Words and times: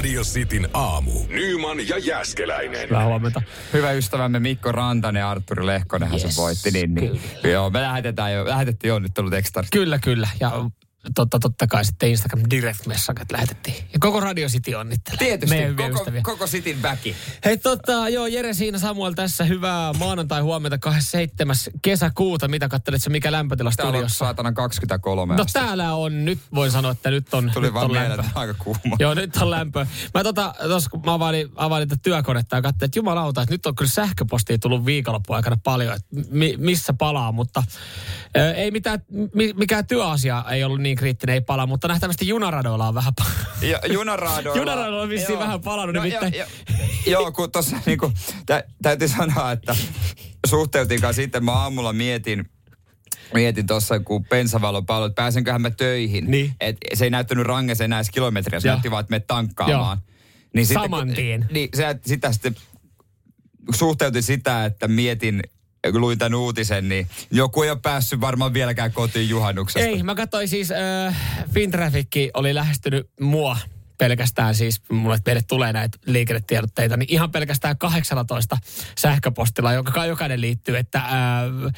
Radio 0.00 0.22
Cityn 0.22 0.68
aamu. 0.74 1.12
Nyman 1.28 1.88
ja 1.88 1.98
Jäskeläinen. 1.98 2.88
Hyvää 2.88 3.04
huomenta. 3.04 3.42
Hyvä 3.72 3.92
ystävämme 3.92 4.40
Mikko 4.40 4.72
Rantanen 4.72 5.20
ja 5.20 5.30
Arturi 5.30 5.66
Lehkonenhan 5.66 6.20
Yes, 6.20 6.34
se 6.34 6.42
voitti. 6.42 6.70
Niin, 6.70 6.94
niin. 6.94 7.20
Joo, 7.44 7.70
me 7.70 7.80
lähetetään 7.82 8.32
jo, 8.32 8.44
lähetettiin 8.44 8.88
jo 8.88 8.98
nyt 8.98 9.14
tullut 9.14 9.30
tekstarit. 9.30 9.70
Kyllä, 9.72 9.98
kyllä. 9.98 10.28
Ja 10.40 10.52
totta, 11.14 11.38
totta 11.38 11.66
kai 11.66 11.84
sitten 11.84 12.08
Instagram 12.10 12.42
direct 12.50 12.86
messaget 12.86 13.32
lähetettiin. 13.32 13.76
Ja 13.92 13.98
koko 13.98 14.20
Radio 14.20 14.48
City 14.48 14.74
onnittelee. 14.74 15.18
Tietysti, 15.18 15.56
koko, 15.76 15.98
ystäviä. 16.00 16.20
koko 16.22 16.46
Cityn 16.46 16.82
väki. 16.82 17.16
Hei 17.44 17.56
tota, 17.58 18.08
joo, 18.08 18.26
Jere 18.26 18.54
siinä 18.54 18.78
Samuel 18.78 19.12
tässä. 19.12 19.44
Hyvää 19.44 19.92
maanantai 19.92 20.40
huomenta 20.40 20.78
27. 20.78 21.56
kesäkuuta. 21.82 22.48
Mitä 22.48 22.68
kattelet 22.68 23.02
se, 23.02 23.10
mikä 23.10 23.32
lämpötila 23.32 23.70
Täällä 23.76 23.88
on 23.90 23.94
studiossa? 23.94 24.18
saatana 24.18 24.52
23 24.52 25.34
No 25.36 25.42
astetta. 25.42 25.66
täällä 25.66 25.94
on, 25.94 26.24
nyt 26.24 26.38
voin 26.54 26.70
sanoa, 26.70 26.92
että 26.92 27.10
nyt 27.10 27.34
on, 27.34 27.50
Tuli 27.54 27.66
nyt 27.66 27.74
vaan 27.74 27.84
on 27.84 27.90
mieleen, 27.90 28.16
lämpö. 28.16 28.30
aika 28.34 28.54
kuuma. 28.54 28.96
Joo, 28.98 29.14
nyt 29.14 29.36
on 29.36 29.50
lämpö. 29.50 29.86
Mä 30.14 30.22
tota, 30.24 30.54
tos, 30.62 30.88
kun 30.88 31.02
mä 31.06 31.14
availin, 31.14 31.48
availin 31.56 31.88
tätä 31.88 32.00
työkonetta 32.02 32.56
ja 32.56 32.62
katsoin, 32.62 32.86
että 32.86 32.98
jumalauta, 32.98 33.42
että 33.42 33.54
nyt 33.54 33.66
on 33.66 33.74
kyllä 33.74 33.90
sähköpostia 33.90 34.58
tullut 34.58 34.86
viikonloppujen 34.86 35.36
aikana 35.36 35.56
paljon, 35.64 35.94
että 35.94 36.08
mi, 36.30 36.54
missä 36.58 36.92
palaa, 36.92 37.32
mutta 37.32 37.62
ö, 38.36 38.52
ei 38.54 38.70
mitään, 38.70 39.02
mi, 39.34 39.52
mikään 39.56 39.86
työasia 39.86 40.44
ei 40.50 40.64
ollut 40.64 40.80
niin 40.80 40.89
kriittinen, 40.96 41.34
ei 41.34 41.40
palaa, 41.40 41.66
mutta 41.66 41.88
nähtävästi 41.88 42.28
junaradoilla 42.28 42.88
on 42.88 42.94
vähän 42.94 43.12
pa- 43.20 43.66
Ja 43.66 43.80
junaradoilla. 43.92 44.56
Junaradoilla 44.58 45.02
on 45.02 45.08
vissiin 45.08 45.30
Joo. 45.32 45.40
vähän 45.40 45.60
palannut, 45.60 45.94
No, 45.96 46.02
nimittäin- 46.02 46.34
jo, 46.34 46.44
jo, 47.06 47.10
joo, 47.12 47.32
kun 47.32 47.52
tuossa 47.52 47.76
niinku, 47.86 48.12
tä, 48.46 48.64
täytyy 48.82 49.08
sanoa, 49.08 49.52
että 49.52 49.76
suhteutin 50.46 51.00
kanssa 51.00 51.22
sitten 51.22 51.44
mä 51.44 51.52
aamulla 51.52 51.92
mietin, 51.92 52.50
mietin 53.34 53.66
tuossa, 53.66 54.00
kun 54.00 54.24
bensavalo 54.24 54.82
paloi, 54.82 55.06
että 55.06 55.22
pääsenköhän 55.22 55.62
mä 55.62 55.70
töihin. 55.70 56.30
Niin. 56.30 56.52
Et 56.60 56.76
se 56.94 57.04
ei 57.04 57.10
näyttänyt 57.10 57.46
ranges 57.46 57.80
enää 57.80 57.98
edes 57.98 58.10
kilometriä, 58.10 58.60
se 58.60 58.68
näytti 58.68 58.90
vaan, 58.90 59.00
että 59.00 59.10
me 59.10 59.20
tankkaamaan. 59.20 59.98
Niin 60.54 60.66
Saman 60.66 61.06
kun- 61.06 61.14
tien. 61.16 61.48
Niin, 61.50 61.68
se, 61.74 61.96
sitä 62.06 62.32
sitten 62.32 62.56
suhteutin 63.74 64.22
sitä, 64.22 64.64
että 64.64 64.88
mietin, 64.88 65.42
luin 65.92 66.18
tämän 66.18 66.34
uutisen, 66.34 66.88
niin 66.88 67.06
joku 67.30 67.62
ei 67.62 67.70
ole 67.70 67.78
päässyt 67.82 68.20
varmaan 68.20 68.54
vieläkään 68.54 68.92
kotiin 68.92 69.28
juhannuksesta. 69.28 69.88
Ei, 69.88 70.02
mä 70.02 70.14
katsoin 70.14 70.48
siis, 70.48 70.70
äh, 70.70 71.16
Fintraffic 71.54 72.16
oli 72.34 72.54
lähestynyt 72.54 73.10
mua 73.20 73.56
pelkästään 74.00 74.54
siis, 74.54 74.82
mulle 74.90 75.18
meille 75.26 75.42
tulee 75.48 75.72
näitä 75.72 75.98
liikennetiedotteita, 76.06 76.96
niin 76.96 77.12
ihan 77.12 77.30
pelkästään 77.30 77.78
18 77.78 78.58
sähköpostilla, 78.98 79.72
joka 79.72 80.06
jokainen 80.06 80.40
liittyy, 80.40 80.76
että 80.76 80.98
äh, 80.98 81.72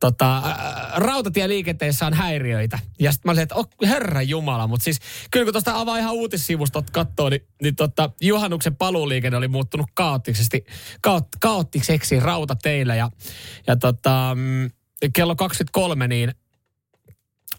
tota, 0.00 0.36
äh, 0.36 0.52
rautatieliikenteessä 0.96 2.06
on 2.06 2.14
häiriöitä. 2.14 2.78
Ja 3.00 3.12
sitten 3.12 3.28
mä 3.28 3.32
olin, 3.32 3.42
että 3.42 3.54
oh, 3.54 3.68
herra 3.82 4.22
jumala, 4.22 4.66
mutta 4.66 4.84
siis 4.84 4.98
kyllä 5.30 5.44
kun 5.44 5.52
tuosta 5.52 5.80
avaa 5.80 5.98
ihan 5.98 6.14
uutissivustot 6.14 6.90
katsoo, 6.90 7.30
niin, 7.30 7.46
niin 7.62 7.76
tota, 7.76 8.10
juhannuksen 8.20 8.76
paluuliikenne 8.76 9.36
oli 9.36 9.48
muuttunut 9.48 9.86
kaoottisesti, 9.94 10.64
kaot, 11.00 11.26
kaoottiseksi 11.40 12.20
rautateillä 12.20 12.94
ja, 12.94 13.10
ja 13.66 13.76
tota, 13.76 14.32
mm, 14.34 14.70
kello 15.12 15.36
23 15.36 16.08
niin 16.08 16.34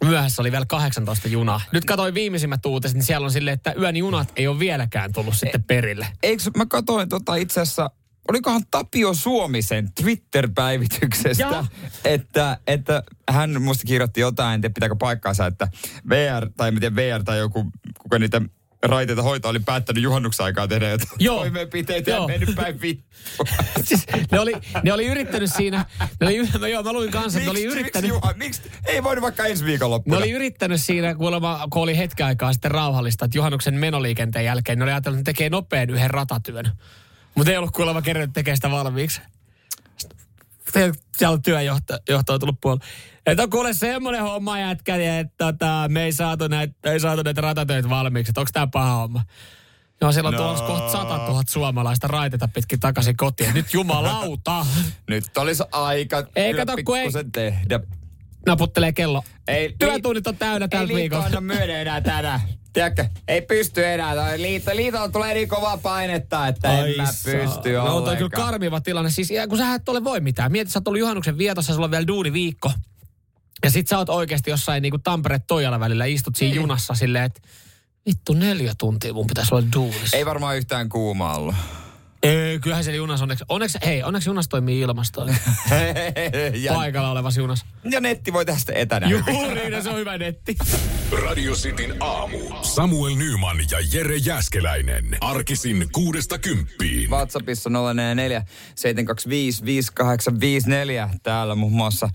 myöhässä 0.04 0.42
oli 0.42 0.52
vielä 0.52 0.66
18 0.66 1.28
junaa. 1.28 1.62
Nyt 1.72 1.86
katsoin 1.86 2.14
viimeisimmät 2.14 2.66
uutiset, 2.66 2.96
niin 2.96 3.04
siellä 3.04 3.26
on 3.26 3.32
silleen, 3.32 3.54
että 3.54 3.74
yön 3.80 3.98
junat 3.98 4.34
ei 4.36 4.48
ole 4.48 4.60
vieläkään 4.60 5.14
tullut 5.14 5.36
sitten 5.36 5.64
perille. 5.64 6.08
Eikö, 6.24 6.44
mä 6.58 6.66
katsoin 6.66 7.10
tota 7.10 7.36
itse 7.36 7.62
asiassa, 7.62 7.90
olikohan 8.30 8.62
Tapio 8.72 9.14
Suomisen 9.14 9.90
Twitter-päivityksestä, 10.02 11.44
Joo. 11.44 11.66
että, 12.06 12.58
että 12.68 13.04
hän 13.30 13.62
musta 13.62 13.84
kirjoitti 13.88 14.22
jotain, 14.22 14.54
en 14.54 14.62
tiedä 14.62 14.74
pitääkö 14.74 14.96
paikkaansa, 15.00 15.46
että 15.46 15.68
VR, 16.10 16.50
tai 16.58 16.72
miten 16.72 16.96
VR 16.96 17.24
tai 17.24 17.40
joku, 17.40 17.72
kuka 18.00 18.20
niitä 18.20 18.42
raiteita 18.88 19.22
hoitaa, 19.24 19.50
oli 19.50 19.60
päättänyt 19.60 20.04
juhannuksen 20.04 20.46
aikaa 20.46 20.68
tehdä 20.68 20.90
jotain 20.90 21.10
Joo. 21.20 21.40
toimenpiteitä 21.40 22.12
ja 22.12 22.16
Joo. 22.16 22.28
mennyt 22.28 22.56
päin 22.56 22.82
vittua. 22.82 23.46
Siis 23.84 24.06
ne 24.32 24.40
oli, 24.40 24.54
ne 24.84 24.94
oli 24.94 25.06
yrittänyt 25.06 25.54
siinä, 25.54 25.86
ne 26.00 26.28
oli, 26.28 26.50
no 26.60 26.68
joo, 26.68 26.84
mä 26.84 26.94
luin 26.94 27.12
kanssa, 27.12 27.40
että 27.40 27.46
ne 27.46 27.52
oli 27.52 27.60
Miksi, 27.60 27.68
miksi, 27.68 27.80
yrittänyt, 27.80 28.10
Juha, 28.10 28.34
miksi, 28.38 28.62
ei 28.86 29.04
voinut 29.04 29.22
vaikka 29.22 29.46
ensi 29.46 29.64
ne 29.64 29.68
viikonloppuna. 29.68 30.18
oli 30.18 30.32
yrittänyt 30.32 30.82
siinä, 30.82 31.16
kuulemma, 31.16 31.68
kun 31.70 31.82
oli 31.82 31.98
hetken 31.98 32.26
aikaa 32.26 32.54
sitten 32.54 32.72
rauhallista, 32.72 33.26
että 33.26 33.38
juhannuksen 33.38 33.74
menoliikenteen 33.74 34.46
jälkeen 34.46 34.78
ne 34.80 34.84
oli 34.84 34.92
ajatellut, 34.92 35.20
että 35.20 35.32
ne 35.32 35.34
tekee 35.34 35.50
nopean 35.50 35.90
yhden 35.90 36.10
ratatyön. 36.10 36.72
Mutta 37.36 37.52
ei 37.52 37.58
ollut 37.58 37.72
kuulemma 37.72 38.02
kerännyt 38.02 38.34
tekemään 38.34 38.58
sitä 38.58 38.72
valmiiksi. 38.72 39.22
Sitten 40.66 40.94
Siellä 41.18 41.34
on 41.34 41.42
työjohto 41.42 42.00
johto 42.10 42.40
tullut 42.40 42.62
puolella. 42.62 42.86
Että 43.26 43.44
on 43.44 43.50
kuule 43.50 43.74
semmoinen 43.74 44.22
homma 44.22 44.60
jätkä, 44.60 45.20
että 45.20 45.34
tota, 45.52 45.86
me 45.90 46.04
ei 46.04 46.12
saatu 46.14 46.48
näitä, 46.48 46.74
ei 46.92 47.00
saatu 47.00 47.22
näitä 47.24 47.42
ratatöitä 47.42 47.90
valmiiksi. 47.90 48.32
Että 48.32 48.42
onko 48.42 48.50
tämä 48.54 48.68
paha 48.68 48.94
homma? 48.96 49.22
Joo, 50.02 50.12
siellä 50.12 50.28
on 50.28 50.34
No. 50.34 50.40
tulossa 50.42 50.66
kohta 50.66 50.92
100 50.92 51.18
000 51.18 51.44
suomalaista 51.50 52.08
raiteita 52.08 52.50
pitkin 52.54 52.80
takaisin 52.80 53.18
kotiin. 53.18 53.54
Nyt 53.54 53.74
jumalauta! 53.74 54.66
Nyt 55.10 55.38
olisi 55.38 55.64
aika 55.72 56.24
Ei 56.36 56.54
kato, 56.54 56.74
kun 56.86 56.98
ei- 56.98 57.04
pikkusen 57.06 57.32
tehdä. 57.32 57.80
Naputtelee 58.46 58.92
kello. 58.94 59.24
Ei, 59.48 59.76
Työtunnit 59.80 60.28
on 60.28 60.38
täynnä 60.38 60.66
Ei 60.66 60.70
tällä 60.70 60.94
viikolla. 60.96 61.26
anna 61.26 61.42
myöden 61.42 61.76
enää 61.82 62.02
tänään. 62.02 62.40
Tiedätkö, 62.74 63.06
ei 63.28 63.42
pysty 63.42 63.86
enää. 63.86 64.16
Toi 64.16 64.42
Liitto, 64.42 64.76
liitolla 64.76 65.10
tulee 65.10 65.34
niin 65.34 65.50
kovaa 65.50 65.78
painetta, 65.78 66.48
että 66.48 66.80
en 66.80 66.98
mä 66.98 67.04
pysty 67.06 67.72
No 67.74 67.96
on 67.96 68.18
kyllä 68.18 68.30
karmiva 68.30 68.82
tilanne. 68.82 69.10
Siis 69.10 69.30
kun 69.50 69.58
sä 69.58 69.74
et 69.74 69.90
ole 69.90 70.04
voi 70.04 70.20
mitään. 70.20 70.52
Mieti, 70.52 70.72
sä 70.72 70.80
oot 70.80 70.88
ollut 70.88 71.00
juhannuksen 71.00 71.38
vietossa, 71.38 71.74
sulla 71.74 71.86
on 71.86 71.92
vielä 71.92 72.08
duuni 72.08 72.34
viikko. 72.34 72.72
Ja 73.66 73.72
sit 73.72 73.88
sä 73.88 73.98
oot 73.98 74.10
oikeasti 74.10 74.50
jossain 74.50 74.82
niinku 74.82 74.98
Tampere-Toijala 74.98 75.80
välillä, 75.80 76.06
istut 76.06 76.36
siinä 76.36 76.56
junassa 76.56 76.94
silleen, 76.94 77.24
että 77.24 77.42
vittu 78.06 78.34
neljä 78.34 78.74
tuntia 78.78 79.14
mun 79.14 79.28
pitäisi 79.28 79.56
olla 79.56 79.68
duunissa. 79.76 80.18
Ei 80.18 80.26
varmaan 80.26 80.58
yhtään 80.58 80.90
kuuma 80.90 81.34
ollut. 81.34 81.56
Ei, 82.24 82.60
kyllähän 82.60 82.84
siellä 82.84 82.98
junassa 82.98 83.24
onneksi, 83.24 83.46
onneksi, 83.50 83.78
hei, 83.86 84.04
onneksi 84.04 84.30
junassa 84.30 84.50
toimii 84.50 84.80
ilmasto. 84.80 85.28
ja, 86.54 86.74
Paikalla 86.74 87.12
olevassa 87.12 87.40
junassa. 87.40 87.66
ja 87.92 88.02
netti 88.02 88.34
voi 88.34 88.46
tästä 88.46 88.74
etänä. 88.74 89.08
Juuri, 89.10 89.70
no 89.70 89.82
se 89.82 89.90
on 89.90 89.98
hyvä 89.98 90.18
netti. 90.18 90.56
Radio 91.12 91.54
Cityn 91.54 91.96
aamu. 92.00 92.38
Samuel 92.62 93.16
Nyman 93.16 93.58
ja 93.72 93.78
Jere 93.94 94.18
Jäskeläinen. 94.18 95.06
Arkisin 95.22 95.88
kuudesta 95.92 96.40
kymppiin. 96.40 97.10
WhatsAppissa 97.10 97.70
044 97.70 98.44
725 98.76 99.66
5854. 99.66 101.10
Täällä 101.24 101.56
muun 101.56 101.72
muassa 101.72 102.06
äh, 102.06 102.12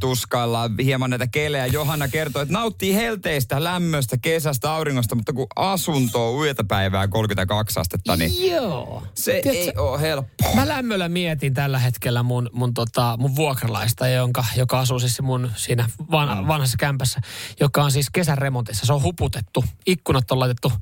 tuskaillaan 0.00 0.74
hieman 0.84 1.10
näitä 1.10 1.26
kelejä. 1.26 1.66
Johanna 1.66 2.08
kertoo, 2.08 2.42
että 2.42 2.54
nauttii 2.54 2.94
helteistä, 2.94 3.64
lämmöstä, 3.64 4.16
kesästä, 4.22 4.72
auringosta, 4.72 5.14
mutta 5.14 5.32
kun 5.32 5.46
asunto 5.56 6.36
on 6.36 6.44
yötä 6.44 6.64
päivää 6.64 7.08
32 7.08 7.80
astetta, 7.80 8.16
niin 8.16 8.50
Joo. 8.50 9.02
se 9.14 9.40
Tiedätkö, 9.42 9.50
ei 9.50 9.72
ole 9.76 10.00
helppoa. 10.00 10.54
Mä 10.54 10.68
lämmöllä 10.68 11.08
mietin 11.08 11.54
tällä 11.54 11.78
hetkellä 11.78 12.22
mun, 12.22 12.50
mun, 12.52 12.74
tota, 12.74 13.16
mun 13.18 13.36
vuokralaista, 13.36 14.08
jonka, 14.08 14.44
joka 14.56 14.78
asuu 14.78 14.98
siis 14.98 15.20
mun 15.20 15.50
siinä 15.56 15.90
van, 16.10 16.48
vanhassa 16.48 16.76
kämpässä, 16.76 17.20
joka 17.60 17.84
on 17.84 17.92
siis 18.02 18.10
kesän 18.12 18.38
remontissa. 18.38 18.86
Se 18.86 18.92
on 18.92 19.02
huputettu. 19.02 19.64
Ikkunat 19.86 20.30
on 20.30 20.40
laitettu... 20.40 20.72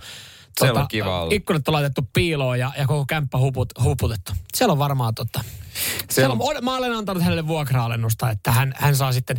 tota, 0.58 0.72
Se 0.72 0.72
on 0.72 0.88
kiva 0.88 1.20
olla. 1.22 1.34
Ikkunat 1.34 1.68
on 1.68 1.74
laitettu 1.74 2.08
piiloon 2.12 2.58
ja, 2.58 2.72
ja 2.78 2.86
koko 2.86 3.04
kämppä 3.08 3.38
huput, 3.38 3.72
huputettu. 3.82 4.32
Siellä 4.54 4.72
on 4.72 4.78
varmaan 4.78 5.14
tota... 5.14 5.44
Siellä 6.10 6.32
on, 6.32 6.38
on, 6.40 6.64
mä 6.64 6.76
olen 6.76 6.92
antanut 6.92 7.22
hänelle 7.22 7.46
vuokra-alennusta, 7.46 8.30
että 8.30 8.52
hän, 8.52 8.74
hän 8.76 8.96
saa 8.96 9.12
sitten 9.12 9.36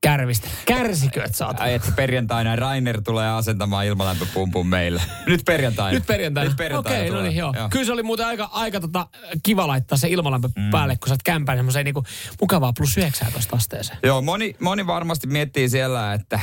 kärvistä. 0.00 0.48
Kärsikö, 0.66 1.24
että 1.24 1.36
saat? 1.36 1.60
Ai, 1.60 1.74
että 1.74 1.92
perjantaina 1.96 2.56
Rainer 2.56 3.02
tulee 3.02 3.30
asentamaan 3.30 3.86
ilmalämpöpumpun 3.86 4.66
meille. 4.66 5.02
Nyt 5.26 5.40
perjantaina. 5.44 5.94
Nyt 5.94 6.06
perjantaina. 6.06 6.48
Nyt 6.48 6.56
perjantaina 6.56 6.98
Okei, 6.98 7.10
no 7.10 7.16
tulee. 7.16 7.28
niin 7.28 7.38
joo. 7.38 7.54
Kyllä 7.70 7.84
se 7.84 7.92
oli 7.92 8.02
muuten 8.02 8.26
aika, 8.26 8.48
aika 8.52 8.80
tota, 8.80 9.06
kiva 9.42 9.66
laittaa 9.66 9.98
se 9.98 10.08
ilmalämpö 10.08 10.48
mm. 10.56 10.70
päälle, 10.70 10.96
kun 10.96 11.08
sä 11.08 11.14
oot 11.14 11.22
kämpään 11.22 11.58
semmoiseen 11.58 11.84
niinku 11.84 12.04
mukavaa 12.40 12.72
plus 12.72 12.96
19 12.96 13.56
asteeseen. 13.56 13.98
Joo, 14.02 14.22
moni, 14.22 14.56
moni 14.60 14.86
varmasti 14.86 15.26
miettii 15.26 15.68
siellä, 15.68 16.14
että 16.14 16.40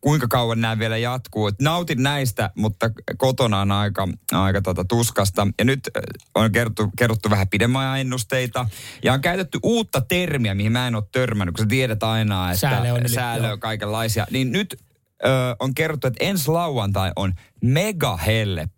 kuinka 0.00 0.28
kauan 0.28 0.60
nämä 0.60 0.78
vielä 0.78 0.96
jatkuu. 0.96 1.46
Et 1.46 1.60
nautin 1.60 2.02
näistä, 2.02 2.50
mutta 2.56 2.90
kotona 3.16 3.60
on 3.60 3.72
aika, 3.72 4.08
aika 4.32 4.62
tota 4.62 4.84
tuskasta. 4.84 5.46
Ja 5.58 5.64
nyt 5.64 5.80
äh, 5.96 6.02
on 6.34 6.52
kerrottu, 6.52 6.90
kerrottu 6.98 7.30
vähän 7.30 7.48
pidemmän 7.48 8.00
ennusteita. 8.00 8.66
Ja 9.04 9.12
on 9.12 9.20
käytetty 9.20 9.58
uutta 9.62 10.00
termiä, 10.00 10.54
mihin 10.54 10.72
mä 10.72 10.86
en 10.86 10.94
ole 10.94 11.04
törmännyt, 11.12 11.54
kun 11.54 11.64
sä 11.64 11.68
tiedät 11.68 12.02
aina, 12.02 12.52
että 12.52 12.75
Säälle 13.14 13.40
on 13.40 13.44
joo. 13.44 13.52
on 13.52 13.60
kaikenlaisia. 13.60 14.26
Niin 14.30 14.52
nyt 14.52 14.76
ö, 15.24 15.28
on 15.60 15.74
kerrottu, 15.74 16.06
että 16.06 16.24
ensi 16.24 16.50
lauantai 16.50 17.12
on 17.16 17.34
mega 17.62 18.18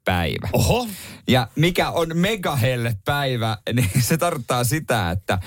päivä. 0.04 0.48
Oho. 0.52 0.88
Ja 1.28 1.48
mikä 1.56 1.90
on 1.90 2.08
mega 2.14 2.58
päivä, 3.04 3.58
niin 3.74 3.90
se 4.00 4.16
tarkoittaa 4.16 4.64
sitä, 4.64 5.10
että 5.10 5.38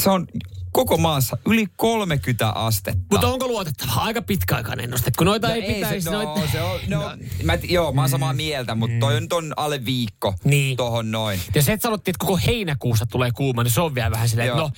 se 0.00 0.10
on 0.10 0.26
koko 0.72 0.96
maassa 0.96 1.38
yli 1.46 1.66
30 1.76 2.48
astetta. 2.48 3.00
Mutta 3.10 3.28
onko 3.28 3.46
luotettava? 3.48 3.92
Aika 3.96 4.22
pitkäaikainen 4.22 4.84
ennuste, 4.84 5.10
kun 5.18 5.26
noita 5.26 5.48
No 5.48 5.54
ei, 5.54 5.62
pitäisi... 5.74 6.00
Se, 6.00 6.10
no, 6.10 6.22
noita... 6.22 6.52
se 6.52 6.62
on, 6.62 6.80
no, 6.88 7.12
mä, 7.42 7.52
et- 7.52 7.70
joo, 7.70 7.92
mä 7.92 8.00
oon 8.00 8.10
samaa 8.10 8.32
mieltä, 8.32 8.74
mutta 8.74 8.96
toi 9.00 9.16
on 9.16 9.22
nyt 9.22 9.32
on 9.32 9.52
alle 9.56 9.84
viikko 9.84 10.34
Niin. 10.44 10.76
tohon 10.76 11.10
noin. 11.10 11.40
Ja 11.54 11.62
se, 11.62 11.72
että 11.72 11.82
sanottiin, 11.82 12.12
että 12.12 12.26
koko 12.26 12.40
heinäkuussa 12.46 13.06
tulee 13.06 13.30
kuuma, 13.34 13.62
niin 13.62 13.70
se 13.72 13.80
on 13.80 13.94
vielä 13.94 14.10
vähän 14.10 14.28
silleen, 14.28 14.56
no, 14.56 14.70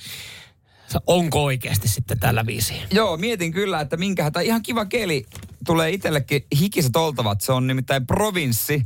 onko 1.07 1.43
oikeasti 1.43 1.87
sitten 1.87 2.19
tällä 2.19 2.45
viisi? 2.45 2.73
Joo, 2.91 3.17
mietin 3.17 3.51
kyllä, 3.51 3.81
että 3.81 3.97
minkä 3.97 4.31
tai 4.31 4.45
ihan 4.45 4.63
kiva 4.63 4.85
keli 4.85 5.25
tulee 5.65 5.91
itsellekin 5.91 6.45
hikiset 6.59 6.95
oltavat. 6.95 7.41
Se 7.41 7.51
on 7.51 7.67
nimittäin 7.67 8.07
provinssi 8.07 8.81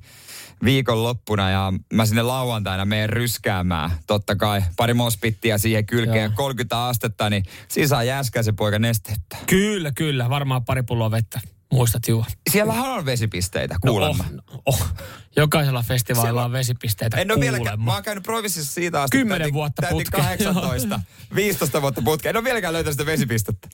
viikonloppuna 0.63 1.49
ja 1.49 1.73
mä 1.93 2.05
sinne 2.05 2.21
lauantaina 2.21 2.85
menen 2.85 3.09
ryskäämään. 3.09 3.91
Totta 4.07 4.35
kai 4.35 4.61
pari 4.75 4.93
mospittia 4.93 5.57
siihen 5.57 5.85
kylkeen 5.85 6.31
Joo. 6.31 6.35
30 6.35 6.85
astetta, 6.85 7.29
niin 7.29 7.43
siinä 7.67 7.87
saa 7.87 8.03
jääskäisen 8.03 8.55
poika 8.55 8.79
nestettä. 8.79 9.37
Kyllä, 9.47 9.91
kyllä. 9.91 10.29
Varmaan 10.29 10.65
pari 10.65 10.83
pulloa 10.83 11.11
vettä. 11.11 11.41
Muistat 11.71 12.07
juo. 12.07 12.25
Siellähän 12.51 12.85
on 12.91 13.05
vesipisteitä, 13.05 13.75
No, 13.85 13.91
kuulemma. 13.91 14.23
oh, 14.51 14.61
oh. 14.65 14.85
Jokaisella 15.35 15.83
festivaalilla 15.83 16.27
Siellä- 16.31 16.45
on 16.45 16.51
vesipisteitä 16.51 17.17
En 17.17 17.31
ole 17.31 17.39
vieläkään, 17.39 17.57
kuulemma. 17.63 17.85
mä 17.85 17.93
oon 17.93 18.03
käynyt 18.03 18.23
provinssissa 18.23 18.73
siitä 18.73 19.01
asti. 19.01 19.17
Kymmenen 19.17 19.41
täytin- 19.41 19.53
vuotta 19.53 19.81
täytin 19.81 19.97
putkeen. 19.97 20.23
18, 20.23 20.99
15 21.35 21.81
vuotta 21.81 22.01
putkeen. 22.01 22.29
En 22.29 22.37
ole 22.37 22.43
vieläkään 22.43 22.73
löytänyt 22.73 22.93
sitä 22.93 23.05
vesipistettä. 23.05 23.67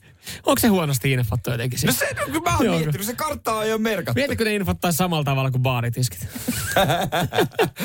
Onko 0.46 0.58
se 0.60 0.68
huonosti 0.68 1.12
infattu 1.12 1.50
jotenkin? 1.50 1.78
No 1.86 1.92
se, 1.92 2.14
no, 2.32 2.40
mä 2.40 2.56
oon 2.56 2.66
miettinyt, 2.66 3.06
se 3.06 3.14
kartta 3.14 3.52
on 3.54 3.68
jo 3.68 3.78
merkattu. 3.78 4.18
Mietitkö 4.20 4.44
ne 4.44 4.54
infottaisi 4.54 4.96
samalla 4.96 5.24
tavalla 5.24 5.50
kuin 5.50 5.62
baaritiskit? 5.62 6.20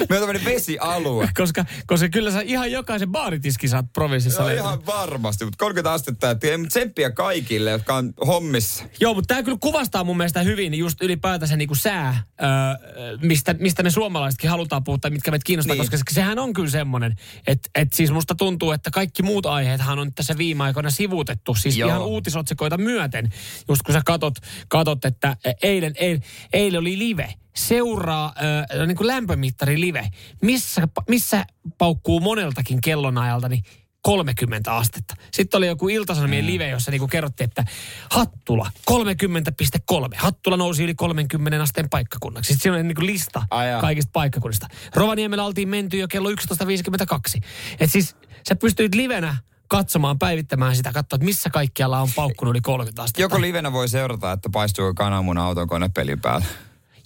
Me 0.10 0.16
on 0.16 0.20
tämmöinen 0.20 0.46
vesialue. 0.46 1.30
koska, 1.38 1.66
koska 1.88 2.10
kyllä 2.10 2.32
sä 2.32 2.42
ihan 2.42 2.72
jokaisen 2.72 3.10
baaritiski 3.12 3.68
saat 3.68 3.86
provinssissa 3.94 4.42
Joo, 4.42 4.48
löytää. 4.48 4.66
ihan 4.66 4.86
varmasti, 4.86 5.46
mutta 5.46 5.58
30 5.58 5.92
astetta, 5.94 6.28
ja 6.28 6.36
tsemppiä 6.70 7.12
kaikille, 7.12 7.72
jotka 7.72 7.96
on 7.96 8.14
hommissa. 8.28 8.84
Joo, 9.00 9.14
mutta 9.14 9.28
tämä 9.34 9.44
kyllä 9.44 9.58
kuvastaa 9.62 9.99
mun 10.06 10.18
mielestä 10.18 10.42
hyvin 10.42 10.74
just 10.74 11.01
ylipäätänsä 11.01 11.57
niin 11.57 11.68
kuin 11.68 11.78
sää, 11.78 12.24
öö, 12.42 13.18
mistä, 13.22 13.56
mistä 13.60 13.84
me 13.84 13.90
suomalaisetkin 13.90 14.50
halutaan 14.50 14.84
puhua 14.84 14.98
tai 14.98 15.12
mitkä 15.12 15.31
meitä 15.31 15.44
kiinnostaa, 15.46 15.74
Niin. 15.75 15.81
koska 15.81 15.98
se- 15.98 16.04
sehän 16.16 16.40
on 16.40 16.54
kyllä 16.54 16.69
semmoinen, 16.69 17.16
että 17.48 17.69
et 17.75 17.94
siis 17.94 18.12
musta 18.12 18.36
tuntuu, 18.36 18.72
että 18.72 18.92
kaikki 18.92 19.24
muut 19.24 19.46
aiheethan 19.46 20.00
on 20.00 20.13
tässä 20.13 20.38
viime 20.38 20.63
aikoina 20.63 20.90
sivuutettu, 20.90 21.56
siis 21.56 21.78
Joo. 21.78 21.90
Ihan 21.90 22.01
uutisotsikoita 22.01 22.78
myöten. 22.78 23.30
Just 23.69 23.81
kun 23.81 23.94
sä 23.94 24.01
katot, 24.06 24.36
katot 24.68 25.06
että 25.06 25.38
eilen, 25.62 25.94
eilen, 25.96 26.24
eilen 26.54 26.80
oli 26.80 26.98
live, 27.00 27.34
seuraa 27.56 28.34
öö, 28.74 28.86
niin 28.86 28.98
kuin 28.98 29.07
lämpömittari 29.07 29.81
live, 29.81 30.10
missä, 30.42 30.88
missä 31.10 31.46
paukkuu 31.78 32.19
moneltakin 32.19 32.81
kellonajalta, 32.81 33.50
niin 33.50 33.63
30 34.01 34.75
astetta. 34.75 35.16
Sitten 35.34 35.57
oli 35.57 35.68
joku 35.68 35.90
iltasanomien 35.90 36.46
Mm. 36.46 36.51
live, 36.51 36.69
jossa 36.69 36.92
niinku 36.92 37.07
kerrottiin, 37.07 37.46
että 37.48 37.66
Hattula 38.12 38.72
30,3. 38.86 40.16
Hattula 40.18 40.57
nousi 40.57 40.84
yli 40.84 40.96
30 40.96 41.62
asteen 41.62 41.90
paikkakunnaksi. 41.90 42.48
Sitten 42.48 42.62
siinä 42.63 42.75
oli 42.75 42.84
niinku 42.84 43.06
lista 43.06 43.42
Ai 43.51 43.69
jaa. 43.69 43.81
kaikista 43.81 44.10
paikkakunnista. 44.13 44.68
Rovaniemellä 44.96 45.44
oltiin 45.44 45.69
menty 45.69 45.98
jo 45.98 46.07
kello 46.07 46.30
11.52. 46.30 47.40
Et 47.80 47.92
siis 47.92 48.16
sä 48.50 48.56
pystyit 48.56 48.96
livenä 48.96 49.38
katsomaan, 49.68 50.19
päivittämään 50.19 50.75
sitä, 50.75 50.92
katsoa, 50.92 51.16
että 51.16 51.25
missä 51.25 51.50
kaikkialla 51.50 52.01
on 52.01 52.10
paukkunut 52.16 52.51
yli 52.51 52.62
30 52.62 53.04
astetta. 53.04 53.22
Joko 53.22 53.42
livenä 53.42 53.72
voi 53.74 53.88
seurata, 53.90 54.31
että 54.31 54.50
paistuuko 54.50 54.94
kananmun 54.94 55.38
auton 55.38 55.68
konepelin 55.68 56.22
päällä. 56.22 56.46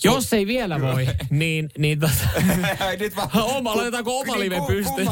Jos 0.04 0.34
ei 0.34 0.48
vielä 0.48 0.82
voi, 0.82 1.08
niin, 1.30 1.70
niin 1.78 2.00
tota, 2.00 2.14
Nyt 3.00 3.16
vaan- 3.16 3.30
Oma, 3.56 3.76
laitetaanko 3.76 4.20
oma 4.20 4.36
Niin, 4.36 4.40
live 4.40 4.62
pystyyn? 4.68 5.08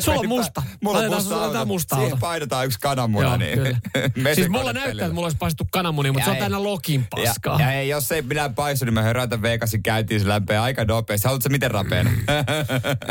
sulla 0.00 0.18
on 0.20 0.28
musta. 0.28 0.62
Mulla 0.82 0.98
on 0.98 1.10
Laitetaan- 1.10 1.22
musta 1.24 1.44
auto. 1.44 1.66
musta 1.66 1.96
Siihen 1.96 2.12
auto. 2.12 2.20
painetaan 2.20 2.66
yksi 2.66 2.78
kananmuna, 2.80 3.26
Joo, 3.28 3.36
niin 3.36 3.58
kyllä. 3.58 4.34
Siis 4.34 4.48
mulla 4.48 4.72
näyttää, 4.72 5.04
että 5.06 5.14
mulla 5.14 5.26
olisi 5.26 5.38
paistettu 5.38 5.68
kananmunia, 5.72 6.12
mutta 6.12 6.24
se 6.24 6.30
on 6.30 6.36
Ja 6.36 6.40
täynnä 6.40 6.58
ei. 6.58 6.62
lokin 6.64 7.06
paskaa. 7.10 7.60
Ja, 7.60 7.66
ja 7.66 7.72
ei, 7.72 7.88
jos 7.88 8.12
ei 8.12 8.22
minä 8.22 8.48
paistu, 8.48 8.84
niin 8.84 8.94
mä 8.94 9.02
herätän 9.02 9.42
Vegasin 9.42 9.82
käyntiin, 9.82 10.20
se 10.20 10.28
lämpee 10.28 10.58
aika 10.58 10.84
nopeasti. 10.84 11.28
Haluatko 11.28 11.48
miten 11.48 11.70
rapeena? 11.70 12.10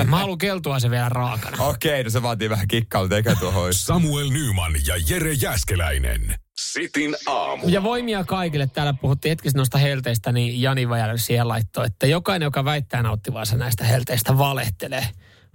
Mä 0.07 0.17
haluan 0.17 0.37
keltua 0.37 0.79
se 0.79 0.89
vielä 0.89 1.09
raakana. 1.09 1.63
Okei, 1.63 2.03
no 2.03 2.09
se 2.09 2.21
vaatii 2.23 2.49
vähän 2.49 2.67
kikkailuta, 2.67 3.15
eikä 3.15 3.35
tuo 3.35 3.51
hois. 3.51 3.85
Samuel 3.85 4.29
Nyman 4.29 4.73
ja 4.87 4.95
Jere 5.09 5.33
Jäskeläinen. 5.33 6.35
Sitin 6.57 7.15
aamu. 7.25 7.67
Ja 7.67 7.83
voimia 7.83 8.23
kaikille. 8.23 8.67
Täällä 8.67 8.93
puhuttiin 8.93 9.29
hetki 9.29 9.49
noista 9.55 9.77
helteistä, 9.77 10.31
niin 10.31 10.61
Jani 10.61 10.89
Vajanen 10.89 11.19
siihen 11.19 11.47
laittoi, 11.47 11.85
että 11.85 12.07
jokainen, 12.07 12.45
joka 12.45 12.65
väittää 12.65 13.03
nauttivansa 13.03 13.57
näistä 13.57 13.83
helteistä, 13.83 14.37
valehtelee 14.37 15.07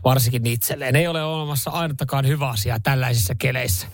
varsinkin 0.05 0.47
itselleen. 0.47 0.97
Ei 0.97 1.07
ole 1.07 1.23
olemassa 1.25 1.71
ainuttakaan 1.71 2.27
hyvä 2.27 2.49
asiaa 2.49 2.81
tällaisissa 2.81 3.35
keleissä. 3.35 3.87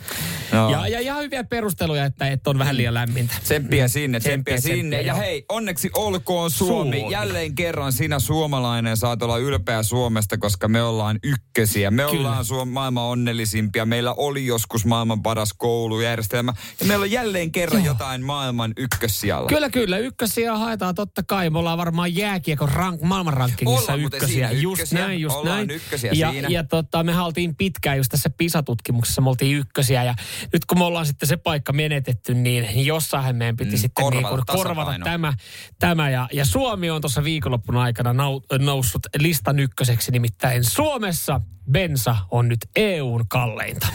No. 0.53 0.71
Ja, 0.71 0.89
ja 0.89 1.01
ihan 1.01 1.23
hyviä 1.23 1.45
perusteluja, 1.45 2.05
että, 2.05 2.29
että 2.29 2.51
on 2.51 2.59
vähän 2.59 2.77
liian 2.77 2.95
lämmintä. 2.95 3.35
Tsemppiä 3.43 3.89
sinne, 3.89 4.21
tsemppiä, 4.21 4.57
Tsemppiä, 4.57 4.77
sinne. 4.77 4.97
tsemppiä, 4.97 5.13
ja 5.13 5.15
hei, 5.15 5.45
onneksi 5.49 5.91
olkoon 5.95 6.51
Suomi. 6.51 6.99
Suomi. 6.99 7.13
Jälleen 7.13 7.55
kerran 7.55 7.93
sinä 7.93 8.19
suomalainen 8.19 8.97
saat 8.97 9.23
olla 9.23 9.39
ylpeä 9.39 9.83
Suomesta, 9.83 10.39
koska 10.39 10.69
me 10.69 10.83
ollaan 10.83 11.19
ykkösiä. 11.23 11.91
Me 11.91 12.03
Kyllä. 12.03 12.13
ollaan 12.29 12.45
Suom- 12.45 12.69
maailman 12.69 13.05
onnellisimpia. 13.05 13.87
Meillä 13.87 14.15
oli 14.17 14.47
joskus 14.47 14.85
maailman 14.87 15.23
paras 15.23 15.53
koulujärjestelmä. 15.57 16.53
Ja 16.81 16.87
meillä 16.87 17.03
on 17.03 17.11
jälleen 17.11 17.53
kerran 17.53 17.85
Joo. 17.85 17.95
jotain 17.95 18.23
maailman 18.23 18.73
ykkössijalla. 18.77 19.49
Kyllä, 19.49 19.71
kyllä. 19.71 19.99
Ykkösiä 19.99 20.57
haetaan 20.57 20.95
totta 20.95 21.23
kai. 21.23 21.51
Me 21.51 21.59
ollaan 21.59 21.79
varmaan 21.79 22.15
jääkiekon 22.17 22.69
rank, 22.69 23.01
maailmanrankingissa 23.01 23.81
Ollaan 23.83 24.01
muuten 24.01 24.17
ykkösiä. 24.19 24.51
Just 24.51 24.81
ykkösiä. 24.81 24.99
näin, 25.07 25.21
just 25.21 25.37
Ollaan 25.37 25.57
näin. 25.57 25.71
ykkösiä 25.71 25.96
ja, 26.03 26.31
siinä. 26.31 26.49
ja 26.49 26.65
tota, 26.65 27.03
me 27.05 27.21
oltiin 27.21 27.57
pitkään 27.57 27.97
just 27.97 28.11
tässä 28.11 28.31
PISA-tutkimuksessa, 28.31 29.21
me 29.23 29.29
oltiin 29.29 29.57
ykkösiä. 29.57 30.05
Ja 30.05 30.15
nyt 30.53 30.65
kun 30.65 30.79
me 30.79 30.85
ollaan 30.85 31.07
sitten 31.07 31.29
se 31.29 31.37
paikka 31.37 31.73
menetetty, 31.73 32.35
niin 32.35 32.87
jossain 32.87 33.37
meidän 33.37 33.57
piti 33.57 33.71
Mm, 33.71 33.77
sitten 33.79 34.05
korvata 34.05 34.29
niin 34.29 34.45
kuin 34.47 34.57
korvata 34.57 34.99
tämä. 35.05 35.33
tämä. 35.79 36.11
Ja, 36.11 36.29
ja 36.33 36.45
Suomi 36.45 36.91
on 36.91 37.01
tuossa 37.01 37.25
viikonloppun 37.25 37.77
aikana 37.77 38.13
nau, 38.13 38.41
noussut 38.59 39.07
listan 39.19 39.59
ykköseksi, 39.59 40.13
nimittäin 40.13 40.65
Suomessa 40.65 41.41
bensa 41.71 42.17
on 42.31 42.49
nyt 42.49 42.59
EUn 42.77 43.25
kalleinta. 43.29 43.87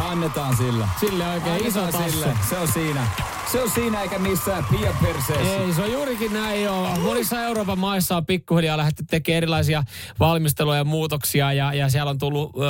Annetaan 0.00 0.56
sillä. 0.56 0.88
Sille 1.00 1.28
oikein 1.28 1.66
iso 1.66 1.86
tassu. 1.86 2.24
Se 2.48 2.58
on 2.58 2.68
siinä. 2.68 3.06
Se 3.52 3.62
on 3.62 3.70
siinä 3.70 4.02
eikä 4.02 4.18
missään 4.18 4.64
pia 4.70 4.94
perseessä. 5.02 5.56
Ei, 5.56 5.72
se 5.72 5.82
on 5.82 5.92
juurikin 5.92 6.32
näin 6.32 6.62
joo. 6.62 6.88
Monissa 7.02 7.42
Euroopan 7.42 7.78
maissa 7.78 8.16
on 8.16 8.26
pikkuhiljaa 8.26 8.76
lähdetty 8.76 9.04
tekemään 9.10 9.36
erilaisia 9.36 9.82
valmisteluja 10.20 10.78
ja 10.78 10.84
muutoksia 10.84 11.52
ja, 11.52 11.74
ja 11.74 11.88
siellä 11.88 12.10
on 12.10 12.18
tullut 12.18 12.52
ö, 12.56 12.60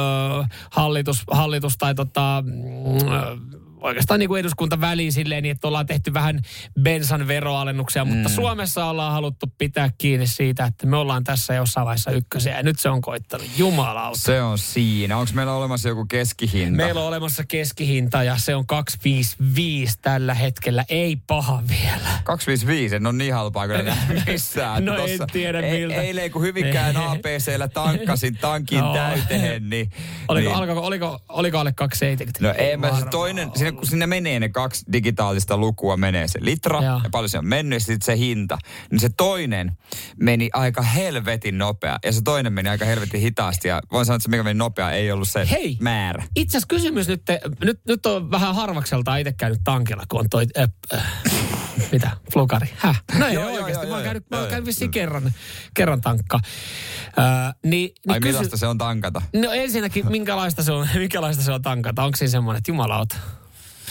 hallitus, 0.70 1.22
hallitus 1.30 1.78
tai 1.78 1.94
tota, 1.94 2.44
mm, 2.46 3.08
ö, 3.08 3.36
oikeastaan 3.82 4.20
niin 4.20 4.28
kuin 4.28 4.40
eduskunta 4.40 4.80
väliin 4.80 5.12
silleen, 5.12 5.42
niin 5.42 5.50
että 5.52 5.68
ollaan 5.68 5.86
tehty 5.86 6.14
vähän 6.14 6.40
bensan 6.82 7.28
veroalennuksia, 7.28 8.04
mutta 8.04 8.28
Mm. 8.28 8.34
Suomessa 8.34 8.84
ollaan 8.86 9.12
haluttu 9.12 9.46
pitää 9.58 9.90
kiinni 9.98 10.26
siitä, 10.26 10.64
että 10.64 10.86
me 10.86 10.96
ollaan 10.96 11.24
tässä 11.24 11.54
jossain 11.54 11.84
vaiheessa 11.84 12.10
ykkösiä 12.10 12.56
ja 12.56 12.62
nyt 12.62 12.78
se 12.78 12.88
on 12.88 13.00
koittanut. 13.00 13.46
Jumalauta. 13.58 14.18
Se 14.18 14.42
on 14.42 14.58
siinä. 14.58 15.16
Onko 15.16 15.32
meillä 15.34 15.52
olemassa 15.52 15.88
joku 15.88 16.04
keskihinta? 16.06 16.76
Meillä 16.76 17.00
on 17.00 17.06
olemassa 17.06 17.44
keskihinta 17.48 18.22
ja 18.22 18.36
se 18.36 18.54
on 18.54 18.66
255 18.66 19.98
tällä 20.02 20.34
hetkellä. 20.34 20.84
Ei 20.88 21.16
paha 21.26 21.62
vielä. 21.68 22.08
255, 22.24 22.96
en 22.96 23.06
ole 23.06 23.12
niin 23.14 23.34
halpaa 23.34 23.66
kuin 23.68 23.80
missään. 24.26 24.84
No 24.84 24.94
en 24.96 25.00
Tossa 25.10 25.26
tiedä 25.32 25.60
e- 25.60 25.78
miltä. 25.78 25.94
Eilen 26.02 26.30
kun 26.30 26.42
Hyvinkään 26.42 26.96
Ei. 26.96 27.02
APCllä 27.06 27.68
tankkasin 27.68 28.36
tankin 28.36 28.78
No. 28.92 28.92
täyteen, 28.94 29.70
niin... 29.70 29.90
Oliko, 30.28 30.48
niin, 30.48 30.56
alko, 30.58 30.86
oliko, 30.86 31.20
oliko 31.28 31.58
alle 31.58 31.72
270? 31.72 32.48
No 32.62 32.66
ei, 32.68 32.76
mä, 32.76 32.86
se 32.86 32.92
varmaan 32.92 33.10
toinen, 33.10 33.48
ole. 33.48 33.56
Siinä, 33.72 33.80
kun 33.80 33.86
sinne 33.86 34.06
menee 34.06 34.40
ne 34.40 34.48
kaksi 34.48 34.84
digitaalista 34.92 35.56
lukua, 35.56 35.96
menee 35.96 36.28
se 36.28 36.38
litra 36.42 36.82
Joo. 36.82 37.00
ja 37.04 37.10
paljon 37.10 37.28
se 37.28 37.38
on 37.38 37.46
mennyt 37.46 37.76
ja 37.76 37.80
sitten 37.80 38.02
se 38.02 38.16
hinta. 38.16 38.58
Niin 38.90 39.00
se 39.00 39.08
toinen 39.08 39.72
meni 40.20 40.50
aika 40.52 40.82
helvetin 40.82 41.58
nopea 41.58 41.98
ja 42.04 42.12
se 42.12 42.22
toinen 42.22 42.52
meni 42.52 42.68
aika 42.68 42.84
helvetin 42.84 43.20
hitaasti 43.20 43.68
ja 43.68 43.82
voin 43.92 44.06
sanoa, 44.06 44.16
että 44.16 44.24
se 44.24 44.30
mikä 44.30 44.42
meni 44.42 44.58
nopea 44.58 44.90
ei 44.90 45.12
ollut 45.12 45.28
se 45.28 45.48
Hei. 45.50 45.76
määrä. 45.80 46.24
Itse 46.36 46.56
asiassa 46.56 46.68
kysymys 46.68 47.08
nyt, 47.08 47.22
nyt, 47.64 47.80
nyt 47.88 48.06
on 48.06 48.30
vähän 48.30 48.54
harvakselta 48.54 49.16
itse 49.16 49.32
käynyt 49.32 49.60
tankilla, 49.64 50.02
kun 50.08 50.20
on 50.20 50.30
toi, 50.30 50.46
äh, 50.58 50.68
äh, 50.94 51.04
mitä, 51.92 52.10
flukari, 52.32 52.66
häh? 52.76 53.02
No 53.18 53.26
ei 53.26 53.34
Joo, 53.34 53.44
oikeasti, 53.44 53.72
joo, 53.72 53.82
mä 53.82 53.88
oon 53.88 53.90
joo, 53.90 54.04
käynyt, 54.04 54.30
mä 54.30 54.36
joo, 54.36 54.40
oon 54.40 54.50
käynyt 54.50 54.66
vissiin 54.66 54.90
kerran, 54.90 55.32
kerran 55.74 56.00
tankka. 56.00 56.40
Äh, 57.18 57.54
niin, 57.64 57.90
Ai 58.08 58.20
niin 58.20 58.28
millaista 58.28 58.56
se 58.56 58.66
on 58.66 58.78
tankata? 58.78 59.22
No 59.36 59.52
ensinnäkin, 59.52 60.10
minkälaista 60.10 60.62
se 60.62 60.72
on, 60.72 60.88
minkälaista 60.98 61.42
se 61.42 61.52
on 61.52 61.62
tankata? 61.62 62.04
Onko 62.04 62.16
siinä 62.16 62.30
semmoinen, 62.30 62.58
että 62.58 62.70
jumalauta? 62.70 63.16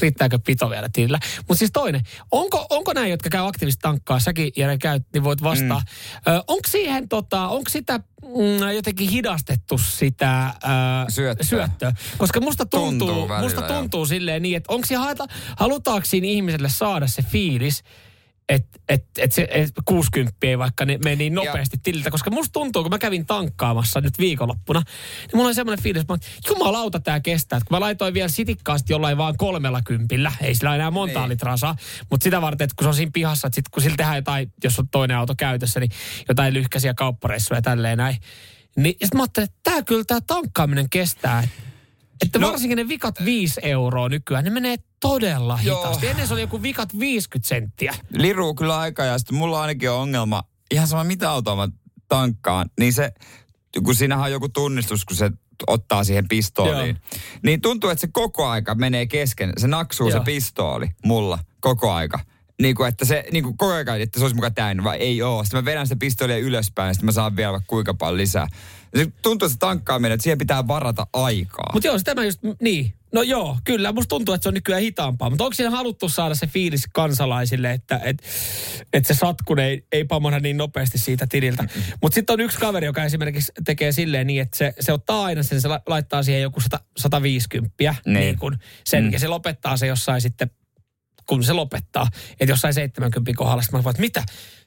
Riittääkö 0.02 0.40
pito 0.46 0.70
vielä 0.70 0.90
tilillä. 0.94 1.20
Mutta 1.38 1.60
siis 1.60 1.72
toinen, 1.72 2.02
onko, 2.32 2.66
onko 2.70 2.94
näin, 2.94 3.12
jotka 3.12 3.30
käy 3.30 3.48
aktiivisesti 3.48 3.82
tankkaa, 3.82 4.20
säkin 4.20 4.52
Jere 4.56 4.78
käyt, 4.78 5.04
niin 5.14 5.24
voit 5.24 5.44
vastaa. 5.44 5.80
Mm. 5.80 6.44
onko 6.48 6.68
siihen, 6.68 7.10
tota, 7.10 7.48
onko 7.48 7.70
sitä 7.70 7.98
mm, 7.98 8.72
jotenkin 8.76 9.10
hidastettu 9.10 9.78
sitä 9.78 10.46
äh, 10.46 10.54
Syöttöä. 11.10 11.46
syöttöä? 11.46 11.94
Koska 12.18 12.40
musta 12.42 12.66
tuntuu, 12.66 13.08
Tuntuu 13.08 13.30
välillä, 13.30 13.44
musta 13.44 13.62
tuntuu 13.62 14.06
silleen 14.06 14.42
niin, 14.42 14.58
että 14.58 14.74
onko 14.74 14.88
haeta, 14.98 15.26
halutaanko 15.58 16.06
siinä 16.06 16.28
ihmiselle 16.28 16.70
saada 16.70 17.08
se 17.08 17.22
fiilis, 17.22 17.84
että 18.52 18.80
et, 18.90 19.06
et 19.18 19.32
se 19.32 19.48
et 19.52 19.72
60 19.86 20.38
ei 20.44 20.58
vaikka 20.58 20.86
ne 20.86 21.00
meni 21.04 21.16
niin 21.16 21.36
nopeasti 21.36 21.78
tililtä. 21.84 22.12
Koska 22.12 22.32
musta 22.32 22.54
tuntuu, 22.54 22.84
kun 22.84 22.90
mä 22.90 23.00
kävin 23.00 23.26
tankkaamassa 23.26 24.02
nyt 24.02 24.20
viikonloppuna, 24.20 24.80
niin 24.80 25.30
mulla 25.34 25.48
oli 25.48 25.56
semmoinen 25.56 25.84
fiilis, 25.84 26.02
että 26.02 26.18
jumalauta 26.50 27.00
tää 27.00 27.20
kestää. 27.20 27.58
Et 27.58 27.64
kun 27.64 27.76
mä 27.76 27.80
laitoin 27.80 28.14
vielä 28.14 28.28
sitikkaasti 28.28 28.94
jollain 28.94 29.18
vaan 29.18 29.38
kolmella 29.38 29.82
kympillä, 29.82 30.32
ei 30.42 30.56
sillä 30.56 30.76
enää 30.76 30.92
monta 30.92 31.20
Niin. 31.20 31.30
litraa 31.30 31.58
saa, 31.58 31.76
mutta 32.10 32.24
sitä 32.24 32.42
varten, 32.42 32.66
että 32.66 32.76
kun 32.78 32.86
se 32.86 32.88
on 32.90 32.96
siinä 32.96 33.12
pihassa, 33.14 33.48
että 33.48 33.56
sit 33.56 33.70
kun 33.70 33.84
sillä 33.84 33.98
tehdään 33.98 34.16
jotain, 34.18 34.54
jos 34.64 34.80
on 34.80 34.90
toinen 34.90 35.18
auto 35.18 35.34
käytössä, 35.38 35.80
niin 35.80 35.92
jotain 36.30 36.54
lyhkäisiä 36.54 36.94
kauppareissuja 36.94 37.58
ja 37.58 37.62
tälleen 37.62 37.98
näin. 37.98 38.18
Niin 38.78 38.92
sitten 38.92 39.18
mä 39.18 39.24
ajattelin, 39.24 39.50
että 39.50 39.60
tää 39.72 39.84
kyllä 39.84 40.04
tää 40.08 40.20
tankkaaminen 40.28 40.90
kestää. 40.90 41.44
Että 41.44 41.71
No- 42.38 42.48
varsinkin 42.52 42.76
ne 42.76 42.88
vikat 42.88 43.26
5 43.26 43.60
euroa 43.64 44.10
nykyään, 44.10 44.44
ne 44.44 44.50
menee 44.50 44.76
todella 45.00 45.60
Joo. 45.64 45.78
hitaasti. 45.78 46.08
Ennen 46.08 46.28
se 46.28 46.34
oli 46.34 46.42
joku 46.42 46.62
vikat 46.62 47.00
50 47.00 47.48
senttiä. 47.50 47.96
liruu 48.18 48.56
kyllä 48.56 48.80
aikaa 48.80 49.06
ja 49.06 49.18
sitten 49.18 49.38
mulla 49.38 49.62
ainakin 49.62 49.92
on 49.92 49.98
ongelma, 50.00 50.44
ihan 50.72 50.88
sama 50.88 51.04
mitä 51.04 51.32
autoa 51.32 51.56
mä 51.56 51.68
tankkaan, 52.08 52.70
niin 52.80 52.94
se, 52.94 53.12
kun 53.84 53.96
siinähän 53.96 54.26
on 54.26 54.32
joku 54.32 54.50
tunnistus, 54.50 55.06
kun 55.06 55.18
se 55.18 55.32
ottaa 55.68 56.04
siihen 56.04 56.28
pistooliin, 56.28 56.98
niin 57.44 57.62
tuntuu, 57.62 57.90
että 57.90 58.02
se 58.02 58.10
koko 58.14 58.48
aika 58.48 58.76
menee 58.76 59.06
kesken. 59.06 59.54
Se 59.58 59.68
naksuu 59.68 60.10
Joo. 60.10 60.20
se 60.20 60.26
pistooli 60.26 60.90
mulla 61.06 61.40
koko 61.60 61.92
aika. 61.92 62.20
Niin 62.62 62.76
kuin, 62.76 62.90
että 62.90 63.06
se 63.06 63.26
niin 63.32 63.44
kuin 63.44 63.58
koko 63.58 63.74
aika, 63.74 63.96
että 63.96 64.20
se 64.20 64.24
olisi 64.26 64.36
mukaan 64.36 64.54
täynnä, 64.54 64.84
vai 64.84 64.98
ei 64.98 65.22
oo. 65.22 65.44
Sitten 65.44 65.58
mä 65.62 65.66
vedän 65.66 65.88
sitä 65.88 66.00
pistoolia 66.00 66.38
ylöspäin 66.38 66.88
ja 66.88 66.94
sitten 66.94 67.06
mä 67.06 67.12
saan 67.12 67.36
vielä 67.36 67.52
vaikka 67.52 67.68
kuinka 67.68 67.94
paljon 67.94 68.18
lisää. 68.18 68.48
Se 68.96 69.08
tuntuu, 69.22 69.46
että 69.46 69.54
se 69.54 69.60
tankkaaminen, 69.60 70.12
että 70.12 70.24
siihen 70.24 70.38
pitää 70.38 70.68
varata 70.68 71.08
aikaa. 71.14 71.70
Mutta 71.74 71.88
joo, 71.88 71.98
sitä 71.98 72.16
mä 72.16 72.26
just, 72.26 72.40
niin. 72.62 72.94
No 73.14 73.22
joo, 73.22 73.58
kyllä, 73.64 73.92
musta 73.92 74.10
tuntuu, 74.10 74.36
että 74.36 74.44
se 74.44 74.50
on 74.50 74.54
nykyään 74.54 74.82
hitaampaa. 74.82 75.30
Mutta 75.30 75.44
onko 75.44 75.54
siinä 75.54 75.70
haluttu 75.70 76.10
saada 76.10 76.36
se 76.36 76.48
fiilis 76.48 76.88
kansalaisille, 76.94 77.72
että 77.72 78.00
et, 78.04 78.24
et 78.94 79.06
se 79.06 79.14
satkun 79.14 79.60
ei, 79.60 79.86
ei 79.92 80.04
pamana 80.04 80.40
niin 80.40 80.58
nopeasti 80.58 80.98
siitä 80.98 81.28
tililtä. 81.28 81.64
Mutta 82.02 82.16
sitten 82.16 82.34
on 82.34 82.40
yksi 82.40 82.60
kaveri, 82.60 82.86
joka 82.86 83.04
esimerkiksi 83.04 83.52
tekee 83.66 83.92
silleen 83.92 84.28
niin, 84.28 84.42
että 84.42 84.58
se, 84.58 84.74
se 84.80 84.94
ottaa 84.94 85.24
aina 85.24 85.44
sen, 85.44 85.62
se 85.62 85.68
la- 85.68 85.82
laittaa 85.88 86.24
siihen 86.24 86.42
joku 86.42 86.62
100, 86.62 86.80
150, 86.98 87.76
niin. 87.80 88.14
Niin. 88.14 88.40
kun 88.40 88.58
sen, 88.84 89.04
mm. 89.04 89.12
ja 89.12 89.20
se 89.20 89.28
lopettaa 89.28 89.78
se 89.78 89.88
jossain 89.88 90.22
sitten 90.22 90.52
kun 91.26 91.44
se 91.44 91.54
lopettaa, 91.54 92.08
että 92.40 92.52
jossain 92.52 92.74
70 92.74 93.32
kohdalla, 93.36 93.62
sitten 93.62 93.80
mä 93.80 93.84
vaan, 93.84 93.92
että 93.92 94.02
mitä? 94.02 94.24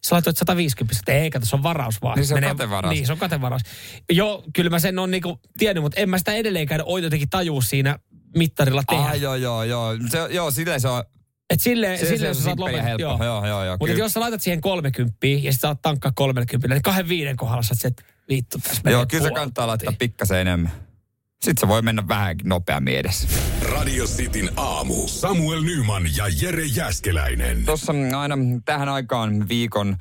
Sä 0.07 0.15
laitoit 0.15 0.37
150, 0.37 1.01
että 1.01 1.13
ei, 1.13 1.31
kato, 1.31 1.47
se 1.47 1.57
on 1.57 1.63
varaus 1.63 2.03
vaan. 2.03 2.17
Niin 2.17 2.27
se 2.27 2.35
on 2.35 2.41
katevaraus. 2.41 2.95
Niin, 2.95 3.07
se 3.07 3.13
on 3.13 3.19
katevaraus. 3.19 3.63
Joo, 4.13 4.45
kyllä 4.53 4.71
mä 4.71 4.79
sen 4.79 4.99
on 4.99 5.11
niinku 5.11 5.41
tiennyt, 5.59 5.83
mutta 5.83 6.01
en 6.01 6.11
mä 6.11 6.19
sitä 6.19 6.33
edelleenkään 6.35 6.83
ole 6.85 7.01
jotenkin 7.01 7.31
tajuu 7.31 7.63
siinä 7.63 7.99
mittarilla 8.37 8.83
tehdä. 8.91 9.03
Ah, 9.03 9.21
joo, 9.21 9.35
joo, 9.35 9.63
joo. 9.63 9.97
Se, 10.11 10.19
joo, 10.31 10.51
silleen 10.51 10.81
se 10.81 10.89
on, 10.89 11.05
Et 11.51 11.61
sille, 11.61 11.97
se, 11.97 12.07
sille, 12.07 12.35
se 12.35 12.51
ja 12.51 12.57
lopettaa. 12.59 12.83
helppo. 12.83 13.03
Joo, 13.25 13.47
joo, 13.47 13.65
joo. 13.65 13.75
Mutta 13.75 13.87
kyllä. 13.87 14.05
jos 14.05 14.13
sä 14.13 14.21
laitat 14.21 14.43
siihen 14.43 14.61
30 14.61 15.17
ja 15.43 15.53
sit 15.53 15.61
saat 15.61 15.83
tankkaa 15.83 16.13
30, 16.15 16.69
niin 16.69 16.83
kahden 16.83 17.09
viiden 17.09 17.37
kohdalla 17.37 17.63
sä 17.63 17.73
oot 17.73 17.81
se, 17.81 17.89
että 17.89 18.03
vittu 18.29 18.59
tässä 18.59 18.81
menee 18.85 18.93
Joo, 18.99 19.07
kyllä 19.07 19.25
se 19.25 19.31
kannattaa 19.31 19.67
laittaa 19.67 19.93
pikkasen 19.99 20.39
enemmän. 20.41 20.73
Sitten 21.43 21.61
se 21.61 21.69
voi 21.69 21.83
mennä 21.83 22.09
vähän 22.09 22.37
nopeammin 22.45 22.99
edes. 22.99 23.29
Radio 23.73 24.05
Cityn 24.05 24.51
aamu. 24.57 25.09
Samuel 25.09 25.63
Nyman 25.63 26.03
ja 26.17 26.25
Jere 26.43 26.65
Jäskeläinen. 26.65 27.65
Tuossa 27.65 27.93
aina 28.19 28.35
tähän 28.65 28.89
aikaan 28.89 29.49
viikon 29.49 29.97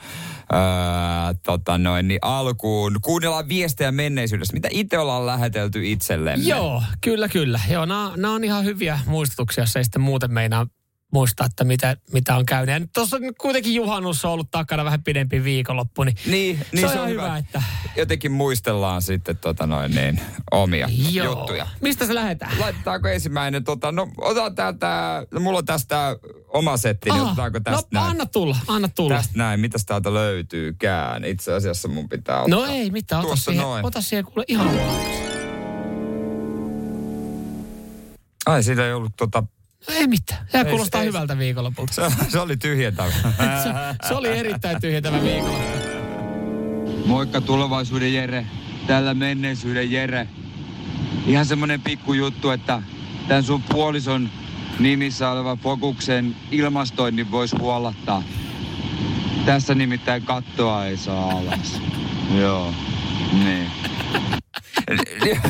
ää, 0.51 1.33
tota 1.43 1.77
noin, 1.77 2.07
niin 2.07 2.19
alkuun 2.21 2.97
kuunnellaan 3.01 3.49
viestejä 3.49 3.91
menneisyydestä. 3.91 4.53
Mitä 4.53 4.67
itse 4.71 4.99
ollaan 4.99 5.25
lähetelty 5.25 5.91
itsellemme? 5.91 6.45
Joo, 6.45 6.83
kyllä, 7.01 7.29
kyllä. 7.29 7.59
Joo, 7.69 7.85
nämä 7.85 8.33
on 8.33 8.43
ihan 8.43 8.65
hyviä 8.65 8.99
muistutuksia, 9.05 9.61
jos 9.61 9.75
ei 9.75 9.83
sitten 9.83 10.01
muuten 10.01 10.33
meinaa 10.33 10.67
muistaa, 11.13 11.45
että 11.45 11.63
mitä, 11.63 11.97
mitä 12.11 12.35
on 12.35 12.45
käynyt. 12.45 12.73
Ja 12.73 12.79
nyt 12.79 12.89
tuossa 12.93 13.15
on 13.15 13.21
kuitenkin 13.41 13.75
juhannus 13.75 14.25
on 14.25 14.31
ollut 14.31 14.51
takana 14.51 14.85
vähän 14.85 15.03
pidempi 15.03 15.43
viikonloppu, 15.43 16.03
niin, 16.03 16.17
Niin, 16.25 16.65
niin 16.71 16.79
se 16.79 16.85
on 16.87 16.93
ihan 16.93 17.09
hyvä, 17.09 17.37
että... 17.37 17.63
Jotenkin 17.95 18.31
muistellaan 18.31 19.01
sitten 19.01 19.37
tota 19.37 19.67
noin, 19.67 19.95
niin, 19.95 20.21
omia 20.51 20.89
Joo. 21.11 21.25
juttuja. 21.25 21.67
Mistä 21.81 22.05
se 22.05 22.15
lähdetään? 22.15 22.59
Laitetaanko 22.59 23.07
ensimmäinen, 23.07 23.63
tota, 23.63 23.91
no 23.91 24.07
otetaan 24.17 24.55
täältä, 24.55 25.25
no 25.31 25.39
mulla 25.39 25.57
on 25.57 25.65
tästä 25.65 26.17
oma 26.47 26.77
setti, 26.77 27.09
niin 27.09 27.21
otetaanko 27.21 27.59
tästä 27.59 27.87
no, 27.91 27.99
näin? 27.99 28.11
anna 28.11 28.25
tulla, 28.25 28.57
anna 28.67 28.87
tulla. 28.87 29.15
Tästä 29.15 29.33
näin, 29.37 29.59
mitäs 29.59 29.85
täältä 29.85 30.13
löytyykään? 30.13 31.25
Itse 31.25 31.53
asiassa 31.53 31.87
mun 31.87 32.09
pitää 32.09 32.41
ottaa. 32.41 32.59
No 32.59 32.65
ei 32.65 32.91
mitään, 32.91 33.19
ota 33.19 33.27
Tuossa 33.27 33.51
siihen, 33.51 33.63
noin. 33.63 33.85
ota 33.85 34.01
siihen 34.01 34.25
kuule 34.25 34.45
ihan 34.47 34.69
Ai, 38.45 38.63
siitä 38.63 38.85
ei 38.87 38.93
ollut 38.93 39.13
tota... 39.17 39.43
No 39.87 39.93
ei 39.93 40.07
mitään. 40.07 40.47
Tämä 40.51 40.65
kuulostaa 40.65 41.01
ei 41.01 41.07
hyvältä 41.07 41.37
viikonlopulta. 41.37 41.93
Se, 41.93 42.01
se 42.29 42.39
oli 42.39 42.57
tyhjentävä. 42.57 43.11
Se, 43.63 43.69
se 44.07 44.13
oli 44.13 44.27
erittäin 44.27 44.81
tyhjentävä 44.81 45.21
viikonloppu. 45.21 45.93
Moikka 47.05 47.41
tulevaisuuden 47.41 48.13
Jere, 48.13 48.45
täällä 48.87 49.13
menneisyyden 49.13 49.91
Jere. 49.91 50.27
Ihan 51.27 51.45
semmonen 51.45 51.81
pikku 51.81 52.13
juttu, 52.13 52.49
että 52.49 52.81
tämän 53.27 53.43
sun 53.43 53.63
puolison 53.63 54.29
nimissä 54.79 55.29
oleva 55.31 55.55
Fokuksen 55.55 56.35
ilmastoinnin 56.51 57.31
voisi 57.31 57.55
huolattaa. 57.57 58.23
Tässä 59.45 59.75
nimittäin 59.75 60.23
kattoa 60.23 60.85
ei 60.85 60.97
saa 60.97 61.29
alas. 61.29 61.81
Joo, 62.41 62.73
niin. 63.43 63.71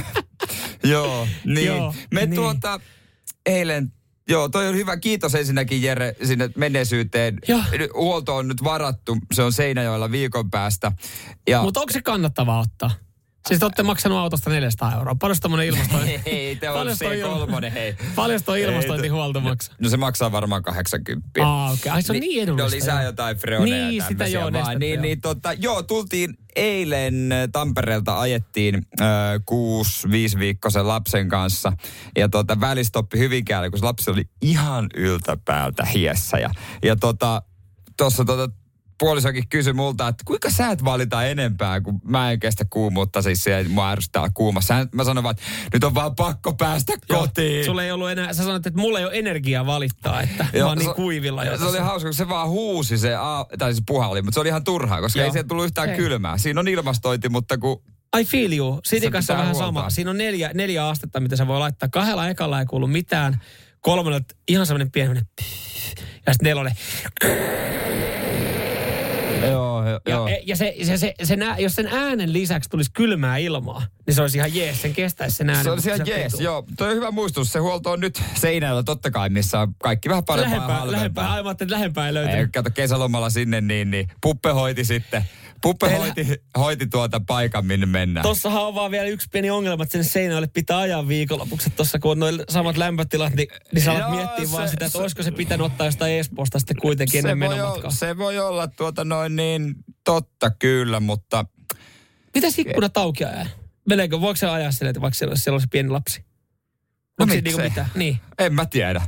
Joo, 0.84 1.28
niin. 1.46 1.68
Joo, 1.68 1.96
Me 2.12 2.26
niin. 2.26 2.36
tuota, 2.36 2.80
eilen, 3.46 3.94
joo, 4.30 4.50
toi 4.50 4.68
on 4.68 4.76
hyvä. 4.76 4.98
Kiitos 4.98 5.36
ensinnäkin 5.36 5.82
Jere 5.82 6.16
sinne 6.24 6.50
menneisyyteen. 6.58 7.38
Joo. 7.48 7.62
Huolto 7.94 8.36
on 8.36 8.48
nyt 8.48 8.64
varattu. 8.64 9.18
Se 9.34 9.44
on 9.44 9.54
Seinäjoella 9.54 10.12
viikon 10.12 10.50
päästä. 10.52 10.92
Ja 11.48 11.62
Mutta 11.62 11.80
onko 11.80 11.94
se 11.94 12.02
kannattavaa 12.02 12.60
ottaa? 12.60 12.92
Siis 13.48 13.60
te 13.60 13.66
olette 13.66 13.84
maksanut 13.84 14.18
autosta 14.18 14.50
400 14.50 14.94
euroa. 14.94 15.16
Paljon 15.16 15.38
tommonen 15.42 15.68
ilmastointi? 15.68 16.22
Ei, 16.26 16.56
te 16.56 16.70
on 16.70 16.88
toi 16.88 16.96
se 16.96 17.22
kolmonen, 17.22 17.72
hei. 17.72 17.96
Paljon 18.16 18.44
toi 18.46 18.62
ilmastointihuolto 18.62 19.40
maksaa? 19.40 19.76
No 19.80 19.90
se 19.90 19.98
maksaa 19.98 20.32
varmaan 20.32 20.64
80. 20.64 21.30
Aa, 21.42 21.72
okei. 21.72 21.92
Ai, 21.92 22.02
se 22.02 22.14
on 22.14 22.20
niin 22.20 22.44
edullista, 22.44 22.64
No 22.64 22.76
lisää 22.76 23.04
jotain 23.04 23.38
freoneja 23.38 23.88
Niin, 23.88 23.98
ja 23.98 24.08
sitä 24.08 24.28
joo, 24.28 24.54
vaan. 24.54 24.80
Niin, 24.80 25.02
niin 25.02 25.22
tota, 25.22 25.54
joo, 25.54 25.84
tultiin 25.84 26.34
eilen 26.56 27.30
Tampereelta 27.52 28.20
ajettiin 28.20 28.76
äh, 29.02 29.08
kuusi, 29.46 30.12
viisi 30.12 30.40
viikkoisen 30.40 30.88
lapsen 30.88 31.30
kanssa. 31.30 31.74
Ja 32.18 32.30
tota, 32.30 32.60
välistoppi 32.60 33.18
Hyvinkäällä, 33.18 33.70
kun 33.70 33.80
se 33.80 33.86
lapsi 33.86 34.12
oli 34.12 34.24
ihan 34.42 34.90
yltäpäältä 34.96 35.86
hiessä. 35.86 36.38
Ja, 36.38 36.50
ja 36.84 36.96
tota, 36.96 37.42
tuossa 37.98 38.26
tota, 38.26 38.63
puolisokin 39.00 39.48
kysyi 39.50 39.74
multa, 39.74 40.08
että 40.08 40.24
kuinka 40.28 40.50
sä 40.50 40.68
et 40.68 40.84
valita 40.86 41.24
enempää, 41.26 41.82
kun 41.82 42.02
mä 42.04 42.32
en 42.32 42.40
kestä 42.40 42.66
kuumuutta, 42.70 43.22
siis 43.22 43.44
se 43.44 43.66
mua 43.70 43.90
ärsyttää 43.92 44.30
kuumassa. 44.34 44.88
Mä 44.92 45.04
sanoin 45.04 45.24
vaan, 45.24 45.32
että 45.40 45.44
nyt 45.74 45.84
on 45.84 45.96
vaan 45.96 46.16
pakko 46.16 46.54
päästä 46.54 46.94
Joo, 47.10 47.20
kotiin. 47.20 47.66
Sulla 47.66 47.84
ei 47.84 47.92
ollut 47.92 48.10
enää, 48.10 48.34
sä 48.34 48.44
sanoit, 48.44 48.66
että 48.68 48.80
mulla 48.80 49.00
ei 49.00 49.06
ole 49.06 49.20
energiaa 49.20 49.66
valittaa, 49.66 50.22
että 50.22 50.46
mä 50.60 50.66
oon 50.66 50.78
niin 50.78 50.90
se- 50.90 50.96
kuivilla 50.96 51.44
jo. 51.44 51.58
Se 51.58 51.66
oli 51.66 51.80
hauska, 51.80 52.10
kun 52.10 52.14
se 52.14 52.30
vaan 52.30 52.50
huusi 52.50 52.98
se, 52.98 53.12
tai 53.60 53.74
siis 53.74 53.84
puha 53.88 54.08
oli, 54.08 54.22
mutta 54.22 54.34
se 54.36 54.40
oli 54.40 54.50
ihan 54.50 54.64
turhaa, 54.64 55.02
koska 55.02 55.20
Joo. 55.20 55.26
ei 55.26 55.32
sieltä 55.32 55.48
tullut 55.48 55.66
yhtään 55.66 55.90
Ei. 55.90 55.98
kylmää. 55.98 56.38
Siinä 56.38 56.60
on 56.60 56.68
ilmastointi, 56.68 57.30
mutta 57.30 57.58
kun 57.58 57.82
I 58.20 58.26
feel 58.26 58.54
you. 58.54 58.82
City 58.88 59.06
Se 59.06 59.12
kanssa 59.12 59.34
on 59.34 59.40
vähän 59.40 59.54
huolta. 59.56 59.66
sama. 59.68 59.90
Siinä 59.90 60.10
on 60.10 60.18
neljä, 60.18 60.52
neljä 60.54 60.88
astetta, 60.88 61.20
mitä 61.20 61.36
sä 61.36 61.48
voi 61.48 61.60
laittaa. 61.60 61.90
Kahdella 61.90 62.30
ekalla 62.30 62.60
ei 62.60 62.66
kuulu 62.66 62.88
mitään. 62.88 63.42
Kolmella 63.82 64.20
ihan 64.48 64.66
semmoinen 64.66 64.92
pieni 64.92 65.22
ja 66.26 66.34
sitten 66.34 66.46
nelonen. 66.50 66.74
Joo, 69.52 69.84
joo. 69.90 70.28
Ja, 70.28 70.36
e- 70.36 70.42
ja 70.46 70.56
se, 70.56 70.76
se, 70.84 70.98
se, 70.98 71.14
se 71.24 71.38
jos 71.58 71.76
sen 71.76 71.88
äänen 71.88 72.34
lisäksi 72.34 72.70
tulisi 72.70 72.92
kylmää 72.94 73.38
ilmaa, 73.38 73.84
niin 74.08 74.16
se 74.16 74.22
olisi 74.22 74.38
ihan 74.38 74.56
jees. 74.56 74.82
Sen 74.82 74.94
kestäisi 74.94 75.36
sen 75.36 75.50
äänen. 75.50 75.64
Se 75.64 75.72
on 75.72 75.78
mutta 75.78 75.94
ihan 75.96 76.08
jees, 76.08 76.32
tuntuu. 76.32 76.46
joo. 76.46 76.66
Toi 76.78 76.90
on 76.90 76.96
hyvä 76.96 77.12
muistus. 77.12 77.52
Se 77.52 77.60
huolto 77.60 77.92
on 77.92 78.00
nyt 78.00 78.22
seinällä 78.36 78.84
totta 78.84 79.12
kai, 79.12 79.30
missä 79.30 79.60
on 79.60 79.76
kaikki 79.84 80.10
vähän 80.10 80.24
parempaa 80.26 80.54
ja 80.54 80.68
Lähempää, 80.68 80.92
lähempää. 80.92 81.32
Aivan, 81.34 81.52
että 81.52 81.66
lähempää 81.70 82.08
ei 82.08 82.14
löytynyt. 82.14 82.50
kato 82.54 82.70
kesälomalla 82.74 83.30
sinne, 83.30 83.62
niin, 83.62 83.92
niin 83.92 84.08
Puppe 84.22 84.50
hoiti 84.52 84.86
sitten. 84.86 85.24
Puppe 85.62 85.88
Teillä- 85.88 86.06
hoiti, 86.06 86.28
hoiti 86.58 86.88
tuota 86.88 87.22
paikan, 87.28 87.66
minne 87.66 87.86
mennään. 87.86 88.24
Tossahan 88.24 88.64
on 88.64 88.76
vaan 88.76 88.92
vielä 88.92 89.08
yksi 89.08 89.28
pieni 89.32 89.50
ongelma, 89.50 89.84
että 89.84 89.92
sen 89.92 90.04
seinälle 90.04 90.48
pitää 90.48 90.78
ajaa 90.78 91.08
viikonlopuksi. 91.08 91.70
Tuossa 91.70 92.00
kun 92.00 92.12
on 92.12 92.20
noin 92.20 92.40
samat 92.50 92.78
lämpötilat, 92.78 93.34
niin, 93.34 93.48
niin 93.74 93.86
Joo, 93.86 94.10
miettiä 94.10 94.52
vaan 94.52 94.70
sitä, 94.70 94.86
että 94.86 94.98
se- 94.98 95.02
olisiko 95.04 95.24
se 95.24 95.32
pitänyt 95.32 95.66
ottaa 95.66 95.88
jostain 95.88 96.14
Espoosta 96.14 96.60
sitten 96.60 96.78
kuitenkin 96.82 97.22
se, 97.22 97.30
ennen 97.30 97.38
menomatkaa. 97.50 97.92
se 97.92 98.18
voi 98.18 98.40
olla 98.40 98.68
tuota 98.68 99.06
noin 99.06 99.33
niin 99.36 99.76
totta 100.04 100.50
kyllä, 100.52 101.00
mutta 101.00 101.46
Mitäs 102.36 102.60
ikkunat 102.60 102.98
auki 102.98 103.26
ajaa? 103.26 103.46
Meneekö, 103.90 104.22
voiko 104.22 104.36
se 104.36 104.48
ajaa 104.50 104.72
sille, 104.72 104.90
että 104.90 105.02
vaikka 105.02 105.18
siellä, 105.18 105.32
olisi- 105.32 105.44
siellä 105.44 105.60
se 105.60 105.68
pieni 105.72 105.90
lapsi? 105.90 106.26
No 107.20 107.26
niinku 107.26 107.50
miksei? 107.50 107.70
mitään? 107.70 107.88
Niin. 107.96 108.20
en 108.40 108.54
mä 108.54 108.66
tiedä. 108.66 109.02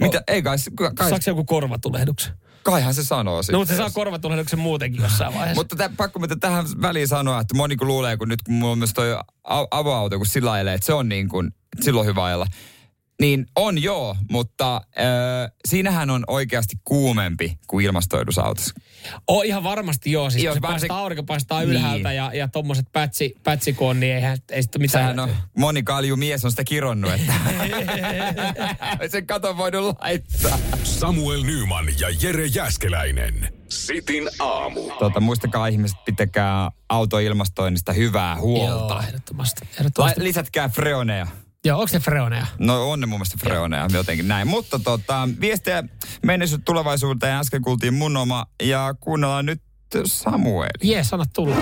Mitä? 0.00 0.22
Ei 0.28 0.42
kai, 0.42 0.56
kai, 0.94 1.08
Saako 1.08 1.22
se 1.22 1.30
joku 1.30 1.44
korvatulehduksen? 1.44 2.32
kaihan 2.62 2.94
se 2.94 3.04
sanoo 3.04 3.42
sitten. 3.42 3.52
No, 3.52 3.58
mutta 3.58 3.74
se 3.74 3.76
saa 3.76 3.90
korvatulehduksen 3.90 4.58
muutenkin 4.58 5.02
jossain 5.02 5.34
vaiheessa. 5.34 5.54
Mutta 5.60 5.76
tä, 5.76 5.90
pakko 5.96 6.18
mitä 6.18 6.36
tähän 6.36 6.64
väliin 6.82 7.08
sanoa, 7.08 7.40
että 7.40 7.54
moni 7.56 7.76
kun 7.76 7.86
luulee, 7.88 8.16
kun 8.16 8.28
nyt 8.28 8.42
kun 8.42 8.54
mulla 8.54 8.72
on 8.72 8.78
myös 8.78 8.92
toi 8.94 9.16
avoauto, 9.70 10.16
kun 10.16 10.26
sillä 10.26 10.52
ajelee, 10.52 10.74
että 10.74 10.86
se 10.86 10.92
on 10.92 11.08
niin 11.08 11.28
kuin, 11.28 11.50
silloin 11.80 12.06
hyvä 12.06 12.24
ajella. 12.24 12.46
Niin 13.20 13.46
on 13.56 13.82
joo, 13.82 14.16
mutta 14.30 14.76
äh, 14.76 15.52
siinähän 15.68 16.10
on 16.10 16.24
oikeasti 16.26 16.76
kuumempi 16.84 17.58
kuin 17.66 17.84
ilmastoidussa 17.86 18.42
autossa. 18.42 18.74
O, 19.30 19.42
ihan 19.42 19.64
varmasti 19.64 20.12
joo. 20.12 20.30
Siis 20.30 20.44
Joo, 20.44 20.54
se 20.54 20.60
varsin- 20.62 20.72
paistaa, 20.88 20.98
aurinko 20.98 21.22
paistaa 21.22 21.60
Niin. 21.60 21.70
ylhäältä 21.70 22.12
ja, 22.12 22.30
ja 22.34 22.48
tommoset 22.48 22.86
pätsi, 22.92 23.34
pätsikoon, 23.42 24.00
niin 24.00 24.14
eihän 24.14 24.38
ei 24.50 24.62
sitten 24.62 24.82
mitään. 24.82 25.02
Sehän 25.04 25.20
on, 25.20 25.36
moni 25.58 25.82
kalju 25.82 26.16
mies 26.16 26.44
on 26.44 26.50
sitä 26.50 26.64
kironnut, 26.64 27.12
että 27.12 27.32
sen 29.10 29.26
katon 29.26 29.56
voinut 29.58 29.96
laittaa. 30.02 30.58
Samuel 30.84 31.42
Nyman 31.42 31.86
ja 32.00 32.08
Jere 32.22 32.46
Jäskeläinen. 32.46 33.52
Sitin 33.68 34.28
aamu. 34.38 34.80
Tota, 34.98 35.20
muistakaa 35.20 35.66
ihmiset, 35.66 35.98
pitäkää 36.04 36.70
autoilmastoinnista 36.88 37.92
hyvää 37.92 38.36
huolta. 38.36 38.94
Joo, 38.94 39.02
ehdottomasti. 39.08 39.68
Ehdottomasti. 39.80 40.22
lisätkää 40.24 40.68
freoneja. 40.68 41.26
Joo, 41.64 41.78
onko 41.78 41.88
se 41.88 42.00
freoneja? 42.00 42.46
No 42.58 42.90
on 42.90 43.00
ne 43.00 43.06
mun 43.06 43.18
mielestä 43.18 43.38
freoneja, 43.40 43.88
jotenkin 43.92 44.28
näin. 44.28 44.48
Mutta 44.48 44.78
tota, 44.78 45.28
viestejä 45.40 45.84
menneisyyttä 46.22 46.64
tulevaisuuteen 46.64 47.34
äsken 47.34 47.62
kuultiin 47.62 47.94
mun 47.94 48.16
oma 48.16 48.46
ja 48.62 48.94
kuunnellaan 49.00 49.46
nyt 49.46 49.62
Samuel. 50.04 50.70
Jees, 50.82 51.12
anna 51.12 51.24
tulla. 51.34 51.56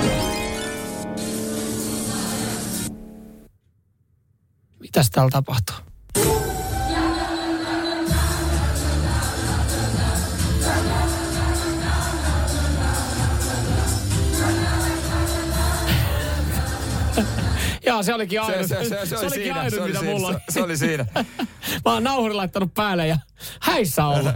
Mitäs 4.81 5.11
täällä 5.11 5.31
tapahtuu? 5.31 5.90
Jaa, 17.91 18.03
se 18.03 18.15
olikin 18.15 18.41
ainut. 18.41 18.67
Se, 18.67 18.85
se, 18.85 18.89
se, 18.89 19.07
se, 19.07 19.17
oli 19.17 19.27
olikin 19.27 19.43
siinä, 19.43 19.59
ainut, 19.61 19.75
se, 19.75 19.81
oli 19.81 19.89
mitä 19.89 20.01
siinä, 20.01 20.15
mulla 20.15 20.33
se, 20.33 20.41
se 20.49 20.63
oli 20.63 20.77
siinä. 20.77 21.07
Mä 21.85 21.93
oon 21.93 22.05
nauhurin 22.05 22.37
laittanut 22.37 22.75
päälle 22.75 23.07
ja 23.07 23.17
häissä 23.61 24.05
ollut. 24.07 24.33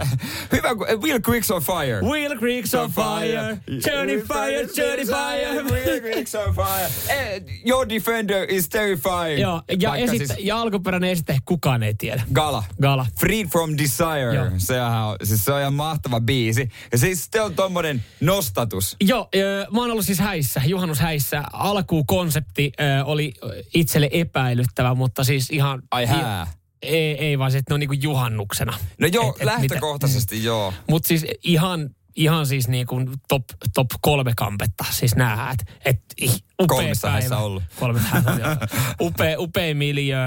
Hyvä, 0.53 0.75
kun 0.75 0.87
Will 1.03 1.19
Quicks 1.29 1.51
on 1.51 1.63
fire. 1.63 2.01
Wheel 2.03 2.33
Creek's 2.35 2.79
on 2.79 2.91
fire, 2.91 3.59
Journey 3.87 4.23
fire, 4.23 4.69
Journey 4.77 5.05
fire. 5.07 5.63
Will 5.63 6.01
Quicks 6.01 6.35
on 6.35 6.55
fire. 6.55 6.89
Eh, 7.15 7.43
Your 7.67 7.89
defender 7.89 8.47
is 8.49 8.69
terrifying. 8.69 9.41
Joo, 9.41 9.63
ja, 9.81 9.95
esit- 9.97 10.17
siis 10.27 10.33
ja 10.39 10.61
alkuperäinen 10.61 11.11
esite 11.11 11.39
kukaan 11.45 11.83
ei 11.83 11.95
tiedä. 11.95 12.23
Gala. 12.33 12.65
Gala. 12.83 13.07
Freed 13.21 13.47
from 13.47 13.71
Desire. 13.79 14.35
Joo. 14.35 14.47
Sehän 14.59 15.03
on, 15.03 15.17
siis 15.23 15.45
se 15.45 15.53
on 15.53 15.61
ihan 15.61 15.75
mahtava 15.75 16.21
biisi. 16.21 16.69
Ja 16.93 16.99
siis 16.99 17.29
se 17.33 17.41
on 17.41 17.55
tommonen 17.55 18.05
nostatus. 18.21 18.97
Joo, 19.01 19.29
mä 19.71 19.81
oon 19.81 19.91
ollut 19.91 20.05
siis 20.07 20.19
häissä, 20.19 20.61
juhannushäissä. 20.67 21.43
Alkuun 21.53 22.07
konsepti 22.07 22.73
oli 23.05 23.35
itselle 23.75 24.09
epäilyttävä, 24.13 24.95
mutta 24.95 25.25
siis 25.25 25.51
ihan... 25.51 25.83
Ai 25.91 26.07
hää. 26.07 26.47
Ei, 26.85 27.19
ei 27.19 27.39
vaan 27.39 27.53
se, 27.53 27.59
että 27.59 27.71
ne 27.71 27.75
on 27.75 27.81
niinku 27.81 27.97
juhannuksena. 28.03 28.79
No 28.99 29.07
joo, 29.07 29.29
Et- 29.31 29.37
et 29.41 29.45
lähtökohtaisesti 29.45 30.45
joo. 30.45 30.75
Mutta 30.91 31.09
siis 31.09 31.27
ihan, 31.43 31.91
ihan 32.17 32.47
siis 32.47 32.69
niinku 32.69 32.97
top, 33.29 33.45
top 33.75 33.87
kolme 34.01 34.33
kampetta, 34.37 34.85
siis 34.91 35.17
nää 35.17 35.37
häät. 35.37 35.59
Et, 35.85 36.01
upea 36.63 36.77
Kolmessa 36.77 37.09
päivä. 37.09 37.37
ollut. 37.39 37.63
Kolme 37.81 38.01
upea, 39.01 39.41
upea 39.41 39.75
miljö. 39.75 40.19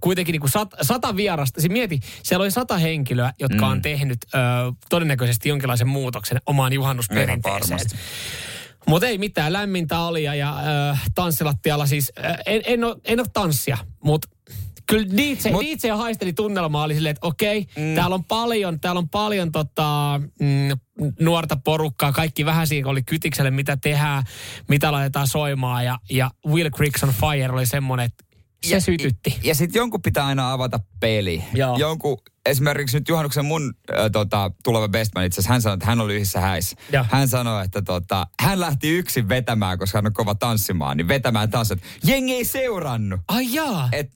Kuitenkin 0.00 0.32
niinku 0.32 0.48
sat, 0.48 0.68
sata 0.82 1.16
vierasta. 1.16 1.60
Siis 1.60 1.72
mieti, 1.72 2.00
siellä 2.22 2.42
oli 2.42 2.50
sata 2.50 2.78
henkilöä, 2.78 3.32
jotka 3.38 3.66
mm. 3.66 3.72
on 3.72 3.82
tehnyt 3.82 4.18
ö, 4.34 4.38
todennäköisesti 4.90 5.48
jonkinlaisen 5.48 5.88
muutoksen 5.88 6.38
omaan 6.46 6.72
juhannusperinteeseen. 6.72 7.80
Mutta 8.86 9.06
ei 9.06 9.18
mitään, 9.18 9.52
lämmintä 9.52 10.00
oli 10.00 10.22
ja, 10.22 10.34
ja 10.34 10.56
äh, 10.90 11.02
tanssilattialla 11.14 11.86
siis, 11.86 12.12
en, 12.46 12.62
en, 12.64 12.84
ole, 12.84 12.96
en 13.04 13.20
ole 13.20 13.26
tanssia, 13.32 13.78
mutta 14.04 14.28
kyllä 14.86 15.16
DJ, 15.16 15.48
Mut- 15.48 15.62
DJ 15.62 15.90
haisteli 15.90 16.32
tunnelmaa, 16.32 16.84
oli 16.84 16.94
silleen, 16.94 17.10
että 17.10 17.26
okei, 17.26 17.60
mm. 17.60 17.94
täällä 17.94 18.14
on 18.14 18.24
paljon, 18.24 18.80
täällä 18.80 18.98
on 18.98 19.08
paljon 19.08 19.52
tota, 19.52 20.20
mm, 20.40 20.68
nuorta 21.20 21.56
porukkaa, 21.64 22.12
kaikki 22.12 22.44
vähän 22.44 22.66
siinä 22.66 22.88
oli 22.88 23.02
kytikselle, 23.02 23.50
mitä 23.50 23.76
tehdään, 23.76 24.22
mitä 24.68 24.92
laitetaan 24.92 25.28
soimaan 25.28 25.84
ja, 25.84 25.98
ja 26.10 26.30
Will 26.46 26.70
Creeks 26.70 27.04
on 27.04 27.14
Fire 27.20 27.52
oli 27.52 27.66
semmoinen, 27.66 28.06
että 28.06 28.24
se 28.68 28.80
sytytti. 28.80 29.38
Ja 29.42 29.54
sitten 29.54 29.80
jonkun 29.80 30.02
pitää 30.02 30.26
aina 30.26 30.52
avata 30.52 30.80
peli. 31.00 31.44
Joo. 31.54 31.76
Jonkun, 31.76 32.18
esimerkiksi 32.46 32.96
nyt 32.96 33.08
juhannuksen 33.08 33.44
mun 33.44 33.74
äh, 33.90 34.10
tota, 34.12 34.50
tuleva 34.64 34.88
bestman 34.88 35.24
itse 35.24 35.42
hän 35.48 35.62
sanoi, 35.62 35.74
että 35.74 35.86
hän 35.86 36.00
oli 36.00 36.14
yhdessä 36.14 36.40
häissä. 36.40 36.76
Joo. 36.92 37.04
Hän 37.10 37.28
sanoi, 37.28 37.64
että 37.64 37.82
tota, 37.82 38.26
hän 38.40 38.60
lähti 38.60 38.88
yksin 38.88 39.28
vetämään, 39.28 39.78
koska 39.78 39.98
hän 39.98 40.06
on 40.06 40.12
kova 40.12 40.34
tanssimaan, 40.34 40.96
niin 40.96 41.08
vetämään 41.08 41.50
tanssit. 41.50 41.82
Jengi 42.04 42.34
ei 42.34 42.44
seurannut. 42.44 43.20
Ai 43.28 43.54
jaa. 43.54 43.88
Et, 43.92 44.12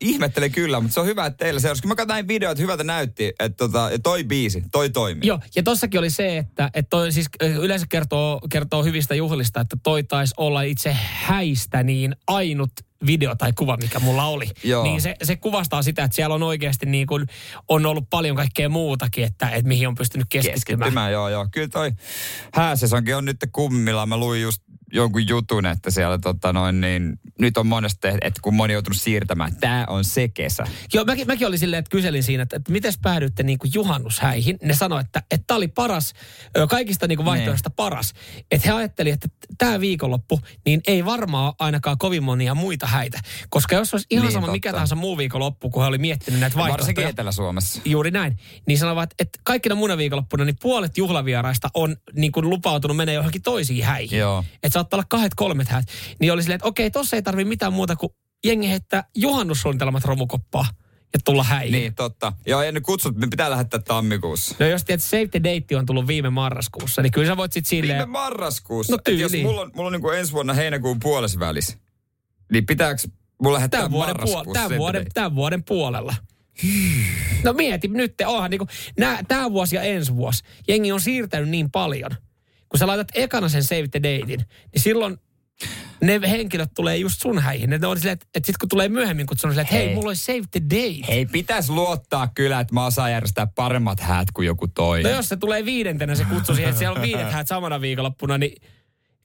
ihmettele 0.00 0.48
kyllä, 0.48 0.80
mutta 0.80 0.94
se 0.94 1.00
on 1.00 1.06
hyvä, 1.06 1.26
että 1.26 1.44
teillä 1.44 1.60
seurasi. 1.60 1.82
Kun 1.82 1.88
mä 1.88 1.94
katsoin 1.94 2.28
videoita, 2.28 2.62
hyvältä 2.62 2.84
näytti, 2.84 3.26
että 3.26 3.56
tota, 3.56 3.90
toi 4.02 4.24
biisi, 4.24 4.62
toi 4.72 4.90
toimii. 4.90 5.28
Joo, 5.28 5.40
ja 5.56 5.62
tossakin 5.62 6.00
oli 6.00 6.10
se, 6.10 6.38
että, 6.38 6.70
että 6.74 6.90
toi 6.90 7.12
siis 7.12 7.26
yleensä 7.40 7.86
kertoo, 7.88 8.40
kertoo 8.50 8.84
hyvistä 8.84 9.14
juhlista, 9.14 9.60
että 9.60 9.76
toi 9.82 10.02
taisi 10.02 10.34
olla 10.36 10.62
itse 10.62 10.96
häistä 11.02 11.82
niin 11.82 12.16
ainut 12.26 12.70
video 13.06 13.34
tai 13.34 13.52
kuva, 13.52 13.76
mikä 13.76 13.98
mulla 13.98 14.24
oli. 14.24 14.46
Joo. 14.64 14.82
Niin 14.82 15.00
se, 15.00 15.16
se 15.22 15.36
kuvastaa 15.36 15.82
sitä, 15.82 16.04
että 16.04 16.14
siellä 16.14 16.34
on 16.34 16.42
oikeasti 16.42 16.86
niin 16.86 17.06
kuin, 17.06 17.26
on 17.68 17.86
ollut 17.86 18.10
paljon 18.10 18.36
kaikkea 18.36 18.68
muutakin, 18.68 19.24
että, 19.24 19.48
että 19.48 19.68
mihin 19.68 19.88
on 19.88 19.94
pystynyt 19.94 20.26
keskittymään. 20.28 20.56
Keskittymään, 20.56 21.12
joo, 21.12 21.28
joo. 21.28 21.48
Kyllä 21.52 21.68
toi 21.68 21.92
hääsesonkin 22.54 23.16
on 23.16 23.24
nyt 23.24 23.36
kummilla. 23.52 24.06
Mä 24.06 24.16
luin 24.16 24.42
just 24.42 24.62
jonkun 24.92 25.28
jutun, 25.28 25.66
että 25.66 25.90
siellä 25.90 26.18
tota 26.18 26.52
noin, 26.52 26.80
niin 26.80 27.20
nyt 27.40 27.56
on 27.56 27.66
monesti, 27.66 28.08
että 28.08 28.40
kun 28.42 28.54
moni 28.54 28.72
on 28.72 28.74
joutunut 28.74 29.00
siirtämään, 29.00 29.56
tämä 29.56 29.84
on 29.88 30.04
se 30.04 30.28
kesä. 30.28 30.64
Joo, 30.94 31.04
mäkin, 31.04 31.26
mäkin 31.26 31.46
olin 31.46 31.58
silleen, 31.58 31.78
että 31.78 31.90
kyselin 31.90 32.22
siinä, 32.22 32.42
että, 32.42 32.56
että 32.56 32.72
miten 32.72 32.92
päädyitte 33.02 33.42
niin 33.42 33.58
kuin 33.58 33.70
juhannushäihin. 33.74 34.58
Ne 34.62 34.74
sanoi, 34.74 35.00
että 35.00 35.22
että 35.30 35.44
tämä 35.46 35.56
oli 35.56 35.68
paras, 35.68 36.12
kaikista 36.68 37.06
niin 37.06 37.16
kuin 37.16 37.26
vaihtoehdosta 37.26 37.70
paras. 37.70 38.12
Että 38.50 38.68
he 38.68 38.74
ajatteli, 38.74 39.10
että 39.10 39.28
tämä 39.58 39.80
viikonloppu, 39.80 40.40
niin 40.66 40.80
ei 40.86 41.04
varmaan 41.04 41.52
ainakaan 41.58 41.98
kovin 41.98 42.22
monia 42.22 42.54
muita 42.54 42.86
häitä. 42.86 43.20
Koska 43.50 43.76
jos 43.76 43.94
olisi 43.94 44.06
ihan 44.10 44.26
Niin, 44.26 44.32
sama 44.32 44.46
mikä 44.52 44.68
totta. 44.68 44.76
tahansa 44.76 44.94
muu 44.96 45.18
viikonloppu, 45.18 45.70
kun 45.70 45.82
he 45.82 45.88
oli 45.88 45.98
miettinyt 45.98 46.40
näitä 46.40 46.56
Varsinkin 46.56 46.74
vaihtoehtoja. 46.76 47.08
Etelä-Suomessa. 47.08 47.80
Juuri 47.84 48.10
näin. 48.10 48.36
Niin 48.66 48.78
sanovat, 48.78 49.14
että 49.18 49.38
kaikkina 49.44 49.74
muina 49.74 49.96
viikonloppuna 49.96 50.44
niin 50.44 50.56
puolet 50.62 50.98
juhlavieraista 50.98 51.68
on 51.74 51.96
niin 52.14 52.32
kuin 52.32 52.50
lupautunut 52.50 52.96
mennä 52.96 53.12
johonkin 53.12 53.42
toisiin 53.42 53.84
häihin. 53.84 54.18
Joo. 54.18 54.44
Että 54.62 54.72
saattaa 54.72 54.96
olla 54.98 55.06
kahdet 55.08 55.34
kolmet 55.34 55.68
häät. 55.68 55.84
Niin 56.20 56.32
oli 56.32 56.42
silleen, 56.42 56.56
että 56.56 56.68
okei, 56.68 56.90
tossa 56.90 57.16
ei 57.16 57.22
tarvi 57.30 57.44
mitään 57.44 57.72
muuta 57.72 57.96
kuin 57.96 58.12
jengi 58.44 58.68
heittää 58.68 59.04
juhannussuunnitelmat 59.14 60.04
romukoppaa 60.04 60.66
ja 61.12 61.18
tulla 61.24 61.44
häihin. 61.44 61.72
Niin, 61.72 61.94
totta. 61.94 62.32
Joo, 62.46 62.62
ja 62.62 62.72
ne 62.72 62.80
kutsut 62.80 63.16
me 63.16 63.26
pitää 63.30 63.50
lähettää 63.50 63.80
tammikuussa. 63.80 64.54
No 64.58 64.66
jos 64.66 64.84
tiedät, 64.84 65.02
Save 65.02 65.26
the 65.26 65.40
Date 65.42 65.76
on 65.76 65.86
tullut 65.86 66.06
viime 66.06 66.30
marraskuussa, 66.30 67.02
niin 67.02 67.12
kyllä 67.12 67.26
sä 67.26 67.36
voit 67.36 67.52
sit 67.52 67.70
Viime 67.70 67.86
silleen... 67.86 68.10
marraskuussa. 68.10 68.92
No 68.92 68.98
Et 69.06 69.18
jos 69.18 69.32
mulla 69.42 69.60
on, 69.60 69.70
mulla 69.74 69.86
on 69.86 69.92
niin 69.92 70.02
kuin 70.02 70.18
ensi 70.18 70.32
vuonna 70.32 70.54
heinäkuun 70.54 71.00
puolessa 71.00 71.40
välissä, 71.40 71.78
niin 72.52 72.66
pitääkö 72.66 73.02
mulla 73.42 73.54
lähettää 73.54 73.80
Tämän 73.80 73.92
vuoden, 73.92 74.16
puol- 74.16 74.52
tämän, 74.52 74.78
vuoden, 74.78 75.06
tämän 75.14 75.34
vuoden 75.34 75.64
puolella. 75.64 76.14
No 77.44 77.52
mieti 77.52 77.88
nyt, 77.88 78.14
onhan 78.26 78.50
niinku, 78.50 78.66
nää, 78.98 79.22
tämä 79.28 79.52
vuosi 79.52 79.76
ja 79.76 79.82
ensi 79.82 80.16
vuosi, 80.16 80.44
jengi 80.68 80.92
on 80.92 81.00
siirtänyt 81.00 81.48
niin 81.48 81.70
paljon. 81.70 82.10
Kun 82.68 82.78
sä 82.78 82.86
laitat 82.86 83.08
ekana 83.14 83.48
sen 83.48 83.64
Save 83.64 83.88
the 83.88 84.02
Datein, 84.02 84.44
niin 84.72 84.82
silloin 84.82 85.18
ne 86.00 86.20
henkilöt 86.30 86.70
tulee 86.74 86.96
just 86.96 87.20
sun 87.20 87.38
häihin. 87.38 87.70
Ne 87.70 87.86
on 87.86 87.96
silleen, 87.96 88.12
että, 88.12 88.26
että 88.34 88.46
sit 88.46 88.56
kun 88.56 88.68
tulee 88.68 88.88
myöhemmin, 88.88 89.26
kun 89.26 89.38
silleen, 89.38 89.58
että 89.58 89.74
hei, 89.74 89.86
Hei. 89.86 89.94
mulla 89.94 90.08
olisi 90.08 90.24
Save 90.24 90.42
the 90.50 90.60
Date. 90.70 91.12
Hei, 91.12 91.26
pitäisi 91.26 91.72
luottaa 91.72 92.28
kyllä, 92.34 92.60
että 92.60 92.74
mä 92.74 92.86
osaan 92.86 93.12
järjestää 93.12 93.46
paremmat 93.46 94.00
häät 94.00 94.28
kuin 94.34 94.46
joku 94.46 94.68
toinen. 94.68 95.10
No 95.12 95.16
jos 95.16 95.28
se 95.28 95.36
tulee 95.36 95.64
viidentenä 95.64 96.14
se 96.14 96.24
kutsu 96.24 96.54
siihen, 96.54 96.68
että 96.70 96.78
siellä 96.78 96.96
on 96.96 97.02
viidet 97.02 97.32
häät 97.32 97.48
samana 97.48 97.80
viikonloppuna, 97.80 98.38
niin 98.38 98.62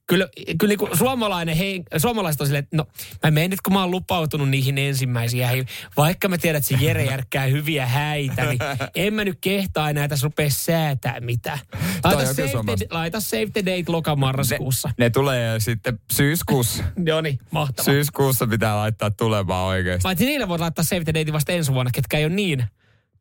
kyllä, 0.06 0.28
kyllä 0.58 0.70
niin 0.70 0.78
kuin 0.78 0.98
suomalainen 0.98 1.56
hei, 1.56 1.82
suomalaiset 1.96 2.40
on 2.40 2.46
silleen, 2.46 2.64
että 2.64 2.76
no 2.76 2.86
mä 3.22 3.30
menen 3.30 3.50
nyt, 3.50 3.60
kun 3.60 3.72
mä 3.72 3.80
oon 3.80 3.90
lupautunut 3.90 4.48
niihin 4.48 4.78
ensimmäisiin 4.78 5.46
häihin, 5.46 5.66
vaikka 5.96 6.28
mä 6.28 6.38
tiedän, 6.38 6.58
että 6.58 6.68
se 6.68 6.84
Jere 6.84 7.04
järkkää 7.04 7.44
hyviä 7.44 7.86
häitä, 7.86 8.44
niin 8.44 8.58
en 8.94 9.14
mä 9.14 9.24
nyt 9.24 9.38
kehtaa 9.40 9.90
enää 9.90 10.08
tässä 10.08 10.24
rupea 10.24 10.50
säätää 10.50 11.20
mitään. 11.20 11.58
Laita, 12.04 12.34
save 12.34 12.76
the, 12.76 12.86
laita 12.90 13.20
save 13.20 13.46
the 13.46 13.64
date 13.64 13.84
lokamarraskuussa. 13.88 14.90
Ne 14.98 15.10
tulee 15.10 15.60
sitten 15.60 16.00
syyskuussa. 16.12 16.84
Joo 17.06 17.20
niin, 17.20 17.38
mahtavaa. 17.50 17.84
syyskuussa 17.84 18.46
pitää 18.46 18.76
laittaa 18.76 19.10
tulemaan 19.10 19.66
oikeasti. 19.66 20.02
Paitsi 20.02 20.26
niille 20.26 20.48
voi 20.48 20.58
laittaa 20.58 20.84
save 20.84 21.04
the 21.04 21.14
date 21.14 21.32
vasta 21.32 21.52
ensi 21.52 21.72
vuonna, 21.72 21.90
ketkä 21.94 22.18
ei 22.18 22.24
ole 22.24 22.34
niin 22.34 22.64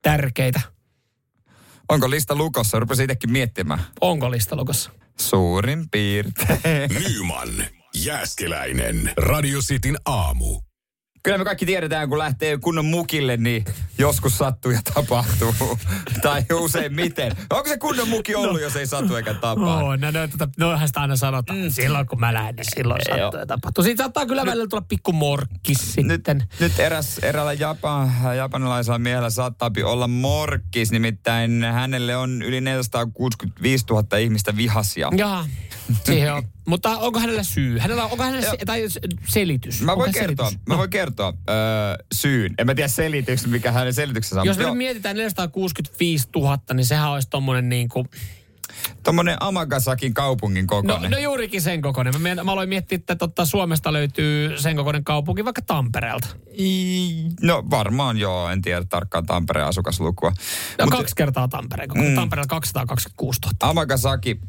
tärkeitä. 0.02 0.74
Onko 1.89 2.10
lista 2.10 2.36
lukossa? 2.36 2.80
Rupesin 2.80 3.04
itsekin 3.04 3.32
miettimään. 3.32 3.80
Onko 4.02 4.32
lista 4.32 4.58
logossa? 4.58 4.91
Suurin 5.19 5.86
piirtein. 5.91 6.60
Nyman, 7.04 7.50
Jääskeläinen. 7.95 9.12
Radio 9.17 9.60
Cityn 9.60 9.98
aamu. 10.06 10.62
Kyllä 11.25 11.38
me 11.38 11.43
kaikki 11.43 11.65
tiedetään, 11.65 12.09
kun 12.09 12.17
lähtee 12.17 12.57
kunnon 12.57 12.85
mukille, 12.85 13.38
niin 13.38 13.65
joskus 13.97 14.38
sattuu 14.38 14.71
ja 14.71 14.79
tapahtuu. 14.93 15.53
tai 16.23 16.45
usein 16.53 16.93
miten. 16.93 17.31
Onko 17.49 17.69
se 17.69 17.77
kunnon 17.77 18.09
muki 18.09 18.35
ollut, 18.35 18.53
no. 18.53 18.59
jos 18.59 18.75
ei 18.75 18.88
satu 18.88 19.15
eikä 19.15 19.33
tapaa? 19.33 19.83
Oo, 19.83 19.95
no, 19.95 20.11
no, 20.11 20.27
tota, 20.27 20.49
noihän 20.59 20.88
sitä 20.88 20.99
aina 20.99 21.15
sanotaan. 21.15 21.59
Mm. 21.59 21.69
Silloin 21.69 22.07
kun 22.07 22.19
mä 22.19 22.33
lähden, 22.33 22.55
niin 22.55 22.65
silloin 22.75 23.01
sattuu 23.09 23.39
ja 23.39 23.45
tapahtuu. 23.45 23.83
Siitä 23.83 24.03
saattaa 24.03 24.25
kyllä 24.25 24.45
välillä 24.45 24.67
tulla 24.67 24.85
pikku 24.88 25.11
morkkis 25.11 25.97
Nyt, 25.97 26.15
sitten. 26.15 26.43
nyt 26.59 26.79
eräs, 26.79 27.17
eräällä 27.17 27.53
Japan, 27.53 28.11
japanilaisella 28.38 28.99
miehellä 28.99 29.29
saattaa 29.29 29.71
olla 29.83 30.07
morkkis, 30.07 30.91
nimittäin 30.91 31.63
hänelle 31.63 32.15
on 32.15 32.41
yli 32.41 32.61
465 32.61 33.85
000 33.89 34.17
ihmistä 34.17 34.57
vihasia. 34.57 35.09
Jaa, 35.17 35.47
siihen 36.03 36.33
on. 36.33 36.43
Mutta 36.67 36.97
onko 36.97 37.19
hänellä 37.19 37.43
syy? 37.43 37.78
Hänellä, 37.80 38.04
onko 38.06 38.23
hänellä 38.23 38.49
se, 38.49 38.58
tai 38.65 38.84
selitys? 39.28 39.82
Mä 39.82 39.97
voin 39.97 40.13
kertoa, 40.13 40.49
selitys? 40.49 40.67
mä 40.69 40.78
voin 40.78 40.89
kertoa 40.89 41.34
öö, 41.49 41.56
syyn. 42.13 42.54
En 42.58 42.65
mä 42.65 42.75
tiedä 42.75 42.88
selityksen, 42.88 43.49
mikä 43.49 43.71
hänen 43.71 43.93
selityksensä 43.93 44.41
on. 44.41 44.47
Jos 44.47 44.58
me 44.58 44.75
mietitään 44.75 45.15
465 45.15 46.28
000, 46.36 46.58
niin 46.73 46.86
sehän 46.86 47.12
olisi 47.12 47.30
tommonen 47.30 47.69
niin 47.69 47.89
kuin, 47.89 48.10
Tommonen 49.04 49.38
Amagasakin 49.39 50.13
kaupungin 50.13 50.65
no, 50.65 50.82
kokoinen. 50.82 51.12
no 51.12 51.17
juurikin 51.17 51.62
sen 51.62 51.82
kokoinen. 51.82 52.21
Mä, 52.21 52.43
mä 52.43 52.51
aloin 52.51 52.69
miettiä, 52.69 52.95
että 52.95 53.15
totta, 53.15 53.45
Suomesta 53.45 53.93
löytyy 53.93 54.58
sen 54.60 54.75
kokoinen 54.75 55.04
kaupunki 55.04 55.45
vaikka 55.45 55.62
Tampereelta. 55.62 56.28
I- 56.60 57.25
No 57.41 57.63
varmaan 57.69 58.17
joo, 58.17 58.49
en 58.49 58.62
tiedä 58.62 58.86
tarkkaan 58.89 59.25
Tampereen 59.25 59.67
asukaslukua. 59.67 60.32
No, 60.80 60.86
Mut 60.86 60.93
kaksi 60.93 61.15
kertaa 61.15 61.47
Tampereen 61.47 61.89
kokoinen. 61.89 62.12
Mm. 62.12 62.15
Tampereella 62.15 62.47
226 62.47 63.39
000. 63.45 63.69
Amagasaki, 63.69 64.39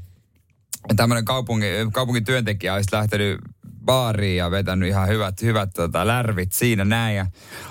tämmöinen 0.97 1.25
kaupungin, 1.25 1.93
kaupungin 1.93 2.25
työntekijä, 2.25 2.75
olisi 2.75 2.89
lähtenyt 2.93 3.39
baariin 3.85 4.37
ja 4.37 4.51
vetänyt 4.51 4.89
ihan 4.89 5.09
hyvät, 5.09 5.43
hyvät 5.43 5.71
tota, 5.75 6.07
lärvit 6.07 6.53
siinä 6.53 6.85
näin. 6.85 7.17
Ja 7.17 7.27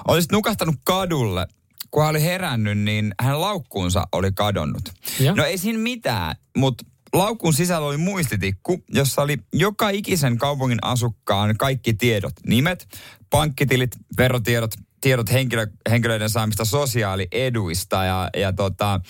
olisi 0.08 0.28
nukahtanut 0.32 0.76
kadulle. 0.84 1.48
Kun 1.92 2.04
hän 2.04 2.10
oli 2.10 2.24
herännyt, 2.24 2.78
niin 2.78 3.16
hänen 3.20 3.42
laukkuunsa 3.42 4.08
oli 4.12 4.32
kadonnut. 4.32 4.94
Ja? 5.20 5.36
No 5.36 5.44
ei 5.44 5.58
siinä 5.58 5.80
mitään, 5.80 6.36
mutta 6.58 6.86
laukun 7.14 7.54
sisällä 7.54 7.88
oli 7.88 7.98
muistitikku, 7.98 8.84
jossa 8.90 9.22
oli 9.22 9.38
joka 9.54 9.90
ikisen 9.90 10.38
kaupungin 10.38 10.80
asukkaan 10.82 11.58
kaikki 11.58 11.94
tiedot. 11.94 12.34
Nimet, 12.48 12.88
pankkitilit, 13.30 13.96
verotiedot, 14.18 14.76
tiedot 15.02 15.32
henkilö, 15.32 15.68
henkilöiden 15.90 16.30
saamista 16.30 16.66
sosiaalieduista. 16.66 18.04
Ja, 18.04 18.30
ja 18.38 18.54
tota, 18.54 19.02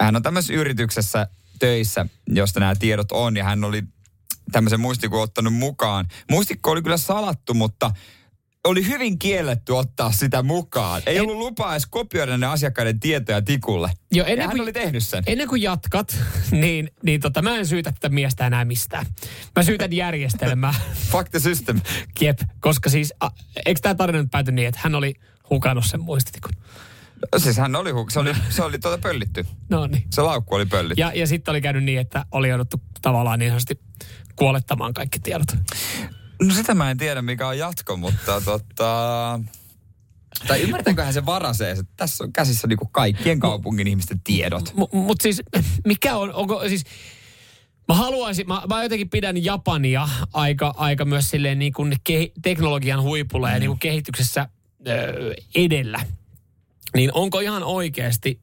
hän 0.00 0.16
on 0.16 0.22
tämmöisessä 0.22 0.54
yrityksessä 0.54 1.26
töissä, 1.58 2.06
josta 2.28 2.60
nämä 2.60 2.74
tiedot 2.74 3.12
on. 3.12 3.36
Ja 3.36 3.44
hän 3.44 3.64
oli 3.64 3.82
tämmöisen 4.52 4.80
muistikon 4.80 5.22
ottanut 5.22 5.54
mukaan. 5.54 6.08
Muistikko 6.30 6.70
oli 6.70 6.82
kyllä 6.82 6.96
salattu, 6.96 7.54
mutta 7.54 7.90
oli 8.64 8.86
hyvin 8.86 9.18
kielletty 9.18 9.72
ottaa 9.72 10.12
sitä 10.12 10.42
mukaan. 10.42 11.02
Ei 11.06 11.20
ollut 11.20 11.36
lupaa 11.36 11.72
edes 11.72 11.86
kopioida 11.86 12.38
ne 12.38 12.46
asiakkaiden 12.46 13.00
tietoja 13.00 13.42
tikulle. 13.42 13.90
Jo, 14.12 14.24
Ja 14.24 14.30
ennen 14.30 14.46
hän 14.46 14.56
kuin, 14.56 14.62
oli 14.62 14.72
tehnyt 14.72 15.04
sen. 15.04 15.24
ennen 15.26 15.48
kuin 15.48 15.62
jatkat, 15.62 16.16
niin, 16.50 16.90
niin 17.02 17.20
tota, 17.20 17.42
mä 17.42 17.56
en 17.56 17.66
syytä 17.66 17.92
tätä 17.92 18.08
miestä 18.08 18.46
enää 18.46 18.64
mistään. 18.64 19.06
Mä 19.56 19.62
syytän 19.62 19.92
järjestelmää, 20.02 20.74
Fuck 21.10 21.28
the 21.30 21.38
system. 21.38 21.80
Jep, 22.20 22.38
koska 22.60 22.90
siis, 22.90 23.14
a, 23.20 23.28
eikö 23.66 23.80
tämä 23.80 23.94
tarina 23.94 24.18
nyt 24.22 24.30
pääty 24.30 24.52
niin, 24.52 24.68
että 24.68 24.80
hän 24.84 24.94
oli 24.94 25.14
hukannut 25.50 25.86
sen 25.86 26.00
muistitikun? 26.00 26.52
Siis 27.36 27.56
hän 27.56 27.76
oli, 27.76 27.90
se 28.10 28.20
oli, 28.20 28.32
se 28.48 28.62
oli 28.62 28.78
tuota 28.78 28.98
pöllitty. 28.98 29.46
No 29.70 29.86
niin. 29.86 30.04
Se 30.10 30.22
laukku 30.22 30.54
oli 30.54 30.66
pöllitty. 30.66 31.00
Ja, 31.00 31.12
ja 31.14 31.26
sitten 31.26 31.52
oli 31.52 31.60
käynyt 31.60 31.84
niin, 31.84 32.00
että 32.00 32.26
oli 32.32 32.48
jouduttu 32.48 32.80
tavallaan 33.02 33.38
niin 33.38 33.50
sanotusti 33.50 33.80
kuolettamaan 34.36 34.94
kaikki 34.94 35.18
tiedot. 35.18 35.56
No 36.42 36.54
sitä 36.54 36.74
mä 36.74 36.90
en 36.90 36.98
tiedä, 36.98 37.22
mikä 37.22 37.48
on 37.48 37.58
jatko, 37.58 37.96
mutta 37.96 38.40
tota... 38.40 39.40
Tai 40.46 40.60
ymmärtääköhän 40.60 41.12
se 41.14 41.26
varasee, 41.26 41.70
että 41.70 41.84
tässä 41.96 42.24
on 42.24 42.32
käsissä 42.32 42.66
niinku 42.66 42.86
kaikkien 42.86 43.40
kaupungin 43.40 43.86
ihmisten 43.86 44.20
tiedot. 44.24 44.72
Mutta 44.74 44.96
mut 44.96 45.20
siis, 45.20 45.42
mikä 45.86 46.16
on, 46.16 46.32
onko 46.32 46.68
siis, 46.68 46.84
mä 47.88 47.94
haluaisin, 47.94 48.46
mä, 48.46 48.62
mä 48.68 48.82
jotenkin 48.82 49.10
pidän 49.10 49.44
Japania 49.44 50.08
aika, 50.32 50.74
aika 50.76 51.04
myös 51.04 51.30
silleen 51.30 51.58
niin 51.58 51.72
kuin 51.72 51.96
ke, 52.04 52.32
teknologian 52.42 53.02
huipulla 53.02 53.50
ja 53.50 53.58
niin 53.58 53.70
kuin 53.70 53.78
kehityksessä 53.78 54.48
ö, 54.88 55.34
edellä. 55.54 56.00
Niin 56.94 57.10
onko 57.14 57.40
ihan 57.40 57.62
oikeasti 57.62 58.40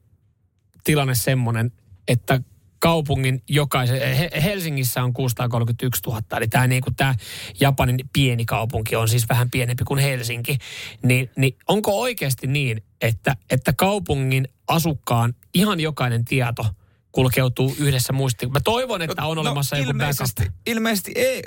tilanne 0.84 1.14
semmoinen, 1.14 1.72
että 2.08 2.40
kaupungin 2.78 3.42
jokaisen, 3.48 4.16
He- 4.16 4.30
Helsingissä 4.42 5.02
on 5.02 5.12
631 5.12 6.02
000, 6.06 6.22
eli 6.36 6.48
tämä 6.48 6.66
niinku 6.66 6.90
tää 6.90 7.14
Japanin 7.60 7.98
pieni 8.12 8.44
kaupunki 8.44 8.96
on 8.96 9.08
siis 9.08 9.28
vähän 9.28 9.50
pienempi 9.50 9.84
kuin 9.84 10.00
Helsinki, 10.00 10.58
niin, 11.02 11.30
niin 11.36 11.56
onko 11.68 12.00
oikeasti 12.00 12.46
niin, 12.46 12.82
että, 13.00 13.36
että 13.50 13.72
kaupungin 13.72 14.48
asukkaan 14.68 15.34
ihan 15.54 15.80
jokainen 15.80 16.24
tieto 16.24 16.66
kulkeutuu 17.12 17.74
yhdessä 17.78 18.12
muistiin? 18.12 18.52
Mä 18.52 18.60
toivon, 18.60 19.02
että 19.02 19.24
on 19.24 19.38
olemassa 19.38 19.76
joku 19.76 19.84
No, 19.84 19.90
ilmeisesti, 19.90 20.42
backup. 20.42 20.60
ilmeisesti 20.66 21.12
ei, 21.14 21.42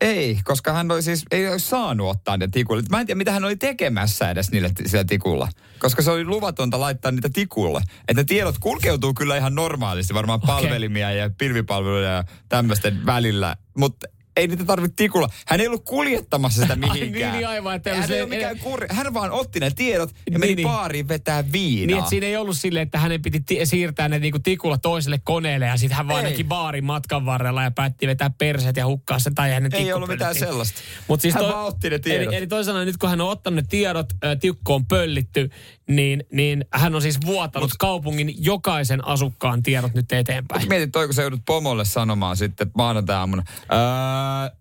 ei, 0.00 0.38
koska 0.44 0.72
hän 0.72 0.90
oli 0.90 1.02
siis, 1.02 1.24
ei 1.30 1.48
olisi 1.48 1.68
saanut 1.68 2.10
ottaa 2.10 2.36
ne 2.36 2.48
tikulle. 2.48 2.82
Mä 2.90 3.00
en 3.00 3.06
tiedä, 3.06 3.18
mitä 3.18 3.32
hän 3.32 3.44
oli 3.44 3.56
tekemässä 3.56 4.30
edes 4.30 4.50
niille, 4.50 4.70
sillä 4.86 5.04
tikulla. 5.04 5.48
Koska 5.78 6.02
se 6.02 6.10
oli 6.10 6.24
luvatonta 6.24 6.80
laittaa 6.80 7.12
niitä 7.12 7.30
tikulle. 7.32 7.80
Että 8.08 8.14
ne 8.14 8.24
tiedot 8.24 8.58
kulkeutuu 8.60 9.14
kyllä 9.14 9.36
ihan 9.36 9.54
normaalisti, 9.54 10.14
varmaan 10.14 10.40
Okei. 10.42 10.54
palvelimia 10.54 11.12
ja 11.12 11.30
pilvipalveluja 11.38 12.10
ja 12.10 12.24
tämmöisten 12.48 13.06
välillä. 13.06 13.56
Mutta 13.78 14.06
ei 14.36 14.46
niitä 14.48 14.64
tarvitse 14.64 14.94
tikulla. 14.96 15.28
Hän 15.46 15.60
ei 15.60 15.66
ollut 15.66 15.84
kuljettamassa 15.84 16.62
sitä 16.62 16.72
Ai 16.72 16.78
mihinkään. 16.78 17.32
niin, 17.36 17.48
aivan, 17.48 17.76
että 17.76 17.94
hän 17.96 18.08
se- 18.08 18.18
ei 18.20 18.26
mikään 18.26 18.58
kurri. 18.58 18.86
Hän 18.90 19.14
vaan 19.14 19.30
otti 19.30 19.60
ne 19.60 19.70
tiedot 19.70 20.10
ja 20.30 20.38
meni 20.38 20.46
Niin, 20.46 20.56
niin. 20.56 20.68
baariin 20.68 21.08
vetää 21.08 21.52
viinaa. 21.52 21.86
Niin, 21.86 21.98
että 21.98 22.10
siinä 22.10 22.26
ei 22.26 22.36
ollut 22.36 22.56
silleen, 22.58 22.82
että 22.82 22.98
hänen 22.98 23.22
piti 23.22 23.40
ti- 23.40 23.66
siirtää 23.66 24.08
ne 24.08 24.18
niinku 24.18 24.38
tikulla 24.38 24.78
toiselle 24.78 25.20
koneelle 25.24 25.66
ja 25.66 25.76
sitten 25.76 25.96
hän 25.96 26.08
vaan 26.08 26.24
näki 26.24 26.44
baarin 26.44 26.84
matkan 26.84 27.26
varrella 27.26 27.62
ja 27.62 27.70
päätti 27.70 28.06
vetää 28.06 28.30
perset 28.38 28.76
ja 28.76 28.86
hukkaa 28.86 29.18
sen 29.18 29.34
tai 29.34 29.50
hänen 29.50 29.74
Ei 29.74 29.92
ollut 29.92 30.08
mitään 30.08 30.34
sellaista. 30.34 30.80
Mut 31.08 31.20
siis 31.20 31.34
Hän 31.34 31.44
vaan 31.44 31.64
otti 31.66 31.90
ne 31.90 31.98
tiedot. 31.98 32.26
Eli, 32.34 32.36
eli 32.36 32.64
sanoen, 32.64 32.86
nyt 32.86 32.96
kun 32.96 33.10
hän 33.10 33.20
on 33.20 33.28
ottanut 33.28 33.56
ne 33.56 33.62
tiedot, 33.68 34.12
ä, 34.24 34.36
tikku 34.36 34.72
on 34.74 34.86
pöllitty, 34.86 35.50
niin, 35.88 36.24
niin 36.32 36.64
hän 36.72 36.94
on 36.94 37.02
siis 37.02 37.18
vuotanut 37.26 37.70
Mut, 37.70 37.76
kaupungin 37.78 38.34
jokaisen 38.38 39.06
asukkaan 39.08 39.62
tiedot 39.62 39.94
nyt 39.94 40.12
eteenpäin. 40.12 40.68
Mietit, 40.68 40.92
toi, 40.92 41.06
kun 41.06 41.14
sä 41.14 41.22
joudut 41.22 41.40
pomolle 41.46 41.84
sanomaan 41.84 42.36
sitten 42.36 42.70
maanantai-aamuna. 42.76 43.42
Öö, 43.72 43.78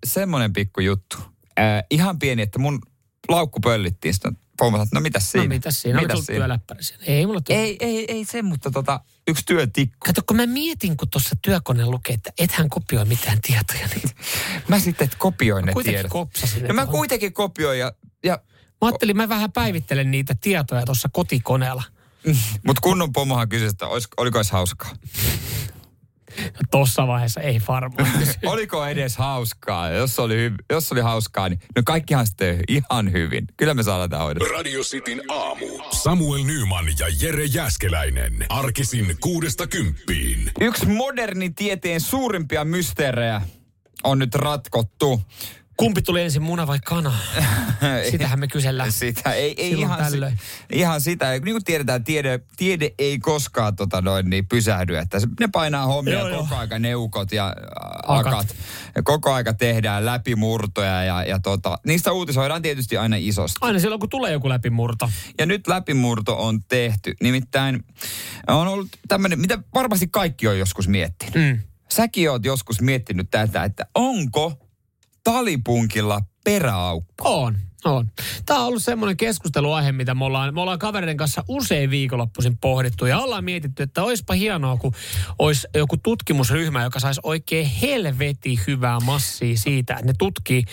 semmonen 0.05 0.53
pikku 0.53 0.81
juttu. 0.81 1.17
Öö, 1.59 1.65
ihan 1.89 2.19
pieni, 2.19 2.41
että 2.41 2.59
mun 2.59 2.81
laukku 3.29 3.59
pöllittiin. 3.59 4.13
Sitten 4.13 4.37
pomo 4.57 4.77
että 4.83 4.95
no 4.95 5.01
mitäs 5.01 5.31
siinä? 5.31 5.45
No 5.45 5.49
mitäs 5.49 5.81
siinä? 5.81 6.01
Mitäs 6.01 6.25
siinä? 6.25 6.39
työläppäri 6.39 6.83
siinä? 6.83 7.03
Ei 7.07 7.25
mulla 7.25 7.41
työ... 7.41 7.55
Ei, 7.55 7.77
ei, 7.79 8.05
ei 8.11 8.25
se, 8.25 8.41
mutta 8.41 8.71
tota, 8.71 8.99
yksi 9.27 9.45
työtikku. 9.45 9.97
Kato, 10.05 10.21
kun 10.27 10.37
mä 10.37 10.45
mietin, 10.45 10.97
kun 10.97 11.09
tuossa 11.09 11.35
työkone 11.41 11.85
lukee, 11.85 12.13
että 12.13 12.31
et 12.37 12.51
hän 12.51 12.69
kopioi 12.69 13.05
mitään 13.05 13.41
tietoja. 13.41 13.87
Niin 13.95 14.09
Mä 14.67 14.79
sitten 14.79 15.05
et 15.05 15.15
kopioin 15.15 15.65
ne 15.65 15.73
kuitenkin 15.73 15.97
tiedot. 15.97 16.11
kopsasin. 16.11 16.65
Ja 16.65 16.73
mä 16.73 16.81
että- 16.81 16.91
kuitenkin 16.91 17.33
kopioin 17.33 17.79
ja, 17.79 17.91
ja 18.23 18.39
Mä 18.81 18.87
ajattelin, 18.87 19.17
mä 19.17 19.29
vähän 19.29 19.51
päivittelen 19.51 20.11
niitä 20.11 20.35
tietoja 20.41 20.85
tuossa 20.85 21.09
kotikoneella. 21.13 21.83
mut 22.67 22.79
kunnon 22.79 23.11
pomohan 23.13 23.49
kysyi, 23.49 23.67
että 23.67 23.87
olis, 23.87 24.07
oliko 24.17 24.37
edes 24.37 24.51
hauskaa. 24.51 24.91
Tossa 26.71 27.07
vaiheessa 27.07 27.41
ei 27.41 27.61
varmaan. 27.67 28.11
oliko 28.45 28.85
edes 28.85 29.17
hauskaa? 29.17 29.89
Jos 29.89 30.19
oli, 30.19 30.49
hyv- 30.49 30.65
jos 30.69 30.91
oli 30.91 31.01
hauskaa, 31.01 31.49
niin 31.49 31.59
no 31.75 31.81
kaikkihan 31.85 32.27
sitten 32.27 32.59
ihan 32.67 33.11
hyvin. 33.11 33.47
Kyllä 33.57 33.73
me 33.73 33.83
saadaan 33.83 34.09
tämä 34.09 34.23
hoidettua. 34.23 34.57
Radio 34.57 34.81
Cityn 34.81 35.21
aamu. 35.29 35.65
Samuel 35.91 36.43
Nyman 36.43 36.85
ja 36.99 37.07
Jere 37.21 37.45
Jäskeläinen. 37.45 38.45
Arkisin 38.49 39.17
kuudesta 39.19 39.67
kymppiin. 39.67 40.51
Yksi 40.61 40.85
modernin 40.85 41.55
tieteen 41.55 42.01
suurimpia 42.01 42.65
mysteerejä 42.65 43.41
on 44.03 44.19
nyt 44.19 44.35
ratkottu. 44.35 45.21
Kumpi 45.81 46.01
tuli 46.01 46.21
ensin, 46.21 46.41
muna 46.41 46.67
vai 46.67 46.79
kana? 46.85 47.13
Sitähän 48.11 48.39
me 48.39 48.47
kysellään. 48.47 48.91
Sitä 48.91 49.33
ei, 49.33 49.53
ei 49.57 49.69
Silloin 49.69 49.79
ihan, 49.91 49.99
tällöin. 50.11 50.37
si- 50.37 50.79
ihan 50.79 51.01
sitä. 51.01 51.31
Niin 51.31 51.41
kuin 51.43 51.63
tiedetään, 51.63 52.03
tiede, 52.03 52.39
tiede 52.57 52.91
ei 52.99 53.19
koskaan 53.19 53.75
tota 53.75 54.01
noin, 54.01 54.29
niin 54.29 54.47
pysähdy. 54.47 54.97
Että 54.97 55.17
ne 55.39 55.47
painaa 55.51 55.85
hommia 55.85 56.13
Joo, 56.13 56.29
koko 56.29 56.47
joo. 56.51 56.59
aika, 56.59 56.79
neukot 56.79 57.31
ja 57.31 57.47
äh, 57.47 57.53
Akat. 58.17 58.33
akat. 58.33 58.55
Ja 58.95 59.03
koko 59.03 59.33
aika 59.33 59.53
tehdään 59.53 60.05
läpimurtoja 60.05 61.03
ja, 61.03 61.23
ja 61.23 61.39
tota, 61.39 61.77
niistä 61.85 62.11
uutisoidaan 62.11 62.61
tietysti 62.61 62.97
aina 62.97 63.15
isosti. 63.19 63.57
Aina 63.61 63.79
silloin, 63.79 63.99
kun 63.99 64.09
tulee 64.09 64.31
joku 64.31 64.49
läpimurto. 64.49 65.09
Ja 65.39 65.45
nyt 65.45 65.67
läpimurto 65.67 66.37
on 66.45 66.63
tehty. 66.63 67.15
Nimittäin 67.21 67.83
on 68.47 68.67
ollut 68.67 68.87
tämmöinen, 69.07 69.39
mitä 69.39 69.59
varmasti 69.73 70.07
kaikki 70.07 70.47
on 70.47 70.59
joskus 70.59 70.87
miettinyt. 70.87 71.33
Mm. 71.35 71.59
Säkin 71.89 72.29
oot 72.31 72.45
joskus 72.45 72.81
miettinyt 72.81 73.27
tätä, 73.31 73.63
että 73.63 73.85
onko 73.95 74.53
talipunkilla 75.23 76.21
peräaukko? 76.43 77.43
On, 77.43 77.57
on. 77.85 78.07
Tämä 78.45 78.59
on 78.59 78.65
ollut 78.65 78.83
semmoinen 78.83 79.17
keskusteluaihe, 79.17 79.91
mitä 79.91 80.15
me 80.15 80.25
ollaan, 80.25 80.53
me 80.53 80.61
ollaan 80.61 80.79
kavereiden 80.79 81.17
kanssa 81.17 81.43
usein 81.47 81.89
viikonloppuisin 81.89 82.57
pohdittu. 82.57 83.05
Ja 83.05 83.19
ollaan 83.19 83.43
mietitty, 83.43 83.83
että 83.83 84.03
olisipa 84.03 84.33
hienoa, 84.33 84.77
kun 84.77 84.93
olisi 85.39 85.67
joku 85.75 85.97
tutkimusryhmä, 85.97 86.83
joka 86.83 86.99
saisi 86.99 87.21
oikein 87.23 87.65
helveti 87.65 88.59
hyvää 88.67 88.99
massia 88.99 89.57
siitä, 89.57 89.93
että 89.93 90.05
ne 90.05 90.13
tutkii 90.17 90.63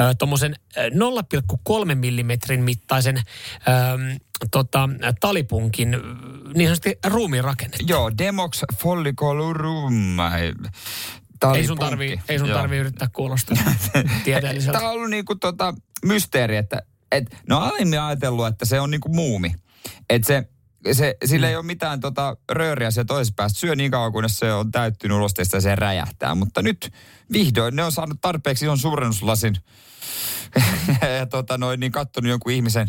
äh, 0.00 0.16
tuommoisen 0.18 0.56
0,3 1.88 1.94
millimetrin 1.94 2.62
mittaisen 2.62 3.16
äh, 3.16 3.24
tota, 4.50 4.88
talipunkin 5.20 5.90
niin 6.54 6.68
sanotusti 6.68 6.98
ruumiin 7.06 7.44
rakennetta. 7.44 7.84
Joo, 7.86 8.10
Demox 8.18 8.62
follicolorum. 8.82 10.16
Ei 11.54 11.66
sun 11.66 11.78
tarvii, 11.78 12.20
ei 12.28 12.38
sun 12.38 12.48
tarvii 12.48 12.78
yrittää 12.78 13.08
kuulostaa 13.12 13.56
tieteelliseltä. 14.24 14.78
Tämä 14.78 14.90
on 14.90 14.96
ollut 14.96 15.10
niinku 15.10 15.34
tota 15.34 15.74
mysteeri, 16.04 16.56
että 16.56 16.82
et, 17.12 17.36
no 17.48 17.58
aiemmin 17.58 18.00
ajatellut, 18.00 18.46
että 18.46 18.64
se 18.64 18.80
on 18.80 18.90
niinku 18.90 19.08
muumi. 19.08 19.54
Että 20.10 20.26
se, 20.26 20.48
se, 20.92 21.16
sillä 21.24 21.46
mm. 21.46 21.50
ei 21.50 21.56
ole 21.56 21.64
mitään 21.64 22.00
tota 22.00 22.36
rööriä 22.50 22.90
siellä 22.90 23.06
toisessa 23.06 23.34
päästä. 23.36 23.58
Syö 23.58 23.76
niin 23.76 23.90
kauan, 23.90 24.12
kunnes 24.12 24.38
se 24.38 24.52
on 24.52 24.70
täyttynyt 24.70 25.16
ulosteista 25.16 25.56
ja 25.56 25.60
se 25.60 25.76
räjähtää. 25.76 26.34
Mutta 26.34 26.62
nyt 26.62 26.92
vihdoin 27.32 27.76
ne 27.76 27.84
on 27.84 27.92
saanut 27.92 28.20
tarpeeksi 28.20 28.68
on 28.68 28.78
suurennuslasin. 28.78 29.56
ja 31.18 31.26
tota 31.26 31.58
noin, 31.58 31.80
niin 31.80 31.92
kattonut 31.92 32.30
jonkun 32.30 32.52
ihmisen 32.52 32.88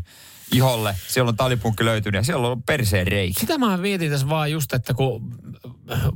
iholle. 0.51 0.95
Siellä 1.07 1.29
on 1.29 1.37
talipunkki 1.37 1.85
löytynyt 1.85 2.19
ja 2.19 2.23
siellä 2.23 2.47
on 2.47 2.63
perseen 2.63 3.07
reikä. 3.07 3.39
Sitä 3.39 3.57
mä 3.57 3.77
mietin 3.77 4.11
tässä 4.11 4.29
vaan 4.29 4.51
just, 4.51 4.73
että 4.73 4.93
kun 4.93 5.37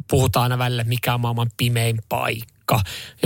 puhutaan 0.09 0.43
aina 0.43 0.57
välillä, 0.57 0.83
mikä 0.83 1.13
on 1.13 1.21
maailman 1.21 1.51
pimein 1.57 2.01
paikka. 2.09 2.81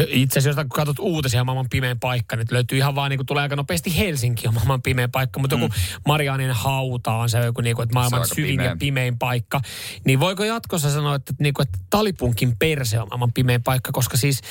Itse 0.07 0.39
asiassa, 0.39 0.63
kun 0.63 0.69
katsot 0.69 0.99
uutisia 0.99 1.43
maailman 1.43 1.69
pimein 1.69 1.99
paikka, 1.99 2.35
niin 2.35 2.47
löytyy 2.51 2.77
ihan 2.77 2.95
vaan, 2.95 3.09
niin 3.09 3.17
kuin 3.17 3.25
tulee 3.25 3.41
aika 3.41 3.55
nopeasti 3.55 3.97
Helsinki 3.97 4.47
on 4.47 4.53
maailman 4.53 4.81
pimein 4.81 5.11
paikka, 5.11 5.39
mutta 5.39 5.55
mm. 5.55 5.61
joku 5.61 5.75
Marianin 6.07 6.51
hauta 6.51 7.13
on 7.13 7.29
se 7.29 7.45
joku, 7.45 7.61
niin 7.61 7.75
kuin, 7.75 7.83
että 7.83 7.93
maailman 7.93 8.27
syvin 8.27 8.45
pimein. 8.45 8.69
ja 8.69 8.75
pimein 8.79 9.17
paikka. 9.17 9.61
Niin 10.05 10.19
voiko 10.19 10.43
jatkossa 10.43 10.91
sanoa, 10.91 11.15
että, 11.15 11.33
niin 11.39 11.53
kuin, 11.53 11.67
että 11.67 11.79
talipunkin 11.89 12.57
perse 12.57 12.99
on 12.99 13.07
maailman 13.07 13.33
pimein 13.33 13.63
paikka, 13.63 13.91
koska 13.91 14.17
siis 14.17 14.41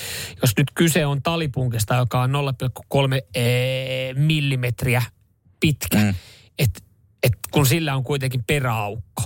jos 0.43 0.53
nyt 0.57 0.71
kyse 0.75 1.07
on 1.07 1.23
talipunkista, 1.23 1.95
joka 1.95 2.23
on 2.23 2.31
0,3 2.31 4.15
millimetriä 4.15 5.03
pitkä, 5.61 5.99
mm 5.99 6.15
että 6.61 6.81
et 7.23 7.33
kun 7.51 7.67
sillä 7.67 7.95
on 7.95 8.05
kuitenkin 8.05 8.45
peräaukko, 8.45 9.23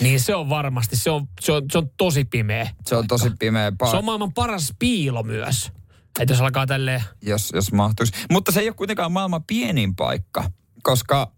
niin 0.00 0.20
se 0.20 0.34
on 0.34 0.48
varmasti, 0.48 0.96
se 0.96 1.10
on, 1.10 1.28
se 1.40 1.52
on, 1.52 1.62
se 1.72 1.78
on 1.78 1.90
tosi 1.96 2.24
pimeä. 2.24 2.70
Se 2.86 2.96
on 2.96 3.06
tosi 3.06 3.30
pimeä 3.38 3.72
paikka. 3.72 3.90
Se 3.90 3.96
on 3.96 4.04
maailman 4.04 4.32
paras 4.32 4.74
piilo 4.78 5.22
myös. 5.22 5.72
Että 6.20 6.32
jos 6.32 6.40
alkaa 6.40 6.66
tälleen... 6.66 7.02
Jos, 7.22 7.52
jos 7.54 7.72
mahtuisi. 7.72 8.12
Mutta 8.30 8.52
se 8.52 8.60
ei 8.60 8.68
ole 8.68 8.74
kuitenkaan 8.74 9.12
maailman 9.12 9.44
pienin 9.44 9.96
paikka, 9.96 10.50
koska 10.82 11.32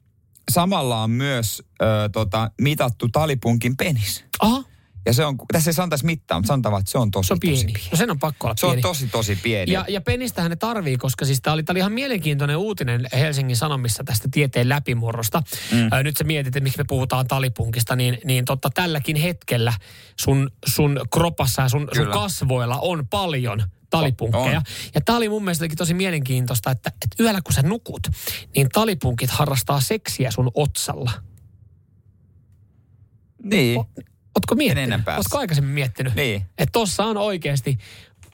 samalla 0.50 1.02
on 1.02 1.10
myös 1.10 1.62
ö, 1.82 1.84
tota, 2.12 2.50
mitattu 2.60 3.08
talipunkin 3.08 3.76
penis. 3.76 4.24
Aha. 4.40 4.64
Ja 5.08 5.14
se 5.14 5.24
on, 5.24 5.36
tässä 5.52 5.70
ei 5.70 5.74
sanotaisi 5.74 6.04
mitään, 6.06 6.38
mutta 6.38 6.46
sanotaan, 6.48 6.80
että 6.80 6.90
se 6.92 6.98
on 6.98 7.10
tosi, 7.10 7.26
se 7.26 7.32
on 7.32 7.40
pieni. 7.40 7.56
tosi 7.56 7.66
pieni. 7.72 7.88
No 7.90 7.96
sen 7.96 8.10
on 8.10 8.18
pakko 8.18 8.46
olla 8.46 8.56
Se 8.56 8.66
pieni. 8.66 8.76
on 8.76 8.82
tosi, 8.82 9.06
tosi 9.06 9.36
pieni. 9.36 9.72
Ja, 9.72 9.84
ja 9.88 10.00
penistähän 10.00 10.50
ne 10.50 10.56
tarvii, 10.56 10.96
koska 10.96 11.24
siis 11.24 11.40
tämä 11.40 11.54
oli, 11.54 11.62
tää 11.62 11.72
oli 11.72 11.78
ihan 11.78 11.92
mielenkiintoinen 11.92 12.56
uutinen 12.56 13.06
Helsingin 13.12 13.56
Sanomissa 13.56 14.04
tästä 14.04 14.28
tieteen 14.30 14.68
läpimurrosta. 14.68 15.42
Mm. 15.72 15.88
Ää, 15.90 16.02
nyt 16.02 16.16
sä 16.16 16.24
mietit, 16.24 16.46
että 16.46 16.60
miksi 16.60 16.78
me 16.78 16.84
puhutaan 16.88 17.26
talipunkista, 17.26 17.96
niin, 17.96 18.18
niin 18.24 18.44
totta 18.44 18.70
tälläkin 18.74 19.16
hetkellä 19.16 19.72
sun, 20.20 20.50
sun 20.66 21.00
kropassa 21.12 21.62
ja 21.62 21.68
sun, 21.68 21.88
sun 21.96 22.06
kasvoilla 22.06 22.78
on 22.82 23.08
paljon 23.08 23.62
talipunkkeja. 23.90 24.58
On. 24.58 24.62
Ja 24.94 25.00
tämä 25.00 25.16
oli 25.16 25.28
mun 25.28 25.44
mielestä 25.44 25.66
tosi 25.76 25.94
mielenkiintoista, 25.94 26.70
että, 26.70 26.88
että 27.04 27.22
yöllä 27.22 27.40
kun 27.42 27.52
sä 27.52 27.62
nukut, 27.62 28.08
niin 28.56 28.68
talipunkit 28.72 29.30
harrastaa 29.30 29.80
seksiä 29.80 30.30
sun 30.30 30.50
otsalla. 30.54 31.10
niin. 33.42 33.80
Ootko 34.38 34.54
miettinyt? 34.54 35.00
Ootko 35.16 35.38
aikaisemmin 35.38 35.74
miettinyt? 35.74 36.14
Niin. 36.14 36.42
Että 36.58 36.72
tossa 36.72 37.04
on 37.04 37.16
oikeasti 37.16 37.78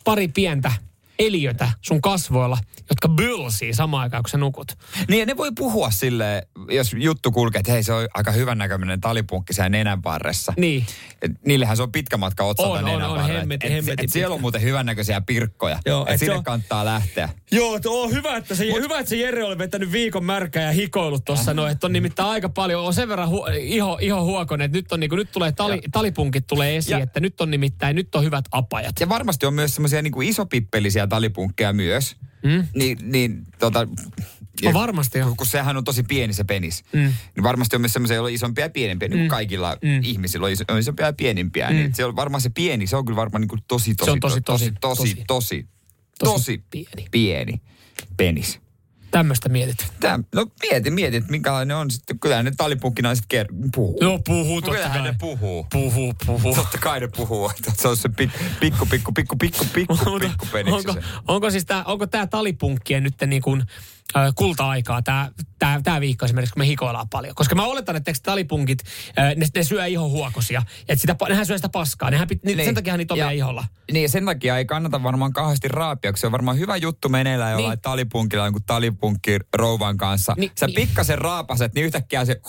pari 0.05 0.29
pientä 0.29 0.73
eliötä 1.19 1.69
sun 1.83 2.01
kasvoilla, 2.01 2.59
jotka 2.91 3.09
bylsii 3.09 3.75
samaan 3.75 4.03
aikaan, 4.03 4.23
kun 4.23 4.31
sä 4.31 4.39
nukut. 4.39 4.73
Niin 5.09 5.21
ja 5.21 5.27
ne 5.27 5.37
voi 5.37 5.51
puhua 5.59 5.91
sille, 5.91 6.49
jos 6.71 6.95
juttu 6.99 7.33
kulkee, 7.33 7.59
että 7.61 7.73
hei 7.73 7.83
se 7.83 7.93
on 7.93 8.09
aika 8.15 8.31
hyvän 8.31 8.59
näköinen 8.59 9.01
talipunkki 9.01 9.53
siellä 9.53 9.69
nenän 9.69 10.03
varressa. 10.05 10.53
Niin. 10.57 10.87
Et 11.23 11.31
niillehän 11.47 11.77
se 11.77 11.83
on 11.83 11.93
pitkä 11.93 12.17
matka 12.17 12.45
otsalta 12.45 12.71
On, 12.73 12.79
on, 12.79 12.85
nenän 12.85 13.11
on, 13.11 13.17
varrella. 13.17 13.41
hemmetin, 13.41 13.67
et, 13.67 13.73
et, 13.73 13.85
hemmetin 13.85 14.05
et 14.05 14.13
siellä 14.13 14.35
on 14.35 14.41
muuten 14.41 14.63
hyvännäköisiä 14.63 15.21
pirkkoja. 15.21 15.79
Joo, 15.87 16.07
et 16.07 16.13
et 16.15 16.19
sinne 16.21 16.35
on- 16.35 16.45
kannattaa 16.45 16.85
lähteä. 16.85 17.29
Joo, 17.53 17.77
että 17.77 17.91
on 17.91 18.11
hyvä, 18.13 18.37
että 18.37 18.55
se, 18.55 18.65
hyvä, 18.65 18.99
että 18.99 19.11
se 19.11 19.17
Jere 19.17 19.45
oli 19.45 19.59
vetänyt 19.59 19.93
viikon 19.93 20.25
märkää 20.25 20.63
ja 20.63 20.73
hikoillut 20.73 21.25
tuossa 21.25 21.55
noin, 21.55 21.73
että 21.73 21.87
on 21.87 21.93
nimittäin 21.93 22.29
aika 22.29 22.49
paljon, 22.49 22.85
on 22.85 22.95
sen 22.95 23.09
verran 23.09 23.29
hu, 23.29 23.47
iho, 23.61 23.99
iho 24.01 24.25
huokonen, 24.25 24.65
että 24.65 24.79
nyt, 24.79 24.93
on, 24.93 25.01
niin 25.01 25.11
kuin, 25.11 25.19
nyt 25.19 25.33
tulee 25.33 25.53
tali, 25.53 25.81
talipunkit 25.93 26.47
tulee 26.47 26.77
esiin, 26.77 26.99
Ja- 26.99 27.03
että 27.05 27.21
nyt 27.21 27.41
on 27.41 27.51
nimittäin, 27.51 27.97
nyt 27.97 28.15
on 28.15 28.25
hyvät 28.25 28.45
apajat. 28.51 29.01
Ja 29.01 29.09
varmasti 29.09 29.47
on 29.47 29.55
myös 29.55 29.75
semmoisia 29.75 30.03
niin 30.03 30.23
isopippelisiä 30.23 31.04
talipunkkeja 31.07 31.73
myös. 31.73 32.17
Mm? 32.45 32.67
Niin, 32.75 32.99
niin 33.03 33.43
tota, 33.59 33.89
No 34.65 34.73
varmasti 34.73 35.23
on. 35.23 35.37
kun 35.37 35.47
sehän 35.47 35.77
on 35.77 35.85
tosi 35.85 36.03
pieni 36.03 36.33
se 36.33 36.45
penis. 36.45 36.85
Mm. 36.93 37.01
Niin 37.01 37.43
varmasti 37.43 37.77
on 37.77 37.83
myös 37.83 37.93
semmoisia, 37.93 38.15
joilla 38.15 38.29
on 38.29 38.33
isompia 38.35 38.65
ja 38.65 38.71
pienempiä, 38.71 39.09
niin 39.09 39.19
kuin 39.19 39.27
Mm. 39.27 39.29
kaikilla 39.31 39.77
Mm. 39.83 40.01
ihmisillä 40.03 40.47
on 40.47 40.53
iso- 40.53 40.65
on 40.73 40.79
isompia 40.79 41.07
ja 41.07 41.13
pienempiä. 41.13 41.71
Mm. 41.71 41.77
Niin 41.77 41.95
se 41.95 42.05
on 42.05 42.17
varmaan 42.17 42.41
se 42.41 42.51
pieni, 42.51 42.87
se 42.87 42.97
on 42.97 43.05
kyllä 43.05 43.17
varmaan 43.17 43.41
niin 43.41 43.49
kuin 43.49 43.61
tosi, 43.69 43.95
tosi, 43.95 44.11
on 44.11 44.21
tosi, 44.21 44.41
tosi, 44.41 44.65
tosi, 44.65 44.73
tosi, 44.81 45.15
tosi, 45.17 45.25
tosi, 45.27 45.67
tosi 46.19 46.35
tosi 46.35 46.63
pieni. 46.71 47.09
pieni 47.11 47.61
penis. 48.17 48.61
Tämmöistä 49.15 49.49
mietit. 49.49 49.93
Tää, 50.01 50.19
no 50.35 50.47
mieti, 50.63 50.91
mieti, 50.91 51.17
että 51.17 51.31
minkälainen 51.31 51.77
on 51.77 51.91
sitten. 51.91 52.19
Kyllä 52.19 52.43
ne 52.43 52.53
talipunkkinaiset 52.57 53.25
ker- 53.35 53.71
puhuu. 53.75 53.99
Joo, 54.01 54.19
puhuu 54.27 54.61
totta 54.61 54.77
Kyllähän 54.77 55.03
kai. 55.03 55.11
ne 55.11 55.17
puhuu. 55.21 55.67
Puhuu, 55.73 56.15
puhuu. 56.27 56.55
Totta 56.55 56.79
kai 56.79 57.01
ne 57.01 57.09
puhuu, 57.17 57.51
että 57.59 57.73
se 57.83 57.89
on 57.89 57.97
se 57.97 58.09
pi- 58.09 58.31
pikku, 58.61 58.87
pikku, 58.87 59.13
pikku, 59.13 59.37
pikku, 59.37 59.65
pikku, 59.75 59.97
pikku 60.21 60.47
peniksi 60.53 60.89
onko, 60.89 61.03
onko 61.29 61.51
siis 61.51 61.67
tää, 61.67 61.85
onko 61.85 62.07
tää 62.07 62.27
talipunkkien 62.27 63.03
nyt 63.03 63.15
niin 63.27 63.43
kuin, 63.43 63.63
kulta-aikaa 64.35 65.03
tää, 65.03 65.31
tää, 65.59 65.81
tää 65.85 66.01
viikko 66.01 66.25
esimerkiksi, 66.25 66.53
kun 66.53 66.61
me 66.63 66.67
hikoillaan 66.67 67.09
paljon? 67.09 67.35
Koska 67.35 67.55
mä 67.55 67.65
oletan, 67.65 67.97
että 67.97 68.13
talipunkit, 68.23 68.79
ne, 69.37 69.47
ne 69.55 69.63
syö 69.65 69.87
ihon 69.87 70.11
huokosia. 70.11 70.63
Että 70.89 71.01
sitä, 71.01 71.17
nehän 71.29 71.47
syö 71.47 71.59
sitä 71.59 71.69
paskaa. 71.69 72.11
Nehän, 72.11 72.29
pit, 72.29 72.45
niin. 72.45 72.65
Sen 72.65 72.75
takia 72.75 72.97
niitä 72.97 73.15
on 73.15 73.19
Ja- 73.19 73.31
iholla. 73.31 73.65
Niin 73.93 74.09
sen 74.11 74.25
takia 74.25 74.59
ei 74.59 74.65
kannata 74.65 75.03
varmaan 75.03 75.33
kauheasti 75.33 75.69
raapia, 75.69 76.13
kun 76.13 76.19
se 76.19 76.27
on 76.27 76.33
varmaan 76.33 76.59
hyvä 76.59 76.77
juttu 76.77 77.09
meneillään 77.09 77.53
jollain 77.53 77.71
Niin. 77.77 77.83
talipunkilla, 77.83 78.45
jonkun 78.45 78.63
talipunkki 78.67 79.39
rouvan 79.57 79.97
kanssa. 79.97 80.35
Niin- 80.39 80.53
Sä 80.59 80.67
niin. 80.67 80.75
pikkasen 80.75 81.19
raapaset, 81.19 81.75
niin 81.75 81.87
yhtäkkiä 81.87 82.25
se... 82.25 82.41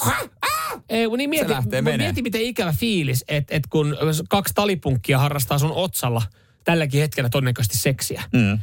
Ei, 0.89 1.07
kun 1.07 1.17
niin 1.17 1.29
mieti, 1.29 1.53
menee. 1.81 1.97
mieti, 1.97 2.21
miten 2.21 2.41
ikävä 2.41 2.73
fiilis, 2.73 3.25
että 3.27 3.55
et 3.55 3.67
kun 3.69 3.97
kaksi 4.29 4.53
talipunkkia 4.53 5.19
harrastaa 5.19 5.59
sun 5.59 5.71
otsalla 5.71 6.21
tälläkin 6.63 7.01
hetkellä 7.01 7.29
todennäköisesti 7.29 7.77
seksiä. 7.77 8.23
Mm. 8.33 8.59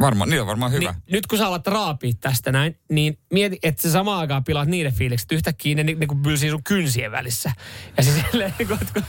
Varmaan, 0.00 0.30
niin 0.30 0.40
on 0.40 0.46
varmaan 0.46 0.72
hyvä. 0.72 0.92
Niin, 0.92 1.02
nyt 1.10 1.26
kun 1.26 1.38
sä 1.38 1.46
alat 1.46 1.66
raapia 1.66 2.12
tästä 2.20 2.52
näin, 2.52 2.78
niin 2.90 3.18
mieti, 3.32 3.58
että 3.62 3.82
sä 3.82 3.90
samaan 3.90 4.20
aikaan 4.20 4.44
pilaat 4.44 4.68
niiden 4.68 4.92
fiilikset, 4.92 5.32
yhtäkkiä 5.32 5.74
ne, 5.74 6.06
kun 6.06 6.22
bylsii 6.22 6.50
sun 6.50 6.64
kynsien 6.64 7.12
välissä. 7.12 7.52
Ja 7.96 8.02
se 8.02 8.10
silleen, 8.10 8.54
niin 8.58 8.68
että 8.80 8.92
kun, 8.92 9.04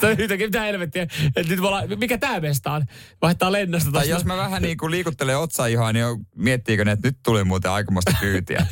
se, 0.00 0.12
yhtäkkiä, 0.22 0.46
mitä 0.46 0.62
helvettiä, 0.62 1.02
että 1.36 1.42
nyt 1.48 1.60
ollaan, 1.60 1.88
mikä 1.98 2.18
tää 2.18 2.40
meistä 2.40 2.72
on? 2.72 2.84
Vaihtaa 3.22 3.52
lennosta 3.52 3.92
Tai 3.92 4.08
jos 4.08 4.24
mä 4.24 4.36
vähän 4.36 4.62
niin 4.62 4.76
kuin 4.78 4.90
liikuttelen 4.90 5.38
otsaihoa, 5.38 5.92
niin 5.92 6.00
jo- 6.00 6.18
miettiikö 6.34 6.84
ne, 6.84 6.92
että 6.92 7.08
nyt 7.08 7.18
tuli 7.22 7.44
muuten 7.44 7.70
aikamoista 7.70 8.12
kyytiä. 8.20 8.66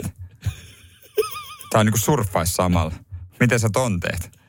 tai 1.70 1.84
niin 1.84 1.92
kuin 1.92 2.02
surffais 2.02 2.54
samalla. 2.54 2.92
Miten 3.40 3.60
sä 3.60 3.68
ton 3.72 4.00
teet? 4.00 4.43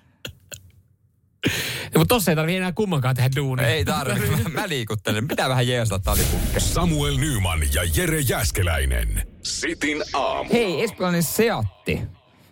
Ja, 1.96 2.00
mutta 2.00 2.16
tossa 2.16 2.32
ei 2.32 2.36
tarvii 2.36 2.58
enää 2.58 2.72
kummankaan 2.72 3.16
tehdä 3.16 3.30
duunia. 3.36 3.68
Ei 3.68 3.86
tarvi. 3.86 4.28
Mä, 4.30 4.38
mä 4.62 4.68
liikuttelen. 4.70 5.28
Pitää 5.28 5.50
vähän 5.50 5.68
jeesata 5.68 6.04
talipunkkeja. 6.04 6.60
Samuel 6.60 7.18
Nyman 7.18 7.60
ja 7.74 7.82
Jere 7.96 8.20
Jäskeläinen. 8.20 9.28
Sitin 9.44 10.04
aamu. 10.14 10.50
Hei, 10.54 10.84
espanjalainen 10.84 11.24
Seatti. 11.24 12.02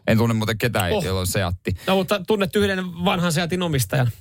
En 0.08 0.17
tunne 0.17 0.34
muuten 0.34 0.58
ketään, 0.58 0.91
Oh. 0.91 1.03
jolla 1.06 1.19
on 1.19 1.27
Seatti. 1.27 1.75
No 1.88 1.95
mutta 1.95 2.21
tunnet 2.27 2.56
yhden 2.56 3.06
vanhan 3.06 3.32
Seatin 3.34 3.62
omistajan. 3.62 4.12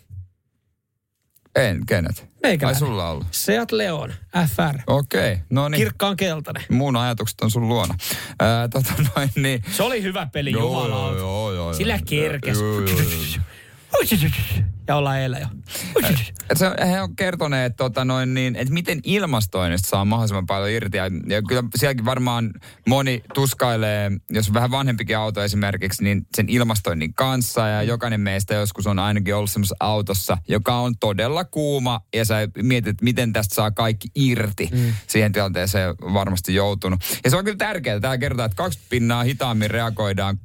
En, 1.56 1.86
kenet? 1.86 2.28
Meikäläinen. 2.42 2.82
Ai 2.82 2.88
sulla 2.88 3.04
on 3.08 3.12
ollut. 3.12 3.26
Seat 3.30 3.72
Leon, 3.72 4.12
FR. 4.56 4.78
Okei, 4.86 5.32
okay. 5.32 5.44
no 5.50 5.68
niin. 5.68 5.78
Kirkkaan 5.78 6.16
keltainen. 6.16 6.62
Mun 6.70 6.96
ajatukset 6.96 7.40
on 7.40 7.50
sun 7.50 7.68
luona. 7.68 7.94
Ää, 8.40 8.68
tota 8.68 8.92
noin, 9.16 9.30
niin. 9.36 9.62
Se 9.72 9.82
oli 9.82 10.02
hyvä 10.02 10.26
peli, 10.32 10.50
jumalauta. 10.52 11.18
joo, 11.18 11.52
joo, 11.52 11.52
joo. 11.52 11.74
Sillä 11.74 11.98
kerkes. 12.08 12.58
Joo, 12.60 12.80
joo, 12.80 12.88
joo. 12.88 14.62
ja 14.88 14.96
ollaan 14.96 15.18
eilen 15.18 15.40
jo. 15.40 15.48
Se, 16.54 16.66
he 16.90 17.00
on 17.00 17.16
kertoneet, 17.16 17.76
tota 17.76 18.04
noin, 18.04 18.34
niin, 18.34 18.56
että 18.56 18.74
miten 18.74 19.00
ilmastoinnista 19.04 19.88
saa 19.88 20.04
mahdollisimman 20.04 20.46
paljon 20.46 20.70
irti. 20.70 20.96
Ja, 20.96 21.04
ja 21.26 21.42
kyllä 21.42 21.62
sielläkin 21.74 22.04
varmaan 22.04 22.50
moni 22.88 23.22
tuskailee, 23.34 24.10
jos 24.30 24.48
on 24.48 24.54
vähän 24.54 24.70
vanhempikin 24.70 25.18
auto 25.18 25.42
esimerkiksi, 25.42 26.04
niin 26.04 26.26
sen 26.36 26.48
ilmastoinnin 26.48 27.14
kanssa. 27.14 27.68
Ja 27.68 27.82
jokainen 27.82 28.20
meistä 28.20 28.54
joskus 28.54 28.86
on 28.86 28.98
ainakin 28.98 29.34
ollut 29.34 29.50
semmoisessa 29.50 29.76
autossa, 29.80 30.38
joka 30.48 30.76
on 30.76 30.94
todella 31.00 31.44
kuuma. 31.44 32.00
Ja 32.14 32.24
sä 32.24 32.48
mietit, 32.62 33.02
miten 33.02 33.32
tästä 33.32 33.54
saa 33.54 33.70
kaikki 33.70 34.08
irti. 34.14 34.68
Mm. 34.72 34.92
Siihen 35.06 35.32
tilanteeseen 35.32 35.94
varmasti 35.94 36.54
joutunut. 36.54 37.00
Ja 37.24 37.30
se 37.30 37.36
on 37.36 37.44
kyllä 37.44 37.56
tärkeää. 37.56 38.00
Tämä 38.00 38.18
kertoo, 38.18 38.44
että 38.44 38.56
kaksi 38.56 38.78
pinnaa 38.90 39.22
hitaammin 39.22 39.70
reagoidaan 39.70 40.38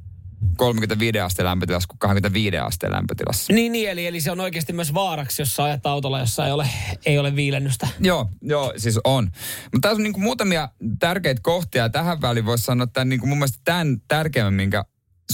35 0.56 1.20
asteen 1.20 1.46
lämpötilassa 1.46 1.86
kuin 1.88 1.98
25 1.98 2.58
asteen 2.58 2.92
lämpötilassa. 2.92 3.52
Niin, 3.52 3.72
niin 3.72 3.90
eli, 3.90 4.06
eli 4.06 4.20
se 4.20 4.30
on 4.30 4.40
oikeasti 4.40 4.72
myös 4.72 4.94
vaaraksi, 4.94 5.42
jos 5.42 5.60
ajat 5.60 5.86
autolla, 5.86 6.18
jossa 6.18 6.46
ei 6.46 6.52
ole, 6.52 6.68
ei 7.06 7.18
ole 7.18 7.36
viilennystä. 7.36 7.88
Joo, 8.00 8.28
joo, 8.42 8.72
siis 8.76 9.00
on. 9.04 9.24
Mutta 9.72 9.88
tässä 9.88 9.96
on 9.96 10.02
niinku 10.02 10.20
muutamia 10.20 10.68
tärkeitä 10.98 11.40
kohtia. 11.42 11.88
Tähän 11.88 12.20
väliin 12.20 12.46
voisi 12.46 12.64
sanoa, 12.64 12.84
että 12.84 13.04
niinku 13.04 13.26
mun 13.26 13.38
mielestä 13.38 13.58
tämän 13.64 14.00
tärkeimmän, 14.08 14.54
minkä 14.54 14.84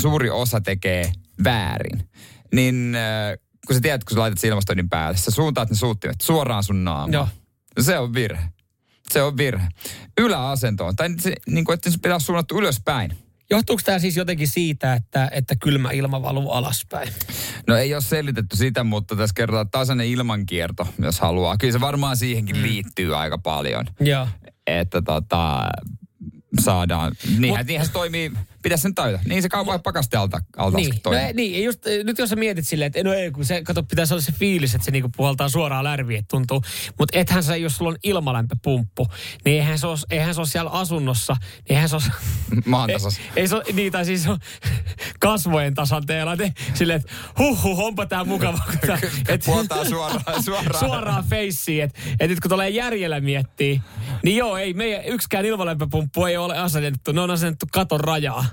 suuri 0.00 0.30
osa 0.30 0.60
tekee 0.60 1.12
väärin. 1.44 2.08
Niin 2.52 2.94
äh, 2.94 3.38
kun 3.66 3.76
sä 3.76 3.80
tiedät, 3.80 4.04
kun 4.04 4.14
sä 4.14 4.20
laitat 4.20 4.38
sen 4.38 4.50
ilmastoinnin 4.50 4.88
päälle, 4.88 5.16
sä 5.16 5.30
suuntaat 5.30 5.70
ne 5.70 5.76
suuttimet 5.76 6.20
suoraan 6.20 6.64
sun 6.64 6.84
naamaan. 6.84 7.12
Joo. 7.12 7.28
Se 7.80 7.98
on 7.98 8.14
virhe. 8.14 8.42
Se 9.12 9.22
on 9.22 9.36
virhe. 9.36 9.68
Yläasentoon. 10.18 10.96
Tai 10.96 11.08
se, 11.18 11.34
niin 11.46 11.64
kuin, 11.64 11.74
että 11.74 11.90
se 11.90 11.98
pitää 12.02 12.18
suunnattu 12.18 12.58
ylöspäin. 12.58 13.23
Johtuuko 13.50 13.82
tämä 13.84 13.98
siis 13.98 14.16
jotenkin 14.16 14.48
siitä, 14.48 14.94
että, 14.94 15.28
että 15.32 15.54
kylmä 15.56 15.90
ilma 15.90 16.22
valuu 16.22 16.50
alaspäin? 16.50 17.08
No 17.66 17.76
ei 17.76 17.94
ole 17.94 18.02
selitetty 18.02 18.56
sitä, 18.56 18.84
mutta 18.84 19.16
tässä 19.16 19.34
kerrotaan 19.34 19.70
tasainen 19.70 20.06
ilmankierto, 20.06 20.88
jos 20.98 21.20
haluaa. 21.20 21.56
Kyllä 21.56 21.72
se 21.72 21.80
varmaan 21.80 22.16
siihenkin 22.16 22.56
mm. 22.56 22.62
liittyy 22.62 23.16
aika 23.16 23.38
paljon. 23.38 23.86
Joo. 24.00 24.28
Että 24.66 25.02
tota, 25.02 25.68
saadaan. 26.60 27.12
Niinhän, 27.38 27.60
Mut, 27.60 27.66
niinhän 27.66 27.86
se 27.86 27.92
toimii, 27.92 28.32
pitäisi 28.64 28.82
sen 28.82 28.94
tajuta. 28.94 29.22
Niin 29.28 29.42
se 29.42 29.48
kaupan 29.48 29.82
pakaste 29.82 30.16
alta, 30.16 30.40
alta 30.56 30.76
niin, 30.76 30.94
no, 31.04 31.10
niin, 31.34 31.64
just, 31.64 31.80
nyt 32.04 32.18
jos 32.18 32.30
sä 32.30 32.36
mietit 32.36 32.66
silleen, 32.66 32.86
että 32.86 33.04
no 33.04 33.12
ei, 33.12 33.30
kun 33.30 33.44
se, 33.44 33.62
kato, 33.62 33.82
pitäisi 33.82 34.14
olla 34.14 34.22
se 34.22 34.32
fiilis, 34.32 34.74
että 34.74 34.84
se 34.84 34.90
niinku 34.90 35.10
puhaltaa 35.16 35.48
suoraan 35.48 35.84
lärviin, 35.84 36.18
että 36.18 36.28
tuntuu. 36.30 36.62
Mutta 36.98 37.18
ethän 37.18 37.42
sä, 37.42 37.56
jos 37.56 37.76
sulla 37.76 37.90
on 37.90 37.96
ilmalämpöpumppu, 38.02 39.08
niin 39.44 39.56
eihän 39.56 39.78
se 39.78 39.86
ole, 39.86 39.98
eihän 40.10 40.34
se 40.34 40.40
ole 40.40 40.48
siellä 40.48 40.70
asunnossa, 40.70 41.36
niin 41.40 41.64
eihän 41.68 41.88
se 41.88 41.96
ole... 41.96 42.02
Maan. 42.66 42.90
Ei, 42.90 42.96
ei 43.36 43.48
se 43.48 43.54
ole, 43.54 43.64
niin, 43.72 43.92
tai 43.92 44.04
siis 44.04 44.26
on 44.26 44.38
kasvojen 45.20 45.74
tasanteella. 45.74 46.36
Te, 46.36 46.52
silleen, 46.74 47.00
että 47.00 47.12
huh, 47.38 47.62
huh, 47.62 47.80
onpa 47.80 48.06
tää 48.06 48.24
mukava. 48.24 48.58
et, 49.28 49.42
puhaltaa 49.44 49.84
suoraan. 49.84 50.42
Suoraan, 50.42 50.78
suoraan 50.78 51.24
feissiin. 51.24 51.84
Että 51.84 52.00
et 52.20 52.30
nyt 52.30 52.40
kun 52.40 52.48
tulee 52.48 52.70
järjellä 52.70 53.20
miettii, 53.20 53.82
niin 54.22 54.36
joo, 54.36 54.56
ei 54.56 54.74
meidän 54.74 55.04
yksikään 55.04 55.44
ilmalämpöpumppu 55.44 56.24
ei 56.24 56.36
ole 56.36 56.58
asennettu. 56.58 57.12
Ne 57.12 57.20
on 57.20 57.30
asennettu 57.30 57.66
katon 57.72 58.00
rajaa. 58.00 58.44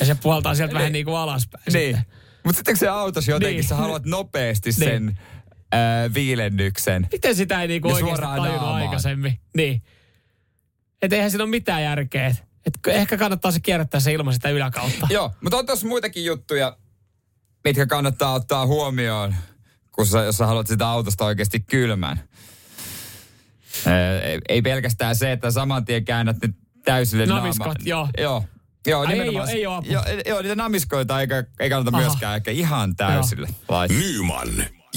Ja 0.00 0.06
se 0.06 0.14
puhaltaa 0.14 0.54
sieltä 0.54 0.72
niin. 0.72 0.78
vähän 0.78 0.92
niin 0.92 1.04
kuin 1.04 1.16
alaspäin. 1.16 1.64
Niin. 1.72 1.98
Mutta 2.44 2.56
sitten 2.56 2.76
se 2.76 2.88
autossa 2.88 3.30
jotenkin, 3.30 3.56
niin. 3.56 3.68
sä 3.68 3.76
haluat 3.76 4.04
nopeasti 4.06 4.70
niin. 4.70 4.90
sen 4.90 5.18
äh, 5.74 6.14
viilennyksen. 6.14 7.08
Miten 7.12 7.36
sitä 7.36 7.62
ei 7.62 7.68
niinku 7.68 7.88
oikeasti 7.88 8.22
tajunnut 8.22 8.46
naamaan. 8.46 8.82
aikaisemmin? 8.82 9.40
Niin. 9.56 9.82
Että 11.02 11.16
eihän 11.16 11.30
siinä 11.30 11.44
ole 11.44 11.50
mitään 11.50 11.82
järkeä. 11.82 12.26
Et 12.66 12.78
ehkä 12.86 13.16
kannattaa 13.16 13.50
se 13.50 13.60
kierrättää 13.60 14.00
se 14.00 14.12
ilman 14.12 14.34
sitä 14.34 14.50
yläkautta. 14.50 15.06
Joo, 15.14 15.32
mutta 15.40 15.56
on 15.56 15.66
tuossa 15.66 15.86
muitakin 15.86 16.24
juttuja, 16.24 16.76
mitkä 17.64 17.86
kannattaa 17.86 18.32
ottaa 18.32 18.66
huomioon, 18.66 19.34
kun 19.92 20.06
sä, 20.06 20.24
jos 20.24 20.36
sä 20.36 20.46
haluat 20.46 20.66
sitä 20.66 20.88
autosta 20.88 21.24
oikeasti 21.24 21.60
kylmän. 21.60 22.20
Ei, 24.22 24.40
ei 24.48 24.62
pelkästään 24.62 25.16
se, 25.16 25.32
että 25.32 25.50
saman 25.50 25.84
tien 25.84 26.04
käännät 26.04 26.36
ne 26.42 26.54
täysille 26.84 27.26
Namiskot, 27.26 27.66
naama. 27.66 27.80
joo. 27.84 28.08
Joo, 28.18 28.44
Joo, 28.86 29.00
Ai 29.06 29.20
ei, 29.20 29.36
ole, 29.36 29.50
ei 29.50 29.66
ole 29.66 29.84
Joo, 29.86 30.02
joo, 30.26 30.42
niitä 30.42 30.56
namiskoita 30.56 31.20
ei, 31.20 31.26
ei 31.60 31.70
kannata 31.70 31.96
Aha. 31.96 32.06
myöskään 32.06 32.36
ehkä 32.36 32.50
ihan 32.50 32.96
täysille 32.96 33.48
laittaa. 33.68 33.98
Nyman. 33.98 34.48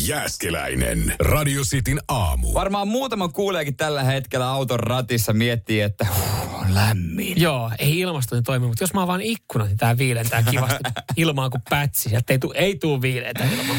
Jääskeläinen. 0.08 1.16
Radio 1.20 1.62
Cityn 1.62 2.00
aamu. 2.08 2.54
Varmaan 2.54 2.88
muutama 2.88 3.28
kuuleekin 3.28 3.76
tällä 3.76 4.04
hetkellä 4.04 4.50
auton 4.50 4.80
ratissa 4.80 5.34
miettii, 5.34 5.82
että 5.82 6.08
huh, 6.16 6.62
on 6.62 6.76
lämmin. 6.76 7.42
Joo, 7.42 7.72
ei 7.80 8.00
ilmastointi 8.00 8.46
toimi, 8.46 8.68
mutta 8.68 8.84
jos 8.84 8.94
mä 8.94 9.02
avaan 9.02 9.22
ikkunan, 9.22 9.68
niin 9.68 9.78
tää 9.78 9.98
viilentää 9.98 10.44
kivasti 10.44 10.78
ilmaan 11.18 11.52
kuin 11.52 11.62
pätsi. 11.70 12.10
Sieltä 12.10 12.34
ei, 12.34 12.40
tuu, 12.40 12.54
ei 12.56 12.76
tuu 12.76 13.02
viileitä 13.02 13.44
ilmaa. 13.44 13.76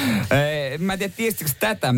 Mä 0.79 0.93
en 0.93 0.99
tiedä, 0.99 1.15
tiestikö 1.17 1.51
tätä, 1.61 1.95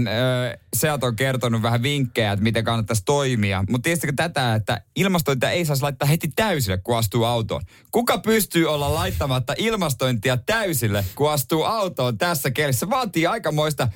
Seat 0.76 1.04
on 1.04 1.16
kertonut 1.16 1.62
vähän 1.62 1.82
vinkkejä, 1.82 2.32
että 2.32 2.42
miten 2.42 2.64
kannattaisi 2.64 3.02
toimia. 3.04 3.64
Mutta 3.70 3.84
tiestikö 3.84 4.12
tätä, 4.16 4.54
että 4.54 4.80
ilmastointia 4.96 5.50
ei 5.50 5.64
saisi 5.64 5.82
laittaa 5.82 6.08
heti 6.08 6.28
täysille, 6.36 6.78
kun 6.78 6.98
astuu 6.98 7.24
autoon. 7.24 7.62
Kuka 7.90 8.18
pystyy 8.18 8.66
olla 8.66 8.94
laittamatta 8.94 9.54
ilmastointia 9.58 10.36
täysille, 10.36 11.04
kun 11.14 11.30
astuu 11.30 11.62
autoon 11.62 12.18
tässä 12.18 12.50
kelissä? 12.50 12.90
Vaatii 12.90 13.26
aikamoista 13.26 13.88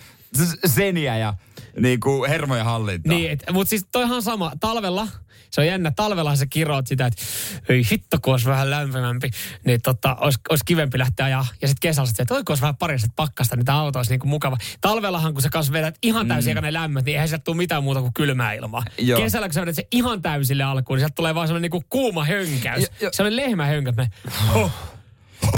seniä 0.67 1.19
ja 1.19 1.35
niin 1.81 2.01
kuin 2.01 2.31
hermojen 2.31 2.65
hallintaa. 2.65 3.15
Niin, 3.15 3.39
mutta 3.53 3.71
siis 3.71 3.87
toihan 3.93 4.23
sama. 4.23 4.53
Talvella, 4.61 5.09
se 5.51 5.61
on 5.61 5.67
jännä, 5.67 5.93
talvella 5.97 6.37
sä 6.37 6.47
kiroot 6.47 6.87
sitä, 6.87 7.07
että 7.07 7.23
ei 7.69 7.83
hitto, 7.91 8.19
kun 8.23 8.35
olisi 8.35 8.47
vähän 8.47 8.71
lämpimämpi, 8.71 9.31
niin 9.65 9.83
tota, 9.83 10.15
olisi, 10.15 10.39
olisi 10.49 10.65
kivempi 10.65 10.99
lähteä 10.99 11.29
ja, 11.29 11.45
ja 11.63 11.69
sitten 11.69 11.89
kesällä 11.89 12.11
että 12.19 12.35
oiko 12.35 12.51
olisi 12.53 12.63
vähän 12.63 12.77
pariset 12.77 13.11
pakkasta, 13.17 13.57
niin 13.57 13.67
tämä 13.67 13.81
auto 13.81 13.99
olisi 13.99 14.13
niin 14.13 14.21
kuin 14.21 14.31
mukava. 14.31 14.57
Talvellahan, 14.81 15.33
kun 15.33 15.43
sä 15.43 15.49
kanssa 15.49 15.73
vedät 15.73 15.99
ihan 16.03 16.29
täysin 16.29 16.57
mm. 16.57 16.67
lämmöt, 16.71 17.05
niin 17.05 17.15
eihän 17.15 17.29
sieltä 17.29 17.45
tule 17.45 17.57
mitään 17.57 17.85
muuta 17.85 18.01
kuin 18.01 18.15
kylmää 18.15 18.53
ilmaa. 18.53 18.83
Joo. 18.99 19.21
Kesällä, 19.21 19.49
kun 19.49 19.55
sä 19.55 19.61
vedät 19.61 19.77
se 19.77 19.89
ihan 19.91 20.23
täysille 20.23 20.63
alkuun, 20.63 20.97
niin 20.97 21.01
sieltä 21.01 21.15
tulee 21.15 21.35
vaan 21.35 21.49
sellainen 21.49 21.63
niin 21.63 21.83
kuin 21.83 21.85
kuuma 21.89 22.25
hönkäys. 22.25 22.83
Jo, 22.83 22.89
jo. 23.01 23.09
Sellainen 23.13 23.37
lehmähönkäys. 23.37 24.09
Oh. 24.55 24.96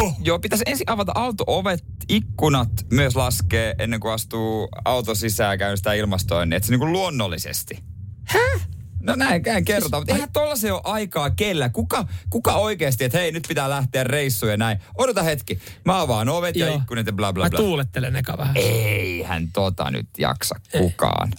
Oh. 0.03 0.15
Joo, 0.23 0.39
pitäisi 0.39 0.65
ensin 0.67 0.91
avata 0.91 1.13
auto-ovet, 1.15 1.85
ikkunat 2.09 2.71
myös 2.93 3.17
laskee 3.17 3.75
ennen 3.79 4.01
kuin 4.01 4.13
astuu 4.13 4.69
auto 4.85 5.15
sisään 5.15 5.55
ja 5.55 5.59
käynnistää 5.59 5.95
ilmastoinnin. 5.95 6.57
Että 6.57 6.67
se 6.67 6.73
niin 6.73 6.81
kuin 6.81 6.93
luonnollisesti. 6.93 7.79
Häh? 8.25 8.69
No 9.03 9.15
näin, 9.15 9.43
näin 9.43 9.65
kerrotaan, 9.65 10.01
mutta 10.01 10.15
eihän 10.15 10.33
tollasen 10.33 10.73
ole 10.73 10.81
aikaa 10.85 11.31
kellä. 11.31 11.69
Kuka, 11.69 12.05
kuka 12.31 12.55
oikeasti, 12.55 13.05
että 13.05 13.19
hei 13.19 13.33
nyt 13.33 13.45
pitää 13.49 13.71
lähteä 13.71 14.05
reissuun 14.05 14.51
ja 14.51 14.57
näin. 14.57 14.79
Odota 14.99 15.23
hetki, 15.23 15.59
mä 15.85 16.01
avaan 16.01 16.29
ovet 16.29 16.57
Joo. 16.57 16.69
ja 16.69 16.77
ikkunat 16.77 17.07
ja 17.07 17.13
bla 17.13 17.33
bla 17.33 17.51
bla. 17.51 17.59
Mä 17.59 17.65
tuulettelen 17.65 18.17
eka 18.17 18.39
vähän. 18.39 18.57
Eihän 18.57 19.49
tota 19.53 19.91
nyt 19.91 20.09
jaksa 20.19 20.61
kukaan. 20.73 21.33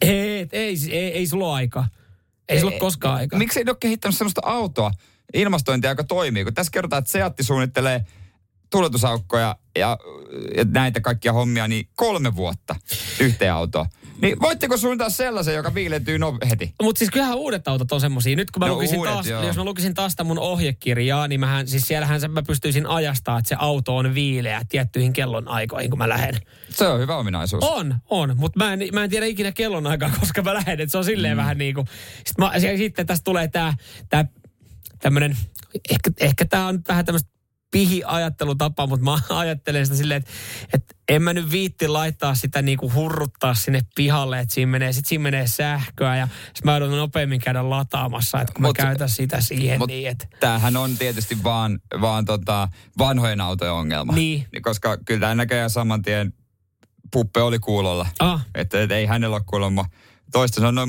Ei, 0.00 0.10
ei, 0.10 0.48
ei, 0.52 0.76
ei, 0.90 1.12
ei 1.12 1.26
sulla 1.26 1.46
ole 1.46 1.54
aikaa. 1.54 1.88
Ei, 2.48 2.54
ei 2.54 2.60
sulla 2.60 2.72
ole 2.72 2.80
koskaan 2.80 3.16
aikaa. 3.16 3.38
Miksi 3.38 3.60
ei 3.60 3.64
ole 3.68 3.76
kehittänyt 3.80 4.16
sellaista 4.16 4.40
autoa, 4.44 4.90
ilmastointia, 5.34 5.90
joka 5.90 6.04
toimii. 6.04 6.44
Kun 6.44 6.54
tässä 6.54 6.70
kerrotaan, 6.70 6.98
että 6.98 7.12
Seatti 7.12 7.42
suunnittelee 7.42 8.04
tuletusaukkoja 8.70 9.56
ja, 9.78 9.98
ja 10.56 10.64
näitä 10.64 11.00
kaikkia 11.00 11.32
hommia, 11.32 11.68
niin 11.68 11.88
kolme 11.94 12.36
vuotta 12.36 12.76
yhteen 13.20 13.52
autoon. 13.52 13.86
Niin 14.22 14.40
voitteko 14.40 14.76
suunnitella 14.76 15.10
sellaisen, 15.10 15.54
joka 15.54 15.74
viilentyy 15.74 16.18
no 16.18 16.38
heti? 16.50 16.74
Mutta 16.82 16.98
siis 16.98 17.10
kyllähän 17.10 17.36
uudet 17.36 17.68
autot 17.68 17.92
on 17.92 18.00
semmosia. 18.00 18.36
Nyt 18.36 18.50
kun 18.50 18.60
mä 18.60 18.66
no, 18.66 18.74
lukisin 18.74 18.98
uudet, 18.98 19.12
taas, 19.12 19.26
joo. 19.26 19.46
jos 19.46 19.56
mä 19.56 19.64
lukisin 19.64 19.94
taas 19.94 20.12
sitä 20.12 20.24
mun 20.24 20.38
ohjekirjaa, 20.38 21.28
niin 21.28 21.40
mähän, 21.40 21.68
siis 21.68 21.88
siellähän 21.88 22.20
mä 22.28 22.42
pystyisin 22.42 22.86
ajastaa, 22.86 23.38
että 23.38 23.48
se 23.48 23.56
auto 23.58 23.96
on 23.96 24.14
viileä 24.14 24.62
tiettyihin 24.68 25.12
kellonaikoihin, 25.12 25.90
kun 25.90 25.98
mä 25.98 26.08
lähden. 26.08 26.40
Se 26.70 26.88
on 26.88 27.00
hyvä 27.00 27.16
ominaisuus. 27.16 27.64
On, 27.64 27.94
on. 28.10 28.36
Mutta 28.36 28.58
mä 28.58 28.72
en, 28.72 28.80
mä 28.92 29.04
en 29.04 29.10
tiedä 29.10 29.26
ikinä 29.26 29.52
kellonaikaa, 29.52 30.10
koska 30.20 30.42
mä 30.42 30.54
lähden. 30.54 30.80
Et 30.80 30.90
se 30.90 30.98
on 30.98 31.04
silleen 31.04 31.36
mm. 31.36 31.40
vähän 31.40 31.58
niin 31.58 31.74
kuin... 31.74 31.86
Sitten, 32.16 32.44
mä, 32.44 32.52
sitten 32.76 33.06
tästä 33.06 33.24
tulee 33.24 33.48
tää, 33.48 33.74
tää 34.08 34.24
tämmöinen, 34.98 35.36
ehkä, 35.90 36.10
ehkä 36.20 36.44
tämä 36.44 36.66
on 36.66 36.82
vähän 36.88 37.04
tämmöistä 37.04 37.36
pihi-ajattelutapa, 37.70 38.86
mutta 38.86 39.04
mä 39.04 39.18
ajattelen 39.28 39.86
sitä 39.86 39.96
silleen, 39.96 40.18
että, 40.18 40.30
että 40.74 40.94
en 41.08 41.22
mä 41.22 41.32
nyt 41.32 41.50
viitti 41.50 41.88
laittaa 41.88 42.34
sitä 42.34 42.62
niinku 42.62 42.92
hurruttaa 42.92 43.54
sinne 43.54 43.80
pihalle, 43.94 44.40
että 44.40 44.54
siinä 44.54 44.70
menee, 44.70 44.92
sit 44.92 45.06
siinä 45.06 45.22
menee 45.22 45.46
sähköä 45.46 46.16
ja 46.16 46.28
sit 46.54 46.64
mä 46.64 46.72
joudun 46.72 46.98
nopeammin 46.98 47.40
käydä 47.40 47.70
lataamassa, 47.70 48.40
että 48.40 48.52
kun 48.54 48.62
mut, 48.62 48.78
mä 48.78 48.84
käytän 48.84 49.08
sitä 49.08 49.40
siihen 49.40 49.78
mut 49.78 49.88
niin, 49.88 50.08
että... 50.08 50.26
Tämähän 50.40 50.76
on 50.76 50.96
tietysti 50.96 51.42
vaan, 51.44 51.80
vaan 52.00 52.24
tota 52.24 52.68
vanhojen 52.98 53.40
autojen 53.40 53.74
ongelma. 53.74 54.12
Niin. 54.12 54.46
Koska 54.62 54.96
kyllä 54.96 55.20
tämä 55.20 55.34
näköjään 55.34 55.70
saman 55.70 56.02
tien 56.02 56.32
puppe 57.12 57.42
oli 57.42 57.58
kuulolla. 57.58 58.06
Ah. 58.18 58.46
Että 58.54 58.82
et 58.82 58.90
ei 58.90 59.06
hänellä 59.06 59.36
ole 59.36 59.44
kuulemma 59.46 59.84
toista, 60.32 60.60
se 60.60 60.66
on 60.66 60.74
noin 60.74 60.88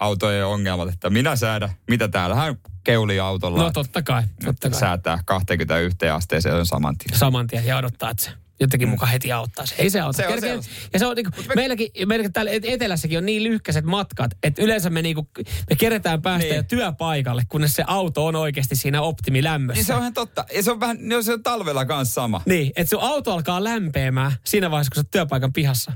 manuaaliautojen 0.00 0.46
ongelmat, 0.46 0.88
että 0.88 1.10
minä 1.10 1.36
säädä, 1.36 1.70
mitä 1.90 2.08
täällähän 2.08 2.56
keuli 2.84 3.20
autolla. 3.20 3.62
No 3.62 3.70
totta 3.72 4.02
kai, 4.02 4.22
totta 4.44 4.70
kai. 4.70 4.80
Säätää 4.80 5.18
21 5.26 6.08
asteeseen 6.08 6.54
on 6.54 6.66
saman 6.66 6.96
tien. 6.98 7.18
Saman 7.18 7.46
tien 7.46 7.66
ja 7.66 7.76
odottaa, 7.76 8.10
että 8.10 8.24
se 8.24 8.30
jotenkin 8.60 8.88
mukaan 8.88 9.12
heti 9.12 9.32
auttaisi. 9.32 9.74
Ei 9.78 9.90
se 9.90 10.00
auta. 10.00 10.16
Se 10.16 10.26
on 10.26 10.32
Kerkeä- 10.32 10.48
sellaista. 10.48 10.72
ja 10.92 10.98
se 10.98 11.06
on 11.06 11.16
niinku, 11.16 11.30
meilläkin, 11.56 11.88
meilläkin 12.06 12.32
täällä 12.32 12.50
et- 12.50 12.64
etelässäkin 12.64 13.18
on 13.18 13.26
niin 13.26 13.44
lyhkäiset 13.44 13.84
matkat, 13.84 14.30
että 14.42 14.62
yleensä 14.62 14.90
me, 14.90 15.02
niinku, 15.02 15.28
me 15.70 15.76
keretään 15.78 16.22
päästä 16.22 16.44
Niin. 16.48 16.56
jo 16.56 16.62
työpaikalle, 16.62 17.42
kunnes 17.48 17.74
se 17.74 17.84
auto 17.86 18.26
on 18.26 18.36
oikeasti 18.36 18.76
siinä 18.76 19.02
optimilämmössä. 19.02 19.78
Niin 19.78 19.86
se 19.86 19.94
on 19.94 20.00
ihan 20.00 20.14
totta. 20.14 20.44
Ja 20.54 20.62
se 20.62 20.70
on 20.70 20.80
vähän, 20.80 20.96
no 21.00 21.22
se 21.22 21.32
on 21.32 21.42
talvella 21.42 21.84
kanssa 21.84 22.14
sama. 22.14 22.42
Niin, 22.46 22.72
että 22.76 22.90
sun 22.90 23.02
auto 23.02 23.32
alkaa 23.32 23.64
lämpeämään 23.64 24.32
siinä 24.44 24.70
vaiheessa, 24.70 24.90
kun 24.94 25.02
sä 25.04 25.08
työpaikan 25.10 25.52
pihassa. 25.52 25.92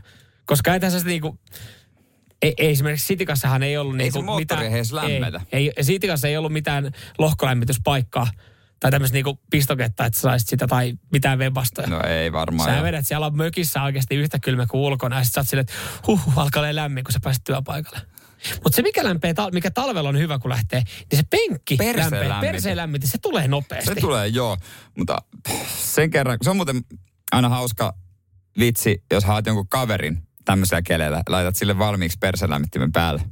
Koska 0.47 0.75
ei 0.75 0.81
tässä 0.81 1.01
se 1.01 1.07
niinku... 1.07 1.39
Ei, 2.43 2.55
ei 2.59 2.71
esimerkiksi 2.71 3.07
Sitikassahan 3.07 3.63
ei 3.63 3.77
ollut 3.77 3.95
Ei 3.95 3.99
niinku 3.99 4.33
se 4.33 4.39
mitään... 4.39 4.67
edes 4.67 4.93
lämmetä. 4.93 5.41
Ei, 5.53 5.73
ei, 5.77 5.85
Sitikassa 5.85 6.29
ei 6.29 6.37
ollut 6.37 6.53
mitään 6.53 6.93
lohkolämmityspaikkaa 7.19 8.27
tai 8.81 8.91
tämmöistä 8.91 9.15
niinku 9.15 9.41
pistoketta, 9.51 10.05
että 10.07 10.19
saisit 10.19 10.49
sitä 10.49 10.67
tai 10.67 10.95
mitään 11.13 11.39
webastoja. 11.39 11.89
No 11.89 12.01
ei 12.01 12.33
varmaan. 12.33 12.75
Sä 12.75 12.83
vedät 12.83 13.07
siellä 13.07 13.31
mökissä 13.31 13.83
oikeasti 13.83 14.15
yhtä 14.15 14.39
kylmä 14.39 14.67
kuin 14.67 14.81
ulkona 14.81 15.19
ja 15.19 15.25
sit 15.25 15.35
sä 15.35 15.41
oot 15.41 15.49
silleen, 15.49 15.63
että 15.63 15.75
huh, 16.07 16.39
alkaa 16.39 16.63
olla 16.63 16.75
lämmin, 16.75 17.05
kun 17.05 17.13
sä 17.13 17.21
pääset 17.23 17.45
työpaikalle. 17.45 18.01
Mutta 18.65 18.77
se, 18.77 18.83
mikä 18.83 19.05
lämpee, 19.05 19.35
mikä 19.53 19.71
talvella 19.71 20.09
on 20.09 20.19
hyvä, 20.19 20.39
kun 20.39 20.51
lähtee, 20.51 20.83
niin 21.11 21.19
se 21.19 21.23
penkki 21.31 21.77
Perseen 21.77 22.29
lämpee. 22.29 22.53
Perseen 22.53 22.77
lämmitys. 22.77 23.11
Se 23.11 23.19
tulee 23.19 23.49
nopeasti. 23.49 23.95
Se 23.95 24.01
tulee, 24.01 24.27
joo. 24.27 24.57
Mutta 24.99 25.19
sen 25.67 26.11
kerran, 26.11 26.39
se 26.43 26.51
on 26.51 26.57
muuten 26.57 26.81
aina 27.33 27.49
hauska 27.49 27.95
vitsi, 28.59 29.05
jos 29.11 29.25
haet 29.25 29.47
jonkun 29.47 29.69
kaverin 29.69 30.23
tämmöisellä 30.45 30.83
keleillä, 30.83 31.23
laitat 31.29 31.57
sille 31.57 31.79
valmiiksi 31.79 32.19
perselämmittimen 32.21 32.93
päälle. 32.93 33.23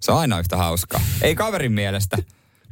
Se 0.00 0.12
on 0.12 0.18
aina 0.18 0.38
yhtä 0.38 0.56
hauskaa. 0.56 1.00
Ei 1.22 1.34
kaverin 1.34 1.72
mielestä. 1.72 2.18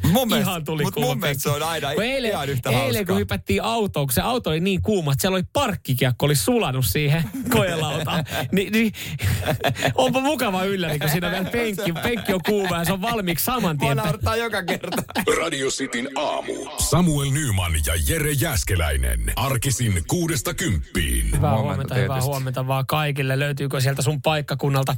Mun 0.03 0.28
mielestä, 0.28 0.51
Ihan 0.51 0.64
tuli 0.64 0.82
mut 0.82 0.94
kuuma 0.94 1.09
mun 1.09 1.18
mielestä 1.20 1.42
se 1.42 1.48
on 1.51 1.62
aina 1.62 1.94
Kun 1.94 2.05
eilen, 2.05 2.30
ihan 2.30 2.48
yhtä 2.48 2.70
eilen 2.70 2.82
hauskaa. 2.84 3.05
kun 3.07 3.16
hypättiin 3.16 3.62
autoon, 3.62 4.07
kun 4.07 4.12
se 4.14 4.20
auto 4.20 4.51
oli 4.51 4.61
niin 4.61 4.82
kuuma, 4.82 5.12
että 5.12 5.22
siellä 5.22 5.36
oli 5.36 5.44
parkkikiekko, 5.53 6.26
oli 6.26 6.34
sulanut 6.36 6.84
siihen 6.88 7.24
kojelautaan. 7.57 8.24
Ni, 8.53 8.70
niin, 8.70 8.92
onpa 9.94 10.20
mukava 10.20 10.64
ylläri, 10.64 10.98
kun 10.98 11.09
siinä 11.09 11.30
vielä 11.30 11.44
penkki, 11.51 11.92
penkki 11.92 12.32
on 12.32 12.40
kuuma 12.46 12.76
ja 12.78 12.84
se 12.84 12.92
on 12.92 13.03
valmiiksi 13.03 13.44
saman 13.44 13.78
tien. 13.78 13.96
naurattaa 13.96 14.36
joka 14.36 14.62
kerta. 14.62 15.03
Radio 15.40 15.68
Cityn 15.68 16.09
aamu. 16.16 16.53
Samuel 16.78 17.30
Nyman 17.30 17.72
ja 17.86 17.94
Jere 18.09 18.32
Jäskeläinen. 18.32 19.20
Arkisin 19.36 20.05
kuudesta 20.07 20.55
kymppiin. 20.55 21.26
Hyvää 21.36 21.51
Huomenta 21.51 21.62
huomenta, 21.68 21.94
hyvää 21.94 22.09
tietysti. 22.09 22.28
huomenta 22.30 22.66
vaan 22.66 22.86
kaikille. 22.86 23.38
Löytyykö 23.38 23.80
sieltä 23.80 24.03
sun 24.03 24.22
paikkakunnalta 24.22 24.96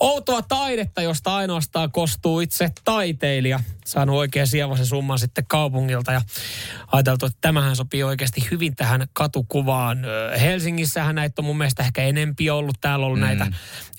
outoa 0.00 0.42
taidetta, 0.42 1.02
josta 1.02 1.36
ainoastaan 1.36 1.92
kostuu 1.92 2.40
itse 2.40 2.70
taiteilija? 2.84 3.60
Saanut 3.84 4.16
oikein 4.16 4.43
sievoisen 4.46 4.86
summan 4.86 5.18
sitten 5.18 5.44
kaupungilta 5.48 6.12
ja 6.12 6.22
ajateltu, 6.92 7.26
että 7.26 7.38
tämähän 7.40 7.76
sopii 7.76 8.02
oikeasti 8.02 8.48
hyvin 8.50 8.76
tähän 8.76 9.06
katukuvaan. 9.12 9.98
Helsingissähän 10.40 11.14
näitä 11.14 11.42
on 11.42 11.46
mun 11.46 11.58
mielestä 11.58 11.82
ehkä 11.82 12.02
enempi 12.02 12.50
ollut. 12.50 12.80
Täällä 12.80 13.02
on 13.02 13.06
ollut 13.06 13.20
mm. 13.20 13.26
näitä 13.26 13.46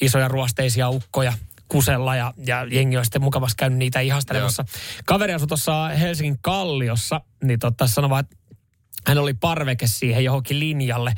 isoja 0.02 0.28
ruosteisia 0.28 0.90
ukkoja 0.90 1.34
kusella 1.68 2.16
ja, 2.16 2.34
ja 2.46 2.66
jengi 2.72 2.98
on 2.98 3.06
sitten 3.06 3.22
mukavasti 3.22 3.56
käynyt 3.58 3.80
niitä 3.80 4.00
ihastelemassa. 4.00 4.66
Kaveri 5.06 5.34
asui 5.34 5.48
tuossa 5.48 5.88
Helsingin 5.88 6.40
Kalliossa, 6.42 7.22
niin 7.44 7.60
totta 7.60 7.88
sanoi 7.88 8.20
että 8.20 8.36
hän 9.08 9.18
oli 9.18 9.34
parveke 9.34 9.88
siihen 9.88 10.24
johonkin 10.24 10.60
linjalle, 10.60 11.14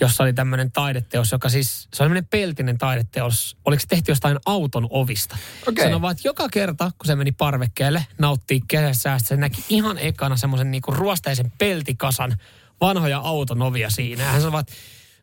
jossa 0.00 0.22
oli 0.22 0.32
tämmöinen 0.32 0.72
taideteos, 0.72 1.32
joka 1.32 1.48
siis, 1.48 1.82
se 1.94 2.02
on 2.02 2.04
tämmöinen 2.04 2.26
peltinen 2.26 2.78
taideteos. 2.78 3.56
Oliko 3.64 3.80
se 3.80 3.86
tehty 3.86 4.12
jostain 4.12 4.38
auton 4.46 4.86
ovista? 4.90 5.36
Okei. 5.66 5.84
Sanoi 5.84 6.02
vaan, 6.02 6.12
että 6.12 6.28
joka 6.28 6.48
kerta, 6.48 6.90
kun 6.98 7.06
se 7.06 7.16
meni 7.16 7.32
parvekkeelle, 7.32 8.06
nauttii 8.18 8.60
kesäsäästä, 8.68 9.28
se 9.28 9.36
näki 9.36 9.64
ihan 9.68 9.98
ekana 9.98 10.36
semmoisen 10.36 10.70
niinku 10.70 10.90
ruosteisen 10.90 11.52
peltikasan 11.58 12.36
vanhoja 12.80 13.18
auton 13.18 13.62
ovia 13.62 13.90
siinä. 13.90 14.24
Hän 14.24 14.40
sanoi, 14.40 14.52
vaan, 14.52 14.60
että, 14.60 14.72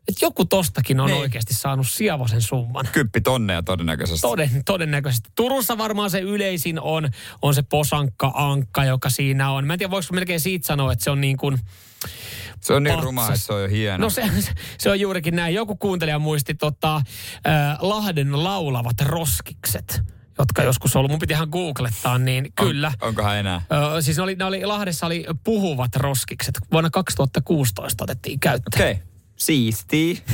että 0.08 0.24
joku 0.24 0.44
tostakin 0.44 1.00
on 1.00 1.06
Niin. 1.06 1.20
oikeasti 1.20 1.54
saanut 1.54 1.88
sievosen 1.88 2.42
summan. 2.42 2.88
Kyppi 2.92 3.20
tonneja 3.20 3.62
todennäköisesti. 3.62 4.20
Toden, 4.20 4.64
todennäköisesti. 4.64 5.30
Turussa 5.34 5.78
varmaan 5.78 6.10
se 6.10 6.20
yleisin 6.20 6.80
on, 6.80 7.10
on 7.42 7.54
se 7.54 7.62
posankka-ankka, 7.62 8.84
joka 8.84 9.10
siinä 9.10 9.50
on. 9.50 9.66
Mä 9.66 9.72
en 9.72 9.78
tiedä, 9.78 9.90
voiko 9.90 10.06
melkein 10.12 10.40
siitä 10.40 10.66
sanoa, 10.66 10.92
että 10.92 11.04
se 11.04 11.10
on 11.10 11.20
niin 11.20 11.36
kuin... 11.36 11.58
se 12.60 12.72
on 12.72 12.82
niin 12.82 12.94
patsas. 12.94 13.04
ruma, 13.04 13.26
että 13.26 13.38
se 13.38 13.52
on 13.52 13.62
jo 13.62 13.68
hieno. 13.68 13.98
No 13.98 14.10
se, 14.10 14.22
se 14.78 14.90
on 14.90 15.00
juurikin 15.00 15.36
näin. 15.36 15.54
Joku 15.54 15.76
kuuntelija 15.76 16.18
muisti 16.18 16.54
tota, 16.54 16.96
äh, 16.96 17.02
Lahden 17.80 18.44
laulavat 18.44 19.00
roskikset, 19.00 20.02
jotka 20.38 20.62
joskus 20.62 20.96
on 20.96 21.00
ollut. 21.00 21.10
Mun 21.10 21.18
piti 21.18 21.32
ihan 21.32 21.48
googlettaa, 21.52 22.18
niin 22.18 22.52
kyllä. 22.56 22.92
On, 23.02 23.08
onkohan 23.08 23.36
enää? 23.36 23.62
Ö, 23.96 24.02
siis 24.02 24.16
ne 24.16 24.22
oli, 24.22 24.34
ne 24.34 24.44
oli, 24.44 24.64
Lahdessa 24.66 25.06
oli 25.06 25.24
puhuvat 25.44 25.96
roskikset. 25.96 26.58
Vuonna 26.72 26.90
2016 26.90 28.04
otettiin 28.04 28.40
käyttöön. 28.40 28.82
Okei. 28.82 28.92
Okay. 28.92 29.06
Siisti. 29.36 30.24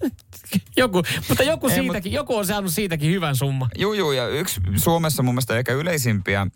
Joku, 0.76 1.02
mutta 1.28 1.42
joku, 1.42 1.68
Ei, 1.68 1.74
siitäkin, 1.74 2.12
joku 2.12 2.36
on 2.36 2.46
saanut 2.46 2.72
siitäkin 2.72 3.10
hyvän 3.10 3.36
summan. 3.36 3.68
Juu, 3.78 3.92
juu, 3.92 4.12
ja 4.12 4.28
yksi 4.28 4.60
Suomessa 4.76 5.22
mun 5.22 5.34
mielestä 5.34 5.58
ehkä 5.58 5.72
yleisimpiä 5.72 6.46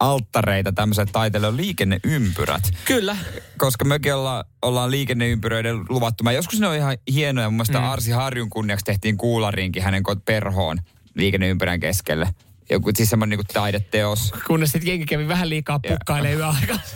alttareita 0.00 0.72
tämmöiselle 0.72 1.10
taiteelle 1.12 1.46
on 1.46 1.56
liikenneympyrät. 1.56 2.70
Kyllä. 2.84 3.16
Koska 3.58 3.84
mekin 3.84 4.14
olla, 4.14 4.44
ollaan 4.62 4.90
liikenneympyröiden 4.90 5.76
luvattu. 5.88 6.24
Mä 6.24 6.32
joskus 6.32 6.60
ne 6.60 6.66
on 6.66 6.76
ihan 6.76 6.98
hienoja. 7.12 7.50
Mun 7.50 7.54
mielestä 7.54 7.78
mm. 7.78 7.84
Arsi 7.84 8.10
Harjun 8.10 8.50
kunniaksi 8.50 8.84
tehtiin 8.84 9.16
kuularinkin 9.16 9.82
hänen 9.82 10.02
perhoon 10.24 10.78
liikenneympyrän 11.14 11.80
keskelle. 11.80 12.28
Joku 12.70 12.90
siis 12.96 13.10
semmoinen 13.10 13.38
niinku 13.38 13.52
taideteos. 13.52 14.32
Kunnes 14.46 14.72
sitten 14.72 14.88
jengi 14.88 15.06
kävi 15.06 15.28
vähän 15.28 15.48
liikaa 15.48 15.78
pukkailee 15.88 16.34
yöaikaa. 16.34 16.78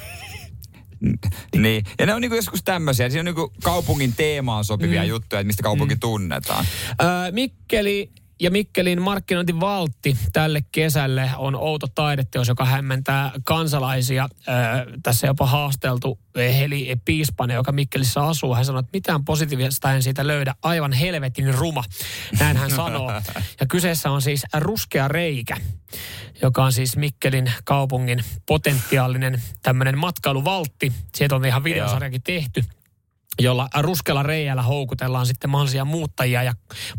Niin. 1.57 1.85
Ja 1.99 2.07
ne 2.07 2.15
on 2.15 2.21
niinku 2.21 2.37
joskus 2.37 2.63
tämmöisiä. 2.63 3.09
Siinä 3.09 3.21
on 3.21 3.25
niinku 3.25 3.53
kaupungin 3.63 4.13
teemaan 4.17 4.65
sopivia 4.65 5.03
mm. 5.03 5.09
juttuja, 5.09 5.41
että 5.41 5.47
mistä 5.47 5.63
kaupunki 5.63 5.95
mm. 5.95 6.01
tunnetaan. 6.01 6.65
Ö, 6.91 7.05
Mikkeli 7.33 8.11
ja 8.41 8.51
Mikkelin 8.51 9.03
markkinointivaltti 9.03 10.17
tälle 10.33 10.61
kesälle 10.73 11.31
on 11.37 11.57
outo 11.57 11.87
taideteos, 11.95 12.49
joka 12.49 12.65
hämmentää 12.65 13.31
kansalaisia. 13.45 14.29
Tässä 15.03 15.27
jopa 15.27 15.47
haasteltu 15.47 16.19
Heli 16.37 16.97
Piispanen, 17.05 17.55
joka 17.55 17.73
Mikkelissä 17.73 18.21
asuu. 18.21 18.55
Hän 18.55 18.65
sanoi, 18.65 18.81
että 18.81 18.91
mitään 18.93 19.25
positiivista 19.25 19.93
en 19.93 20.03
siitä 20.03 20.27
löydä. 20.27 20.55
Aivan 20.63 20.93
helvetin 20.93 21.55
ruma. 21.55 21.85
Näin 22.41 22.57
hän 22.57 22.71
sanoo. 22.71 23.13
Ja 23.61 23.67
kyseessä 23.67 24.11
on 24.11 24.23
siis 24.23 24.47
ruskea 24.55 25.09
reikä, 25.09 25.57
joka 26.43 26.65
on 26.65 26.73
siis 26.73 26.97
Mikkelin 26.97 27.53
kaupungin 27.65 28.25
potentiaalinen 28.47 29.43
tämmöinen 29.63 29.99
matkailuvaltti. 29.99 30.93
Siitä 31.15 31.37
on 31.37 31.45
ihan 31.45 31.65
videosarjakin 31.65 32.23
tehty 32.23 32.65
jolla 33.41 33.69
ruskella 33.81 34.23
reijällä 34.23 34.63
houkutellaan 34.63 35.27
sitten 35.27 35.51
mahdollisia 35.51 35.85
muuttajia 35.85 36.43
ja 36.43 36.55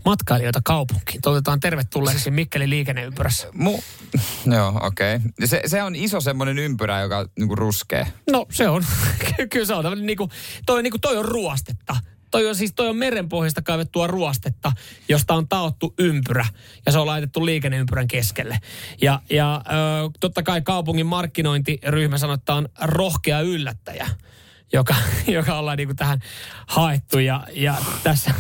matkailijoita 0.06 0.62
kaupunkiin. 0.64 1.22
Toivotetaan 1.22 1.60
tervetulleeksi 1.60 2.32
Mikkelin 2.32 2.70
liikenneympyrässä. 2.70 3.48
Mu- 3.48 3.84
Joo, 4.56 4.80
okei. 4.82 5.16
Okay. 5.16 5.32
Se, 5.46 5.62
se 5.66 5.84
on 5.84 5.96
iso 5.96 6.22
semmoinen 6.22 6.60
ympyrä, 6.60 7.02
joka 7.02 7.18
on 7.18 7.30
niinku 7.40 7.56
ruskea. 7.56 8.08
No 8.32 8.46
se 8.52 8.70
on, 8.70 8.84
kyllä 9.52 9.66
se 9.66 9.74
on 9.74 10.06
niinku, 10.06 10.30
toi, 10.66 10.84
niinku, 10.84 11.00
toi 11.00 11.18
on 11.18 11.26
ruostetta. 11.26 11.96
Toi 12.32 12.48
on 12.48 12.56
siis 12.56 12.74
toi 12.76 12.88
on 12.88 12.98
merenpohjasta 12.98 13.62
kaivettua 13.62 14.08
ruostetta, 14.08 14.72
josta 15.10 15.34
on 15.34 15.48
taottu 15.48 15.94
ympyrä 16.00 16.46
ja 16.86 16.92
se 16.92 17.00
on 17.00 17.08
laitettu 17.08 17.46
liikenneympyrän 17.46 18.08
keskelle. 18.08 18.60
Ja, 19.02 19.22
ja 19.30 19.62
ö, 19.68 20.10
totta 20.20 20.44
kai 20.44 20.62
kaupungin 20.62 21.06
markkinointiryhmä 21.06 22.18
sanoo, 22.18 22.34
että 22.34 22.54
on 22.54 22.70
rohkea 22.82 23.40
yllättäjä, 23.40 24.08
joka, 24.74 24.96
joka 25.28 25.58
ollaan 25.60 25.78
niinku 25.78 25.94
tähän 25.94 26.20
haettu 26.68 27.20
ja, 27.20 27.48
ja 27.54 27.76
tässä, 28.04 28.34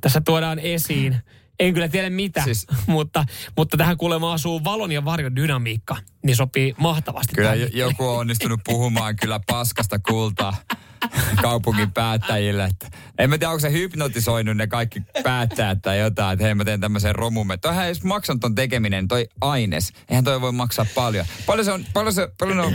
tässä 0.00 0.20
tuodaan 0.20 0.58
esiin. 0.58 1.16
En 1.60 1.74
kyllä 1.74 1.88
tiedä 1.88 2.10
mitä, 2.10 2.42
Siis- 2.44 2.66
mutta, 2.86 3.24
mutta 3.56 3.76
tähän 3.76 3.96
kuulemma 3.96 4.32
asuu 4.32 4.64
valon 4.64 4.92
ja 4.92 5.04
varjon 5.04 5.36
dynamiikka, 5.36 5.96
niin 6.24 6.36
sopii 6.36 6.74
mahtavasti. 6.78 7.34
Kyllä 7.34 7.50
tähän 7.50 7.60
j- 7.60 7.78
joku 7.78 8.08
on 8.08 8.18
onnistunut 8.18 8.60
puhumaan 8.64 9.16
kyllä 9.16 9.40
paskasta 9.46 9.98
kultaa 9.98 10.56
kaupungin 11.42 11.92
päättäjille. 11.92 12.64
Että 12.64 12.88
en 13.18 13.30
mä 13.30 13.38
tiedä, 13.38 13.50
onko 13.50 13.60
se 13.60 13.72
hypnotisoinut 13.72 14.56
ne 14.56 14.66
kaikki 14.66 15.00
päättäjät 15.22 15.78
tai 15.82 15.98
jotain, 15.98 16.32
että 16.32 16.44
hei 16.44 16.54
mä 16.54 16.64
teen 16.64 16.80
tämmöisen 16.80 17.14
romumme. 17.14 17.56
Toihan 17.56 17.84
ei 17.84 17.88
edes 17.90 18.02
maksanut 18.04 18.40
ton 18.40 18.54
tekeminen, 18.54 19.08
toi 19.08 19.28
aines. 19.40 19.92
Eihän 20.08 20.24
toi 20.24 20.40
voi 20.40 20.52
maksaa 20.52 20.86
paljon. 20.94 21.26
Paljon 21.46 21.64
se 21.64 21.72
on, 21.72 21.84
paljon 21.92 22.12
se, 22.14 22.28
paljon 22.38 22.60
on, 22.60 22.74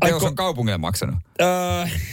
teos 0.00 0.22
on 0.22 0.34
kaupungille 0.34 0.78
maksanut. 0.78 1.14
Öö, 1.40 1.48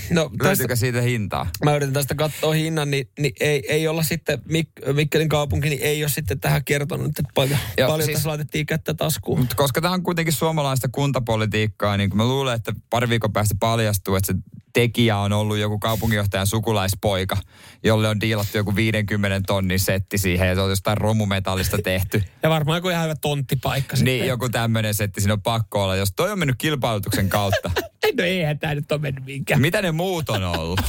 no, 0.09 0.29
tästä, 0.29 0.43
Löytyykö 0.43 0.75
siitä 0.75 1.01
hintaa? 1.01 1.47
mä 1.65 1.75
yritän 1.75 1.93
tästä 1.93 2.15
katsoa 2.15 2.53
hinnan, 2.53 2.91
niin, 2.91 3.09
niin 3.19 3.33
ei, 3.39 3.63
ei 3.69 3.87
olla 3.87 4.03
sitten, 4.03 4.39
Mik- 4.39 4.93
Mikkelin 4.93 5.29
kaupunki 5.29 5.69
niin 5.69 5.81
ei 5.81 6.03
ole 6.03 6.09
sitten 6.09 6.39
tähän 6.39 6.63
kertonut, 6.63 7.07
että 7.07 7.23
paljon, 7.35 7.59
Joo, 7.77 7.87
paljon 7.89 8.05
siis- 8.05 8.15
tässä 8.17 8.29
laitettiin 8.29 8.65
kättä 8.65 8.93
taskuun. 8.93 9.39
Mut 9.39 9.53
koska 9.53 9.81
tämä 9.81 9.93
on 9.93 10.03
kuitenkin 10.03 10.33
suomalaista 10.33 10.87
kuntapolitiikkaa, 10.91 11.97
niin 11.97 12.17
mä 12.17 12.25
luulen, 12.25 12.55
että 12.55 12.73
pari 12.89 13.09
viikon 13.09 13.33
päästä 13.33 13.55
paljastuu, 13.59 14.15
että 14.15 14.33
se 14.33 14.39
tekijä 14.73 15.17
on 15.17 15.33
ollut 15.33 15.57
joku 15.57 15.79
kaupunginjohtajan 15.79 16.47
sukulaispoika, 16.47 17.37
jolle 17.83 18.09
on 18.09 18.21
diilattu 18.21 18.57
joku 18.57 18.75
50 18.75 19.41
tonnin 19.47 19.79
setti 19.79 20.17
siihen 20.17 20.47
ja 20.47 20.55
se 20.55 20.61
on 20.61 20.69
jostain 20.69 20.97
romumetallista 20.97 21.77
tehty. 21.83 22.23
Ja 22.43 22.49
varmaan 22.49 22.77
joku 22.77 22.89
ihan 22.89 23.03
hyvä 23.03 23.15
tonttipaikka 23.15 23.95
Niin, 23.95 24.05
sitten. 24.05 24.27
joku 24.27 24.49
tämmöinen 24.49 24.93
setti 24.93 25.21
siinä 25.21 25.33
on 25.33 25.41
pakko 25.41 25.83
olla. 25.83 25.95
Jos 25.95 26.09
toi 26.15 26.31
on 26.31 26.39
mennyt 26.39 26.55
kilpailutuksen 26.57 27.29
kautta, 27.29 27.68
No 28.17 28.23
eihän 28.23 28.59
tämä 28.59 28.75
nyt 28.75 28.91
ole 28.91 29.01
mennyt 29.01 29.25
mihinkään. 29.25 29.61
Mitä 29.61 29.81
ne 29.81 29.91
muut 29.91 30.29
on 30.29 30.43
ollut? 30.43 30.81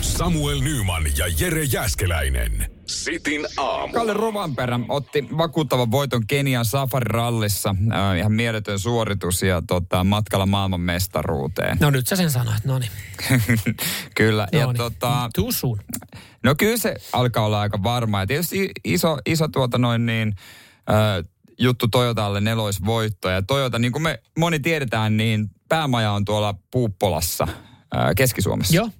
Samuel 0.00 0.60
Nyman 0.60 1.04
ja 1.16 1.26
Jere 1.40 1.64
Jäskeläinen. 1.64 2.70
Sitin 2.86 3.46
aamu. 3.56 3.92
Kalle 3.92 4.14
Rovanperä 4.14 4.80
otti 4.88 5.28
vakuuttavan 5.36 5.90
voiton 5.90 6.26
Kenian 6.26 6.64
Safari-rallissa. 6.64 7.76
Äh, 7.92 8.18
ihan 8.18 8.32
mieletön 8.32 8.78
suoritus 8.78 9.42
ja 9.42 9.62
tota, 9.66 10.04
matkalla 10.04 10.46
maailman 10.46 10.80
mestaruuteen. 10.80 11.78
No 11.80 11.90
nyt 11.90 12.06
sä 12.06 12.16
sen 12.16 12.30
sanoit, 12.30 12.64
no 12.64 12.78
niin. 12.78 12.90
Kyllä. 14.16 14.48
No 14.52 14.58
ja 14.58 14.66
niin. 14.66 14.76
tota, 14.76 15.28
Too 15.34 15.52
soon. 15.52 15.78
no 16.42 16.54
kyllä 16.54 16.76
se 16.76 16.96
alkaa 17.12 17.46
olla 17.46 17.60
aika 17.60 17.82
varma. 17.82 18.20
Ja 18.20 18.26
tietysti 18.26 18.70
iso, 18.84 19.18
iso 19.26 19.48
tuota 19.48 19.78
noin 19.78 20.06
niin, 20.06 20.34
äh, 20.90 21.30
juttu 21.58 21.88
Toyotalle 21.88 22.40
neloisvoitto. 22.40 23.28
Ja 23.28 23.42
Toyota, 23.42 23.78
niin 23.78 23.92
kuin 23.92 24.02
me 24.02 24.18
moni 24.38 24.60
tiedetään, 24.60 25.16
niin 25.16 25.50
päämaja 25.74 26.12
on 26.12 26.24
tuolla 26.24 26.54
Puuppolassa, 26.70 27.48
Keski-Suomessa. 28.16 28.76
Joo, 28.76 28.90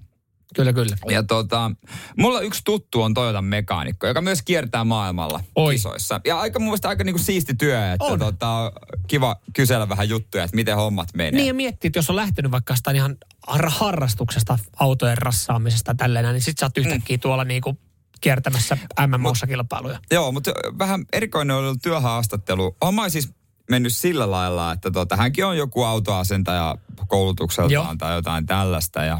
kyllä 0.55 0.73
kyllä. 0.73 0.97
Ja 1.11 1.23
tota, 1.23 1.71
mulla 2.19 2.41
yksi 2.41 2.61
tuttu 2.65 3.03
on 3.03 3.15
Toyotan 3.15 3.45
mekaanikko, 3.45 4.07
joka 4.07 4.21
myös 4.21 4.43
kiertää 4.43 4.85
maailmalla 4.85 5.41
Oi. 5.55 5.73
kisoissa. 5.75 6.21
Ja 6.25 6.41
aika 6.41 6.59
mun 6.59 6.67
mielestä 6.69 6.89
aika 6.89 7.05
niinku 7.05 7.19
siisti 7.19 7.55
työ, 7.55 7.93
että 7.93 8.05
On. 8.05 8.19
tota, 8.19 8.73
kiva 9.07 9.37
kysellä 9.53 9.89
vähän 9.89 10.09
juttuja, 10.09 10.45
että 10.45 10.55
miten 10.57 10.77
hommat 10.77 11.09
menee. 11.15 11.31
Niin 11.31 11.47
ja 11.47 11.55
miettii, 11.55 11.89
että 11.89 11.99
jos 11.99 12.11
on 12.11 12.17
lähtenyt 12.17 12.53
vaikka 12.53 12.73
jostain 12.73 12.97
ihan 12.97 13.17
har- 13.47 13.71
harrastuksesta, 13.71 14.59
autojen 14.81 15.19
rassaamisesta 15.19 15.95
tälleen, 15.95 16.25
niin 16.25 16.43
sit 16.43 16.59
sä 16.59 16.67
oot 16.67 16.79
yhtäkkiä 16.79 17.19
tuolla 17.19 17.45
niinku 17.45 17.79
kiertämässä 18.21 18.79
MMOssa 19.07 19.47
kilpailuja. 19.47 19.99
Joo, 20.11 20.33
mutta 20.33 20.51
vähän 20.79 21.05
erikoinen 21.13 21.57
oli 21.57 21.77
työhaastattelu. 21.83 22.77
Mä 22.93 23.09
siis 23.09 23.29
mennyt 23.71 23.95
sillä 23.95 24.31
lailla, 24.31 24.73
että 24.73 24.91
tota, 24.91 25.17
hänkin 25.17 25.47
on 25.47 25.57
joku 25.57 25.83
autoasentaja 25.83 26.77
koulutukseltaan 27.09 27.73
Joo. 27.73 27.97
tai 27.99 28.15
jotain 28.15 28.47
tällaista. 28.47 29.05
Ja, 29.05 29.19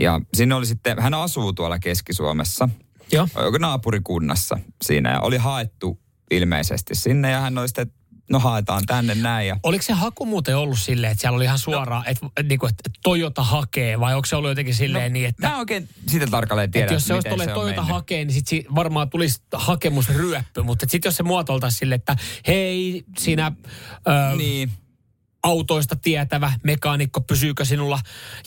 ja 0.00 0.20
sinne 0.34 0.54
oli 0.54 0.66
sitten, 0.66 1.02
hän 1.02 1.14
asuu 1.14 1.52
tuolla 1.52 1.78
Keski-Suomessa, 1.78 2.68
Joo. 3.12 3.28
naapurikunnassa 3.58 4.58
siinä 4.84 5.10
ja 5.12 5.20
oli 5.20 5.36
haettu 5.36 6.00
ilmeisesti 6.30 6.94
sinne 6.94 7.30
ja 7.30 7.40
hän 7.40 7.58
oli 7.58 7.68
sitten, 7.68 7.92
no 8.30 8.38
haetaan 8.38 8.82
tänne 8.86 9.14
näin 9.14 9.48
ja 9.48 9.56
Oliko 9.62 9.82
se 9.82 9.92
haku 9.92 10.26
muuten 10.26 10.56
ollut 10.56 10.78
silleen, 10.78 11.10
että 11.12 11.20
siellä 11.20 11.36
oli 11.36 11.44
ihan 11.44 11.58
suoraan, 11.58 12.04
että, 12.06 12.26
niinku, 12.42 12.66
että 12.66 12.90
Toyota 13.02 13.42
hakee, 13.42 14.00
vai 14.00 14.14
onko 14.14 14.26
se 14.26 14.36
ollut 14.36 14.50
jotenkin 14.50 14.74
silleen 14.74 15.12
niin, 15.12 15.28
että, 15.28 15.48
Mä 15.48 15.58
oikein 15.58 15.88
sitä 16.06 16.26
tarkalleen 16.26 16.70
tiedä, 16.70 16.84
että 16.84 16.94
jos 16.94 17.04
se 17.06 17.14
olisi 17.14 17.28
on 17.28 17.38
Toyota 17.54 17.80
mennyt. 17.80 17.94
hakee, 17.94 18.24
niin 18.24 18.34
sit 18.34 18.66
varmaan 18.74 19.10
tulisi 19.10 19.40
hakemusryöppy, 19.52 20.62
mutta 20.62 20.86
sitten 20.88 21.08
jos 21.08 21.16
se 21.16 21.22
muotoiltaisi 21.22 21.76
silleen, 21.76 21.96
että 21.98 22.16
hei, 22.46 23.04
sinä 23.18 23.52
ö, 24.32 24.36
Niin. 24.36 24.72
autoista 25.42 25.96
tietävä 25.96 26.52
mekaanikko, 26.64 27.20
pysyykö 27.20 27.64
sinulla 27.64 27.98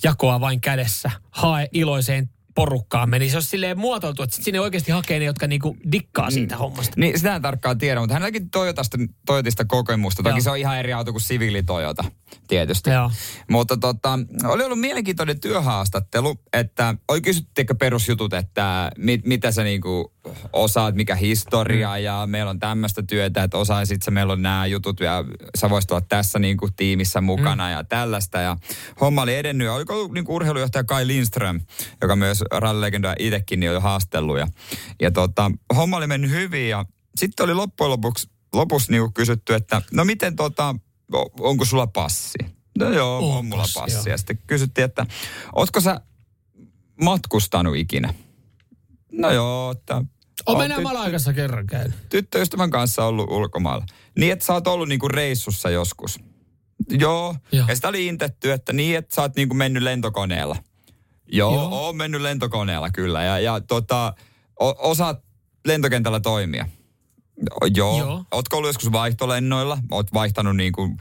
jakoa 0.03 0.39
vain 0.39 0.61
kädessä, 0.61 1.11
hae 1.31 1.69
iloiseen 1.73 2.29
porukkaan 2.55 3.09
meni. 3.09 3.29
Se 3.29 3.37
olisi 3.37 3.49
silleen 3.49 3.79
muotoiltu, 3.79 4.23
että 4.23 4.35
sinne 4.43 4.59
oikeasti 4.59 4.91
hakee 4.91 5.19
ne, 5.19 5.25
jotka 5.25 5.47
niinku 5.47 5.77
dikkaa 5.91 6.31
siitä 6.31 6.57
hommasta. 6.57 6.93
Niin, 6.97 7.17
sitä 7.17 7.35
en 7.35 7.41
tarkkaan 7.41 7.77
tiedä, 7.77 7.99
mutta 7.99 8.13
hänelläkin 8.13 8.49
Toyotasta, 8.49 8.97
Toyotista 9.25 9.65
kokemusta. 9.65 10.23
Toki 10.23 10.33
Joo. 10.33 10.41
se 10.41 10.49
on 10.49 10.57
ihan 10.57 10.79
eri 10.79 10.93
auto 10.93 11.11
kuin 11.11 11.21
siviili 11.21 11.63
Toyota, 11.63 12.03
tietysti. 12.47 12.89
Joo. 12.89 13.11
Mutta 13.49 13.77
tota, 13.77 14.19
oli 14.43 14.63
ollut 14.63 14.79
mielenkiintoinen 14.79 15.39
työhaastattelu, 15.39 16.35
että 16.53 16.95
oli 17.07 17.21
kysytty 17.21 17.61
ehkä 17.61 17.75
perusjutut, 17.75 18.33
että 18.33 18.91
mit, 18.97 19.25
mitä 19.25 19.51
sä 19.51 19.63
niinku 19.63 20.13
osaat, 20.53 20.95
mikä 20.95 21.15
historia 21.15 21.89
mm. 21.97 22.03
ja 22.03 22.23
meillä 22.25 22.49
on 22.49 22.59
tämmöistä 22.59 23.03
työtä, 23.03 23.43
että 23.43 23.57
osaisit 23.57 24.01
sä, 24.01 24.11
meillä 24.11 24.33
on 24.33 24.41
nämä 24.41 24.65
jutut 24.65 24.99
ja 24.99 25.23
sä 25.57 25.69
voisit 25.69 25.91
olla 25.91 26.05
tässä 26.09 26.39
niinku 26.39 26.69
tiimissä 26.75 27.21
mukana 27.21 27.65
mm. 27.65 27.71
ja 27.71 27.83
tällaista. 27.83 28.37
Ja 28.37 28.57
homma 29.01 29.21
oli 29.21 29.35
edennyt 29.35 29.65
ja 29.65 29.73
oliko 29.73 30.09
niinku 30.13 30.35
urheilujohtaja 30.35 30.83
Kai 30.83 31.07
Lindström, 31.07 31.61
joka 32.01 32.15
myös 32.15 32.43
rallilegendaa 32.51 33.15
itsekin 33.19 33.59
niin 33.59 33.71
oli 33.71 33.79
haastellut 33.79 34.37
ja, 34.37 34.47
ja 35.01 35.11
tota, 35.11 35.51
homma 35.75 35.97
oli 35.97 36.07
mennyt 36.07 36.31
hyvin 36.31 36.69
ja 36.69 36.85
sitten 37.17 37.43
oli 37.43 37.53
loppujen 37.53 37.89
lopuksi 37.91 38.29
lopussa 38.53 38.91
niinku 38.91 39.11
kysytty, 39.11 39.53
että 39.53 39.81
no 39.93 40.05
miten 40.05 40.35
tota, 40.35 40.75
onko 41.39 41.65
sulla 41.65 41.87
passi? 41.87 42.37
No 42.79 42.89
joo, 42.93 43.17
on, 43.17 43.37
On 43.37 43.45
mulla 43.45 43.61
passi, 43.63 43.79
passi. 43.79 43.95
joo. 43.95 44.03
Ja 44.13 44.17
sitten 44.17 44.39
kysyttiin, 44.47 44.85
että 44.85 45.05
ootko 45.55 45.81
sä 45.81 46.01
matkustanut 47.03 47.75
ikinä? 47.75 48.13
No 49.11 49.31
joo, 49.31 49.71
että... 49.71 49.95
On 49.95 50.05
oon 50.45 50.57
mennään 50.57 50.83
malaikassa 50.83 51.33
kerran 51.33 51.67
käynyt. 51.67 51.95
tyttöystävän 52.09 52.69
kanssa 52.71 53.05
ollut 53.05 53.29
ulkomailla. 53.29 53.85
Niin, 54.19 54.31
että 54.33 54.45
sä 54.45 54.53
oot 54.53 54.67
ollut 54.67 54.89
niinku 54.89 55.07
reissussa 55.07 55.69
joskus. 55.69 56.19
Joo. 56.89 57.35
Joo. 57.51 57.65
Ja 57.67 57.75
sitä 57.75 57.87
oli 57.87 58.07
intetty, 58.07 58.51
että 58.51 58.73
niin, 58.73 58.97
että 58.97 59.15
sä 59.15 59.21
oot 59.21 59.35
niinku 59.35 59.55
mennyt 59.55 59.83
lentokoneella. 59.83 60.55
Joo, 61.27 61.53
Joo. 61.53 61.69
Oon 61.85 61.95
mennyt 61.95 62.21
lentokoneella 62.21 62.89
kyllä. 62.89 63.23
Ja, 63.23 63.39
ja 63.39 63.61
tota, 63.61 64.13
o, 64.59 64.89
osaat 64.89 65.23
lentokentällä 65.67 66.19
toimia. 66.19 66.67
Joo. 67.75 67.99
Joo. 67.99 68.25
Ootko 68.31 68.57
ollut 68.57 68.69
joskus 68.69 68.91
vaihtolennoilla? 68.91 69.77
Oot 69.91 70.13
vaihtanut 70.13 70.55
niinku, 70.55 70.97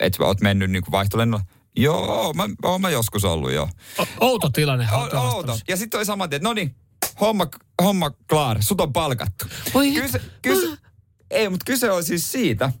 että 0.00 0.24
oot 0.24 0.40
mennyt 0.40 0.70
niinku 0.70 0.90
vaihtolennoilla? 0.90 1.46
Joo, 1.76 2.32
mä, 2.32 2.48
oon 2.64 2.80
mä 2.80 2.90
joskus 2.90 3.24
ollut 3.24 3.52
joo. 3.52 3.68
O- 3.98 4.06
outo 4.20 4.50
tilanne. 4.50 4.88
O- 4.92 5.18
outo. 5.20 5.58
Ja 5.68 5.76
sitten 5.76 5.98
oli 5.98 6.04
saman 6.04 6.30
tien, 6.30 6.36
että 6.36 6.48
no 6.48 6.52
niin, 6.54 6.76
homma, 7.20 7.46
homma 7.82 8.10
klaar, 8.10 8.62
sut 8.62 8.80
on 8.80 8.92
palkattu. 8.92 9.44
Oi, 9.74 9.92
Kyse, 9.92 10.20
kyse, 10.42 10.76
ei, 11.30 11.48
mutta 11.48 11.64
kyse 11.64 11.90
on 11.90 12.04
siis 12.04 12.32
siitä, 12.32 12.72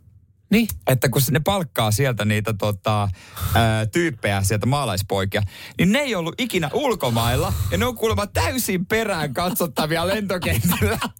Niin. 0.54 0.68
että 0.86 1.08
kun 1.08 1.22
ne 1.30 1.40
palkkaa 1.40 1.90
sieltä 1.90 2.24
niitä 2.24 2.54
tota, 2.58 3.08
ää, 3.54 3.86
tyyppejä, 3.86 4.42
sieltä 4.42 4.66
maalaispoikia, 4.66 5.42
niin 5.78 5.92
ne 5.92 5.98
ei 5.98 6.14
ollut 6.14 6.34
ikinä 6.38 6.70
ulkomailla 6.72 7.52
ja 7.70 7.78
ne 7.78 7.86
on 7.86 7.94
kuulemma 7.94 8.26
täysin 8.26 8.86
perään 8.86 9.34
katsottavia 9.34 10.06
lentokentillä. 10.06 10.98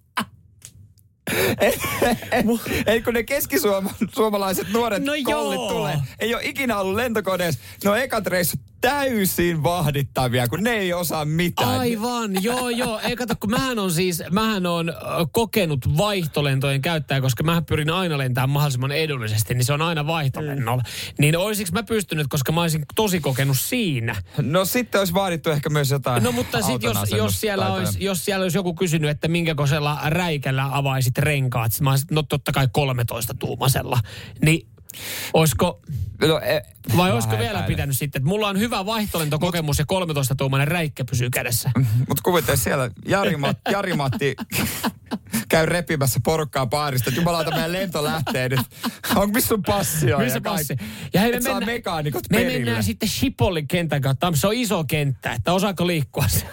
Ei 2.87 3.01
kun 3.01 3.13
ne 3.13 3.23
keskisuomalaiset 3.23 4.69
nuoret 4.73 5.03
No 5.03 5.13
kollit 5.23 5.59
joo. 5.59 5.69
tulee, 5.69 5.97
ei 6.19 6.35
ole 6.35 6.43
ikinä 6.43 6.77
ollut 6.77 6.95
lentokoneessa. 6.95 7.61
Ne 7.83 7.89
on 7.89 7.99
ekat 7.99 8.27
reissut 8.27 8.59
täysin 8.81 9.63
vahdittavia, 9.63 10.47
kun 10.47 10.63
ne 10.63 10.69
ei 10.69 10.93
osaa 10.93 11.25
mitään. 11.25 11.79
Aivan, 11.79 12.43
joo 12.43 12.69
joo. 12.69 12.99
Ei 12.99 13.15
kato, 13.15 13.33
kun 13.39 13.49
mähän 13.49 13.79
on 13.79 13.91
siis, 13.91 14.23
mähän 14.31 14.65
on 14.65 14.93
kokenut 15.31 15.97
vaihtolentojen 15.97 16.81
käyttäjä, 16.81 17.21
koska 17.21 17.43
mähän 17.43 17.65
pyrin 17.65 17.89
aina 17.89 18.17
lentämään 18.17 18.49
mahdollisimman 18.49 18.91
edullisesti, 18.91 19.53
niin 19.53 19.65
se 19.65 19.73
on 19.73 19.81
aina 19.81 20.07
vaihtolennolla. 20.07 20.83
Niin 21.19 21.37
olisiko 21.37 21.69
mä 21.73 21.83
pystynyt, 21.83 22.27
koska 22.29 22.51
mä 22.51 22.61
olisin 22.61 22.85
tosi 22.95 23.19
kokenut 23.19 23.57
siinä. 23.59 24.15
No 24.41 24.65
sitten 24.65 24.99
olisi 24.99 25.13
vaadittu 25.13 25.49
ehkä 25.49 25.69
myös 25.69 25.91
jotain 25.91 26.23
No 26.23 26.31
mutta 26.31 26.61
sitten 26.61 26.87
jos, 26.87 27.11
jos, 27.11 27.41
siellä 27.41 27.73
olisi, 27.73 28.03
jos 28.03 28.25
siellä 28.25 28.43
olisi 28.43 28.57
joku 28.57 28.73
kysynyt, 28.73 29.09
että 29.09 29.27
minkä 29.27 29.55
koisella 29.55 29.99
räikällä 30.05 30.69
avaisit 30.71 31.17
renkaat, 31.17 31.71
mä 31.81 31.89
olisin, 31.89 32.07
no 32.11 32.23
totta 32.23 32.51
kai 32.51 32.67
13 32.71 33.33
tuumasella. 33.33 33.99
Niin 34.41 34.67
olisiko, 35.33 35.81
No, 36.21 36.39
e, 36.39 36.61
vai 36.97 37.11
olisiko 37.11 37.31
vielä 37.37 37.49
epäilen. 37.49 37.67
pitänyt 37.67 37.97
sitten, 37.97 38.19
että 38.19 38.29
mulla 38.29 38.47
on 38.47 38.59
hyvä 38.59 38.85
vaihtolentokokemus 38.85 39.79
ja 39.79 39.85
13 39.85 40.35
tuumainen 40.35 40.67
räikkä 40.67 41.05
pysyy 41.05 41.29
kädessä. 41.29 41.71
Mutta 42.07 42.21
kuvittele 42.23 42.57
siellä 42.57 42.89
Jari, 43.07 43.37
Mat, 43.37 43.57
Jari 43.71 43.93
Matti 43.93 44.35
käy 45.49 45.65
repimässä 45.65 46.19
porukkaa 46.23 46.65
baarista, 46.65 47.09
että 47.09 47.21
jumalauta 47.21 47.51
meidän 47.51 47.71
lento 47.73 48.03
lähtee 48.03 48.49
nyt. 48.49 48.59
Onko 49.15 49.27
missä 49.33 49.47
sun 49.47 49.63
passi 49.63 50.13
on? 50.13 50.23
Missä 50.23 50.41
passi? 50.41 50.75
Ja 51.13 51.21
hei, 51.21 51.31
me, 51.31 51.37
mennään, 51.37 51.65
mekaanikot 51.65 52.23
me 52.29 52.37
perille. 52.37 52.59
mennään 52.59 52.83
sitten 52.83 53.09
Shipollin 53.09 53.67
kentän 53.67 54.01
kautta. 54.01 54.31
Se 54.35 54.47
on 54.47 54.53
iso 54.53 54.83
kenttä, 54.83 55.33
että 55.33 55.53
osaako 55.53 55.87
liikkua 55.87 56.27
se? 56.27 56.45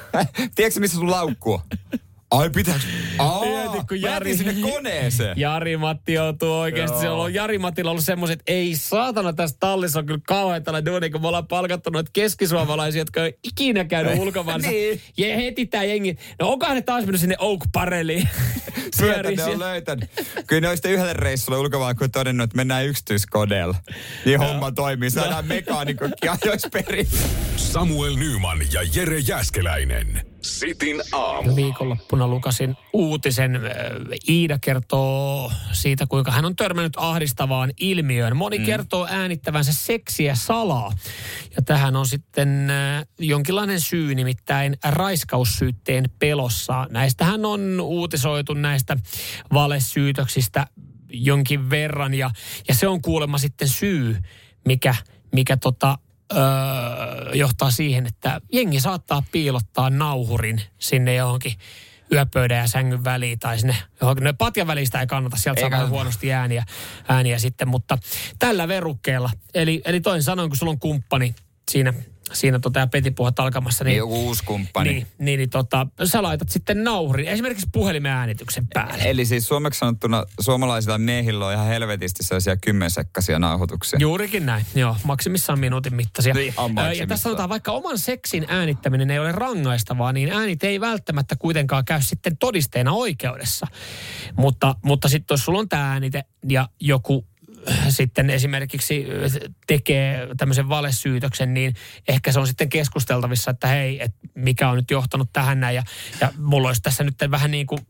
Tiedätkö 0.55 0.80
missä 0.80 0.97
sun 0.97 1.11
laukku 1.11 1.53
on? 1.53 1.61
Ai 2.33 2.51
pitääkö? 2.51 2.80
Aa, 3.18 3.41
Mieti, 3.41 3.78
kun 3.89 4.01
Jari- 4.01 4.05
jätin 4.05 4.39
sinne 4.39 4.55
koneeseen. 4.70 5.37
Jari-Matti 5.39 6.12
joutuu 6.12 6.53
oikeasti. 6.59 6.95
Joo. 6.95 7.01
Se 7.03 7.09
on 7.09 7.14
ollut 7.16 7.35
Jari-Mattilla 7.35 7.91
ollut 7.91 8.05
semmoiset, 8.05 8.41
että 8.41 8.53
ei 8.53 8.76
saatana 8.76 9.33
tässä 9.33 9.57
tallissa 9.61 9.99
on 9.99 10.07
kyllä 10.07 10.20
kauhean 10.26 10.62
tällä 10.62 10.85
duuni, 10.85 11.11
kun 11.11 11.20
me 11.20 11.26
ollaan 11.28 11.47
palkattu 11.47 11.91
noita 11.91 12.11
keskisuomalaisia, 12.12 13.01
jotka 13.01 13.24
ei 13.24 13.39
ikinä 13.45 13.85
käynyt 13.85 14.18
ulkomaansa. 14.18 14.68
Niin. 14.72 15.01
Ja 15.16 15.37
heti 15.37 15.66
tää 15.66 15.85
jengi, 15.85 16.16
no 16.41 16.49
onkohan 16.49 16.74
ne 16.76 16.83
taas 16.83 17.05
mennyt 17.05 17.20
sinne 17.20 17.37
Oak 17.39 17.61
Parelliin? 17.72 18.28
Sieltä 18.95 19.14
Pyörii 19.22 19.37
ne 19.37 19.43
on 19.43 19.49
siellä. 19.49 19.64
löytänyt. 19.68 20.11
Kyllä 20.47 20.61
ne 20.61 20.68
on 20.68 20.76
sitten 20.76 20.93
yhdelle 20.93 21.12
reissulle 21.12 21.59
ulkomaan, 21.59 21.97
kun 21.97 22.11
todennut, 22.11 22.45
että 22.45 22.57
mennään 22.57 22.87
yksityiskodeella. 22.87 23.76
Niin 24.24 24.39
homma 24.39 24.72
toimii. 24.72 25.11
Saadaan 25.11 25.47
mekaanikotkin 25.55 26.30
ajoissa 26.30 26.68
perille. 26.72 27.18
Samuel 27.57 28.16
Nyman 28.16 28.59
ja 28.72 28.80
Jere 28.95 29.18
Jäskeläinen. 29.18 30.32
Sitin 30.43 31.03
aamu. 31.12 31.57
Viikonloppuna 31.57 32.28
lukasin 32.28 32.76
uutisen. 32.93 33.61
Iida 34.28 34.59
kertoo 34.59 35.53
siitä, 35.72 36.07
kuinka 36.07 36.30
hän 36.30 36.45
on 36.45 36.57
törmännyt 36.57 36.93
ahdistavaan 36.97 37.70
ilmiöön. 37.80 38.36
Moni 38.36 38.59
mm. 38.59 38.64
kertoo 38.64 39.07
äänittävänsä 39.11 39.72
seksiä 39.72 40.34
salaa. 40.34 40.93
Ja 41.57 41.62
tähän 41.62 41.97
on 41.97 42.07
sitten 42.07 42.72
jonkinlainen 43.18 43.80
syy, 43.80 44.14
nimittäin 44.14 44.76
raiskaussyytteen 44.84 46.11
pelossa. 46.18 46.86
Näistähän 46.90 47.45
on 47.45 47.80
uutisoitu 47.80 48.55
näistä 48.55 48.97
valesyytöksistä 49.53 50.66
jonkin 51.11 51.70
verran. 51.70 52.14
Ja, 52.14 52.30
ja 52.68 52.74
se 52.74 52.88
on 52.88 53.03
kuulemma 53.03 53.38
sitten 53.38 53.68
syy, 53.68 54.16
mikä, 54.64 54.95
mikä 55.32 55.57
tota, 55.57 55.99
öö, 56.37 57.35
johtaa 57.35 57.70
siihen, 57.70 58.07
että 58.07 58.41
jengi 58.53 58.80
saattaa 58.80 59.22
piilottaa 59.33 59.91
nauhurin 59.91 60.62
sinne 60.78 61.14
johonkin 61.14 61.55
yöpöydän 62.12 62.59
ja 62.59 62.66
sängyn 62.66 63.05
väliin 63.05 63.39
tai 63.39 63.59
sinne 63.59 63.76
johonkin. 64.01 64.24
No, 64.24 64.35
patjan 64.35 64.66
välistä 64.66 65.01
ei 65.01 65.07
kannata, 65.07 65.37
sieltä 65.37 65.61
saa 65.61 65.70
vähän 65.70 65.89
huonosti 65.89 66.33
ääniä, 66.33 66.64
ääniä 67.09 67.39
sitten, 67.39 67.68
mutta 67.68 67.99
tällä 68.39 68.68
verukkeella. 68.68 69.30
Eli, 69.55 69.83
eli 69.85 70.01
toisin 70.01 70.22
sanoen, 70.22 70.49
kun 70.49 70.57
sulla 70.57 70.72
on 70.72 70.80
kumppani 70.80 71.35
siinä 71.70 71.93
siinä 72.33 72.59
tota, 72.59 72.87
petipuhat 72.87 73.39
alkamassa. 73.39 73.85
Niin, 73.85 73.97
Joku 73.97 74.26
uusi 74.26 74.45
kumppani. 74.45 74.93
Niin, 74.93 75.07
niin, 75.18 75.39
niin 75.39 75.51
tota, 75.51 75.87
sä 76.05 76.22
laitat 76.22 76.49
sitten 76.49 76.85
nauhurin, 76.85 77.28
esimerkiksi 77.28 77.66
puhelimen 77.72 78.12
äänityksen 78.12 78.66
päälle. 78.74 79.03
Eli 79.05 79.24
siis 79.24 79.49
suomeksi 79.49 79.78
sanottuna 79.78 80.24
suomalaisilla 80.41 80.99
miehillä 80.99 81.47
on 81.47 81.53
ihan 81.53 81.66
helvetisti 81.66 82.24
sellaisia 82.24 82.57
kymmensekkaisia 82.57 83.39
nauhoituksia. 83.39 83.99
Juurikin 84.03 84.47
näin, 84.47 84.66
joo. 84.74 84.97
Maksimissaan 85.05 85.59
minuutin 85.59 85.95
mittaisia. 85.95 86.35
Niin, 86.35 86.55
Ö, 86.78 86.93
ja 86.93 87.07
tässä 87.07 87.22
sanotaan, 87.22 87.49
vaikka 87.49 87.72
oman 87.72 87.99
seksin 87.99 88.47
äänittäminen 88.49 89.11
ei 89.11 89.18
ole 89.18 89.33
rangaistavaa, 89.33 90.12
niin 90.12 90.33
äänit 90.33 90.64
ei 90.64 90.80
välttämättä 90.80 91.37
kuitenkaan 91.39 91.85
käy 91.85 92.03
sitten 92.03 92.37
todisteena 92.37 92.93
oikeudessa. 92.93 93.66
Mutta, 94.37 94.74
mutta 94.85 95.09
sitten 95.09 95.35
jos 95.35 95.45
sulla 95.45 95.59
on 95.59 95.68
tämä 95.68 95.93
äänite 95.93 96.24
ja 96.49 96.68
joku 96.80 97.26
sitten 97.88 98.30
esimerkiksi 98.30 99.06
äh, 99.24 99.50
tekee 99.66 100.28
tämmöisen 100.36 100.68
valesyytöksen, 100.68 101.54
niin 101.54 101.74
ehkä 102.08 102.32
se 102.32 102.40
on 102.40 102.46
sitten 102.46 102.68
keskusteltavissa, 102.68 103.50
että 103.50 103.68
hei, 103.68 104.02
että 104.02 104.18
mikä 104.34 104.68
on 104.68 104.76
nyt 104.76 104.90
johtanut 104.90 105.28
tähän 105.32 105.60
näin. 105.60 105.76
Ja, 105.76 105.82
ja 106.20 106.32
mulla 106.38 106.68
olisi 106.68 106.82
tässä 106.82 107.04
nyt 107.04 107.14
vähän 107.30 107.50
niin 107.50 107.66
kuin 107.66 107.86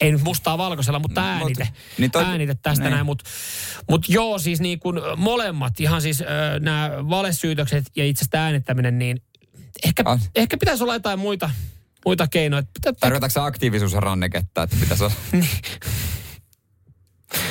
ei 0.00 0.12
nyt 0.12 0.22
mustaa 0.22 0.58
valkoisella, 0.58 0.98
mutta 0.98 1.20
Mut- 1.20 1.26
äänite. 1.26 1.68
niin 1.98 2.10
toi- 2.10 2.24
äänite 2.24 2.54
tästä 2.62 2.84
niin. 2.84 2.90
näin. 2.92 3.06
Mutta 3.06 3.24
mut 3.90 4.08
joo, 4.08 4.38
siis 4.38 4.60
niin 4.60 4.80
kuin 4.80 5.00
molemmat, 5.16 5.80
ihan 5.80 6.02
siis 6.02 6.20
äh, 6.20 6.26
nämä 6.60 6.90
valesyytökset 7.10 7.84
ja 7.96 8.04
itse 8.04 8.22
asiassa 8.22 8.38
äänittäminen, 8.38 8.98
niin 8.98 9.22
ehkä, 9.84 10.02
Ah. 10.06 10.20
ehkä 10.34 10.56
pitäisi 10.56 10.82
olla 10.82 10.94
jotain 10.94 11.18
muita, 11.18 11.50
muita 12.04 12.26
keinoja. 12.28 12.62
Tarkoitatko 13.00 13.32
se 13.32 13.40
aktiivisuusranneketta, 13.40 14.62
että 14.62 14.76
pitäisi 14.80 15.04
olla... 15.04 15.14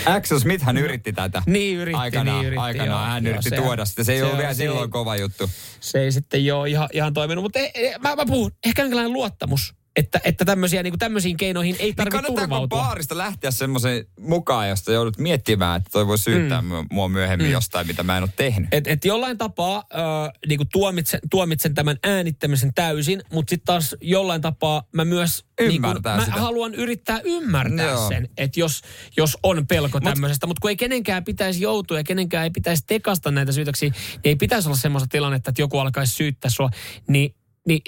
Axel 0.06 0.40
Smith 0.40 0.64
hän 0.64 0.78
yritti 0.78 1.14
tätä. 1.14 1.42
Niin 1.46 1.78
yritti, 1.78 1.98
aikanaan, 2.00 2.38
niin 2.38 2.48
yritti, 2.48 2.62
aikanaan 2.62 2.90
joo, 3.04 3.12
hän 3.14 3.24
joo, 3.26 3.30
yritti 3.32 3.50
se- 3.50 3.56
tuoda 3.56 3.86
sitä. 3.86 4.04
Se 4.04 4.14
ei 4.14 4.20
se 4.20 4.24
ollut 4.26 4.38
vielä 4.38 4.54
se 4.54 4.58
silloin 4.58 4.82
ei- 4.88 4.92
kova 4.92 5.16
juttu. 5.16 5.50
se 5.80 6.00
ei 6.00 6.12
sitten 6.12 6.46
joo 6.46 6.66
ihan, 6.66 6.90
ihan 6.94 7.14
toiminut. 7.14 7.44
Mutta 7.44 7.60
ei, 7.60 7.72
ei, 7.74 7.96
mä, 8.00 8.16
mä 8.16 8.26
puhun, 8.26 8.52
ehkä 8.66 8.82
jonkinlainen 8.82 9.14
luottamus, 9.14 9.74
että, 9.96 10.22
että 10.24 10.46
tämmöisiä, 10.46 10.84
niin 10.84 10.92
kuin 10.92 11.00
tämmöisiin 11.00 11.38
keinoihin 11.38 11.76
ei 11.80 11.86
Niin 11.86 11.96
tarvitse 11.96 12.18
kannattaako 12.18 12.42
turvautua. 12.42 12.84
baarista 12.84 13.18
lähteä 13.18 13.52
semmoisen 13.52 14.06
mukaan, 14.20 14.70
josta 14.70 14.92
joudut 14.92 15.18
miettimään, 15.18 15.78
että 15.78 15.90
toi 15.92 16.08
voi 16.08 16.18
syyttää 16.18 16.62
mm. 16.62 16.68
mua 16.92 17.10
myöhemmin 17.10 17.48
mm. 17.48 17.52
jostain, 17.52 17.88
mitä 17.88 18.04
mä 18.04 18.18
en 18.18 18.24
ole 18.24 18.30
tehnyt. 18.36 18.70
Et, 18.72 18.88
et 18.88 19.06
jollain 19.06 19.38
tapaa 19.38 19.78
äh, 19.78 20.32
niin 20.48 20.60
tuomitsen, 20.72 21.20
tuomitsen 21.32 21.74
tämän 21.74 21.98
äänittämisen 22.04 22.74
täysin, 22.74 23.22
mutta 23.34 23.50
sitten 23.50 23.66
taas 23.66 23.96
jollain 24.02 24.42
tapaa 24.42 24.84
mä 24.92 25.06
myös 25.06 25.46
Ymmärtää 25.62 26.16
niin 26.16 26.26
sitä. 26.26 26.38
mä 26.38 26.42
haluan 26.42 26.76
yrittää 26.76 27.20
ymmärtää 27.24 27.92
Joo. 27.92 28.08
sen, 28.10 28.30
että 28.38 28.60
jos, 28.60 28.82
jos 29.18 29.38
on 29.44 29.68
pelko 29.68 30.00
Mut, 30.00 30.14
tämmöisestä, 30.14 30.48
mutta 30.48 30.62
kun 30.62 30.70
ei 30.70 30.76
kenenkään 30.76 31.24
pitäisi 31.24 31.62
joutua 31.62 31.98
ja 31.98 32.04
kenenkään 32.04 32.44
ei 32.44 32.50
pitäisi 32.50 32.84
tekasta 32.88 33.32
näitä 33.32 33.52
syytöksiä, 33.52 33.90
niin 33.90 34.20
ei 34.24 34.36
pitäisi 34.36 34.68
olla 34.68 34.78
semmoista 34.78 35.08
tilannetta, 35.08 35.50
että 35.50 35.62
joku 35.62 35.78
alkaisi 35.78 36.14
syyttää 36.14 36.52
sua, 36.52 36.70
niin 37.08 37.36
niin 37.68 37.82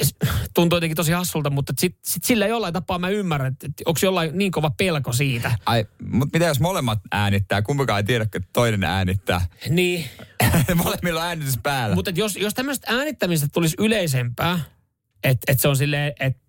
tuntuu 0.53 0.77
jotenkin 0.77 0.95
tosi 0.95 1.11
hassulta, 1.11 1.49
mutta 1.49 1.73
sit, 1.79 1.97
sit 2.05 2.23
sillä 2.23 2.47
jollain 2.47 2.73
tapaa 2.73 2.99
mä 2.99 3.09
ymmärrän, 3.09 3.53
että 3.53 3.83
onko 3.85 3.99
jollain 4.03 4.37
niin 4.37 4.51
kova 4.51 4.69
pelko 4.69 5.13
siitä. 5.13 5.55
Ai, 5.65 5.85
mutta 6.05 6.37
mitä 6.39 6.45
jos 6.45 6.59
molemmat 6.59 6.99
äänittää? 7.11 7.61
Kumpikaan 7.61 7.99
ei 7.99 8.03
tiedä, 8.03 8.23
että 8.23 8.39
toinen 8.53 8.83
äänittää. 8.83 9.41
Niin, 9.69 10.05
Molemmilla 10.83 11.21
on 11.21 11.27
äänitys 11.27 11.59
päällä. 11.63 11.95
Mutta 11.95 12.11
jos, 12.15 12.35
jos 12.35 12.53
tämmöistä 12.53 12.93
äänittämisestä 12.97 13.53
tulisi 13.53 13.75
yleisempää, 13.79 14.59
että 15.23 15.51
et 15.51 15.59
se 15.59 15.67
on 15.67 15.77
silleen, 15.77 16.13
että 16.19 16.41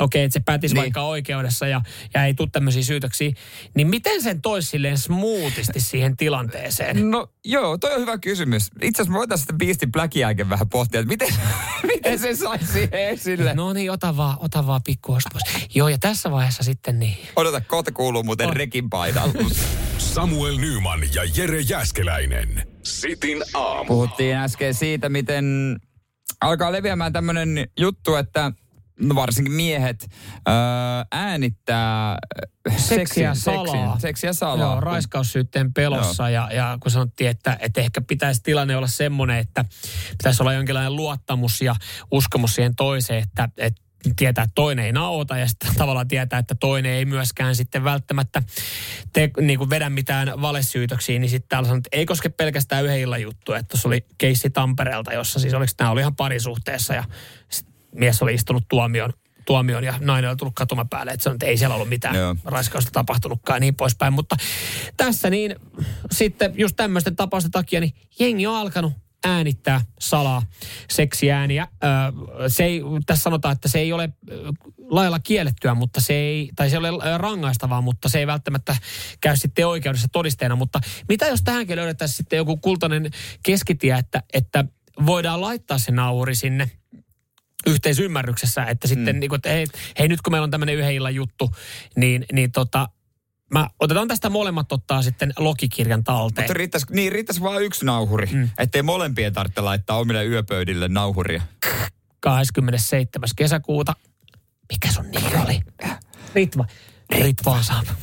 okei, 0.00 0.24
että 0.24 0.32
se 0.32 0.40
päätisi 0.40 0.74
Niin. 0.74 0.82
vaikka 0.82 1.02
oikeudessa 1.02 1.66
ja, 1.66 1.80
ja 2.14 2.24
ei 2.24 2.34
tule 2.34 2.48
tämmöisiä 2.52 2.82
syytöksiä, 2.82 3.32
niin 3.74 3.88
miten 3.88 4.22
sen 4.22 4.42
toisi 4.42 4.68
silleen 4.68 4.98
smoothisti 4.98 5.80
siihen 5.80 6.16
tilanteeseen? 6.16 7.10
No 7.10 7.28
joo, 7.44 7.78
toi 7.78 7.94
on 7.94 8.00
hyvä 8.00 8.18
kysymys. 8.18 8.70
Itse 8.82 9.02
asiassa 9.02 9.12
me 9.12 9.18
voitaisiin 9.18 9.42
sitten 9.42 9.58
Beastin 9.58 9.92
Black 9.92 10.14
jälkeen 10.16 10.50
vähän 10.50 10.68
pohtia, 10.68 11.00
että 11.00 11.08
miten, 11.08 11.28
miten 11.92 12.18
se 12.18 12.36
saisi 12.36 12.66
siihen 12.66 13.08
esille. 13.08 13.54
No 13.54 13.72
niin, 13.72 13.90
ota 13.90 14.16
vaan, 14.16 14.36
ota 14.40 14.66
vaan 14.66 14.80
pikku. 14.84 15.18
Joo, 15.74 15.88
ja 15.88 15.98
tässä 15.98 16.30
vaiheessa 16.30 16.62
sitten 16.62 16.98
niin. 16.98 17.18
Odota, 17.36 17.60
kohta 17.60 17.92
kuuluu 17.92 18.22
muuten 18.22 18.48
On. 18.48 18.56
Rekin 18.56 18.90
paidallus. 18.90 19.62
Samuel 19.98 20.56
Nyman 20.56 21.00
ja 21.14 21.22
Jere 21.36 21.60
Jäskeläinen. 21.60 22.66
Sitin 22.82 23.42
aamu. 23.54 23.84
Puhuttiin 23.88 24.36
äsken 24.36 24.74
siitä, 24.74 25.08
miten 25.08 25.76
alkaa 26.40 26.72
leviämään 26.72 27.12
tämmöinen 27.12 27.68
juttu, 27.78 28.14
että 28.14 28.52
no 29.00 29.14
varsinkin 29.14 29.52
miehet 29.52 30.10
öö, 30.48 30.54
äänittää 31.12 32.18
Seksiä 32.76 33.34
seksin- 33.34 33.42
salaa. 33.44 33.98
Seksiä 33.98 34.32
salaa. 34.32 34.72
Joo, 34.72 34.80
raiskaussyytteen 34.80 35.74
pelossa 35.74 36.30
ja, 36.30 36.48
ja 36.52 36.78
kun 36.80 36.90
sanottiin, 36.90 37.30
että, 37.30 37.56
että 37.60 37.80
ehkä 37.80 38.00
pitäisi 38.00 38.42
tilanne 38.42 38.76
olla 38.76 38.86
semmoinen, 38.86 39.38
että 39.38 39.64
pitäisi 40.10 40.42
olla 40.42 40.52
jonkinlainen 40.52 40.96
luottamus 40.96 41.62
ja 41.62 41.74
uskomus 42.10 42.54
siihen 42.54 42.76
toiseen, 42.76 43.22
että, 43.22 43.48
että 43.56 43.82
tietää, 44.16 44.44
että 44.44 44.54
toinen 44.54 44.84
ei 44.84 44.92
nauta 44.92 45.38
ja 45.38 45.48
sitten 45.48 45.74
tavallaan 45.74 46.08
tietää, 46.08 46.38
että 46.38 46.54
toinen 46.54 46.92
ei 46.92 47.04
myöskään 47.04 47.56
sitten 47.56 47.84
välttämättä 47.84 48.42
te, 49.12 49.30
niin 49.40 49.58
kuin 49.58 49.70
vedä 49.70 49.90
mitään 49.90 50.32
valesyytöksiä, 50.40 51.18
niin 51.18 51.30
sitten 51.30 51.48
täällä 51.48 51.68
sanot, 51.68 51.86
että 51.86 51.96
ei 51.96 52.06
koske 52.06 52.28
pelkästään 52.28 52.84
yhden 52.84 53.00
illan 53.00 53.22
juttu, 53.22 53.52
että 53.52 53.68
tuossa 53.68 53.88
oli 53.88 54.06
keissi 54.18 54.50
Tampereelta, 54.50 55.12
jossa 55.12 55.40
siis 55.40 55.54
oliko 55.54 55.72
nämä 55.78 55.90
oli 55.90 56.00
ihan 56.00 56.16
parisuhteessa 56.16 56.94
ja 56.94 57.04
mies 57.94 58.22
oli 58.22 58.34
istunut 58.34 58.64
tuomion 58.68 59.12
tuomion 59.44 59.84
ja 59.84 59.94
nainen 60.00 60.30
oli 60.30 60.36
tullut 60.36 60.54
katuma 60.54 60.84
päälle, 60.84 61.12
että 61.12 61.24
sanoi, 61.24 61.34
että 61.34 61.46
ei 61.46 61.56
siellä 61.56 61.74
ollut 61.74 61.88
mitään 61.88 62.14
Joo. 62.14 62.36
raiskausta 62.44 62.90
tapahtunutkaan 62.90 63.56
ja 63.56 63.60
niin 63.60 63.74
poispäin. 63.74 64.12
Mutta 64.12 64.36
tässä 64.96 65.30
niin 65.30 65.56
sitten 66.10 66.54
just 66.56 66.76
tämmöisten 66.76 67.16
tapausten 67.16 67.50
takia, 67.50 67.80
niin 67.80 67.92
jengi 68.18 68.46
on 68.46 68.54
alkanut 68.54 68.92
äänittää 69.24 69.80
salaa 70.00 70.42
seksiääniä. 70.90 71.68
Se 72.48 72.64
ei, 72.64 72.82
tässä 73.06 73.22
sanotaan, 73.22 73.52
että 73.52 73.68
se 73.68 73.78
ei 73.78 73.92
ole 73.92 74.08
lailla 74.78 75.20
kiellettyä, 75.20 75.74
mutta 75.74 76.00
se 76.00 76.14
ei, 76.14 76.50
tai 76.56 76.70
se 76.70 76.76
ei 76.76 76.78
ole 76.78 77.18
rangaistavaa, 77.18 77.80
mutta 77.80 78.08
se 78.08 78.18
ei 78.18 78.26
välttämättä 78.26 78.76
käy 79.20 79.36
sitten 79.36 79.66
oikeudessa 79.66 80.08
todisteena. 80.12 80.56
Mutta 80.56 80.80
mitä 81.08 81.26
jos 81.26 81.42
tähänkin 81.42 81.76
löydettäisiin 81.76 82.16
sitten 82.16 82.36
joku 82.36 82.56
kultainen 82.56 83.10
keskitie, 83.42 83.98
että, 83.98 84.22
että 84.32 84.64
voidaan 85.06 85.40
laittaa 85.40 85.78
se 85.78 85.92
nauhuri 85.92 86.34
sinne 86.34 86.70
yhteisymmärryksessä, 87.66 88.64
että 88.64 88.88
sitten, 88.88 89.16
mm. 89.16 89.20
niin 89.20 89.28
kuin, 89.28 89.36
että 89.36 89.48
hei, 89.48 89.66
hei, 89.98 90.08
nyt 90.08 90.22
kun 90.22 90.32
meillä 90.32 90.44
on 90.44 90.50
tämmöinen 90.50 90.74
yhden 90.74 90.94
illan 90.94 91.14
juttu, 91.14 91.50
niin, 91.96 92.24
niin 92.32 92.52
tota, 92.52 92.88
mä 93.52 93.68
otetaan 93.80 94.08
tästä 94.08 94.30
molemmat 94.30 94.72
ottaa 94.72 95.02
sitten 95.02 95.32
logikirjan 95.38 96.04
talteen. 96.04 96.44
Mutta 96.44 96.54
riittäisi, 96.54 96.86
niin 96.90 97.12
riittäisi 97.12 97.42
vain 97.42 97.64
yksi 97.64 97.84
nauhuri, 97.84 98.26
mm. 98.32 98.48
ettei 98.58 98.82
molempien 98.82 99.32
tarvitse 99.32 99.60
laittaa 99.60 99.98
omille 99.98 100.24
yöpöydille 100.24 100.88
nauhuria. 100.88 101.42
27. 102.20 103.28
kesäkuuta. 103.36 103.92
Mikä 104.72 104.92
sun 104.94 105.10
nimi 105.10 105.42
oli? 105.44 105.60
Ritva. 106.34 106.64
Ritva 107.14 107.62
saanut. 107.62 107.94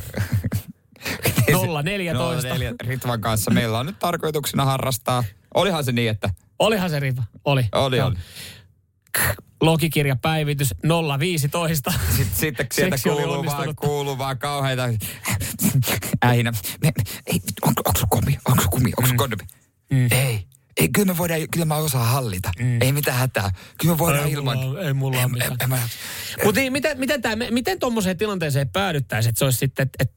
014. 1.84 2.48
04 2.48 2.74
Ritvan 2.82 3.22
kanssa 3.22 3.52
meillä 3.52 3.80
on 3.80 3.86
nyt 3.86 4.00
tarkoituksena 4.00 4.66
harrastaa. 4.66 5.24
Olihan 5.54 5.84
se 5.84 5.92
niin, 5.92 6.10
että 6.10 6.30
Olihan 6.60 6.90
se 6.90 7.00
Ritva. 7.00 7.24
Oli. 7.46 7.66
oli, 7.72 7.98
Joo. 7.98 8.08
oli. 8.08 8.16
Logikirjapäivitys 9.62 10.74
015. 11.20 11.94
Sitten, 12.18 12.28
sitten 12.36 12.68
sieltä 12.76 12.98
kuuluu 13.04 13.46
vaan, 13.46 13.76
kuuluu 13.76 14.18
vaan 14.18 14.38
kauheita 14.40 14.84
ähinä. 16.26 16.52
Me, 16.52 16.92
me, 16.98 17.04
ei, 17.26 17.40
onko, 17.62 17.82
onko 17.86 18.00
komi? 18.10 18.38
Onko 18.46 18.64
kumi? 18.72 18.92
Onko 18.98 19.08
sun 19.08 19.18
kondomi? 19.18 19.44
Mm. 19.92 20.08
Ei. 20.12 20.46
Ei, 20.78 20.90
kyllä 20.90 21.06
me 21.14 21.18
voidaan, 21.18 21.42
kyllä 21.52 21.66
mä 21.66 21.76
osaan 21.76 22.08
hallita. 22.08 22.52
Mm. 22.60 22.82
Ei 22.82 22.92
mitään 22.92 23.18
hätää. 23.18 23.52
Kyllä 23.78 23.94
me 23.94 23.98
voidaan 23.98 24.26
Ei 24.26 24.32
ilman. 24.34 24.58
mulla 24.58 24.82
ei 24.82 24.94
mulla 24.94 25.20
ole 25.20 25.28
mitään. 25.28 25.70
mä- 25.70 25.88
Mutta 26.44 26.62
niin, 26.62 26.74
miten, 26.74 27.00
miten, 27.00 27.22
tää, 27.22 27.36
miten 27.36 27.80
tuommoiseen 27.80 28.18
tilanteeseen 28.18 28.70
päädyttäisiin, 28.70 29.30
että 29.30 29.40
se 29.40 29.46
olisi 29.46 29.58
sitten, 29.58 29.84
että 29.84 30.04
et, 30.04 30.12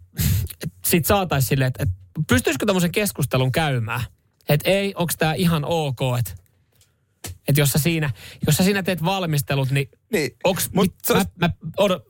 et 0.64 0.72
sit 0.84 1.06
saataisiin 1.06 1.48
silleen, 1.48 1.68
että 1.68 1.82
et, 1.82 1.88
pystyisikö 2.28 2.66
tuommoisen 2.66 2.92
keskustelun 2.92 3.52
käymään? 3.52 4.00
Että 4.48 4.70
ei, 4.70 4.94
onko 4.96 5.12
tämä 5.18 5.34
ihan 5.34 5.64
ok, 5.64 5.98
että 6.18 6.32
et 7.48 7.56
jos, 7.58 7.70
sä 7.70 7.78
siinä, 7.78 8.10
jos 8.46 8.56
sä 8.56 8.64
siinä 8.64 8.82
teet 8.82 9.04
valmistelut, 9.04 9.70
niin, 9.70 9.88
Niin, 10.12 10.30
onks, 10.44 10.70
mut 10.74 10.84
mit, 10.84 10.94
se 11.04 11.12
mä, 11.12 11.18
olisi- 11.18 11.32
mä, 11.40 11.50
odot, 11.76 12.08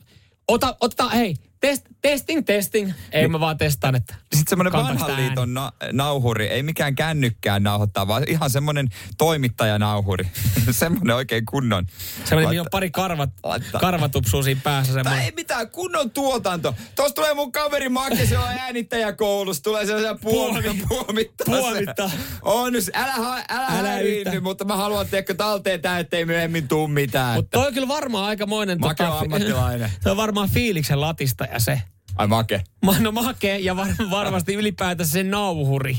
ota, 0.49 0.77
ota, 0.81 1.09
hei, 1.09 1.35
test, 1.63 1.87
testing, 2.03 2.45
testing. 2.47 2.93
Ei 3.13 3.29
mä 3.29 3.41
vaan 3.41 3.59
testaan, 3.59 3.95
että 3.95 4.15
Sitten 4.35 4.51
semmoinen 4.51 4.73
vanhan 4.73 5.11
ääni. 5.11 5.23
liiton 5.23 5.55
na- 5.55 5.73
nauhuri, 5.93 6.47
ei 6.47 6.63
mikään 6.63 6.95
kännykkään 6.95 7.63
nauhoittaa, 7.63 8.07
vaan 8.09 8.25
ihan 8.29 8.51
semmoinen 8.51 8.89
toimittajanauhuri. 9.19 10.25
semmoinen 10.71 11.17
oikein 11.17 11.47
kunnon. 11.47 11.87
Semmoinen, 12.25 12.49
mihin 12.49 12.61
on 12.61 12.67
pari 12.71 12.91
karvat, 12.91 13.31
laittaa- 13.43 13.81
karvatupsua 13.81 14.43
siinä 14.43 14.61
päässä. 14.65 14.93
Tai 14.93 15.03
Semmoinen. 15.05 15.25
ei 15.25 15.33
mitään 15.37 15.71
kunnon 15.71 16.11
tuotanto. 16.11 16.75
Tuossa 16.97 17.15
tulee 17.15 17.35
mun 17.35 17.53
kaveri 17.53 17.89
Makke, 17.89 18.27
se 18.27 18.39
on 18.39 18.45
äänittäjäkoulussa. 18.49 19.63
Tulee 19.63 19.87
sellaisia 19.87 20.15
Puomi- 20.15 20.85
puomittaa. 20.89 21.45
puomittaa. 21.47 22.09
se. 22.09 22.15
On, 22.43 22.73
älä, 22.95 23.13
ha- 23.13 23.43
älä, 23.49 23.67
Älä 23.79 23.99
yhtään. 24.01 24.43
mutta 24.43 24.65
mä 24.65 24.77
haluan 24.77 25.07
tehdä 25.11 25.35
talteen 25.35 25.83
tää, 25.83 25.99
ettei 25.99 26.25
myöhemmin 26.25 26.69
tuu 26.69 26.89
mitään. 26.89 27.35
Mutta 27.35 27.59
toi 27.59 27.67
on 27.67 27.75
kyllä 27.75 27.89
varmaan 27.89 28.25
aikamoinen... 28.25 28.81
Make 28.81 29.05
on 29.07 29.19
ammattilainen. 29.19 29.91
Se 30.03 30.11
on 30.11 30.17
varmaan 30.17 30.49
fiiliksen 30.51 31.01
latista 31.01 31.47
ja 31.53 31.61
se. 31.61 31.83
Ai 32.17 32.27
Make. 32.27 32.65
Ma- 32.83 32.99
No 32.99 33.13
make 33.13 33.59
ja 33.59 33.77
var, 33.77 33.89
varmasti 34.11 34.55
ylipäätänsä 34.55 35.13
se 35.13 35.23
nauhuri. 35.23 35.99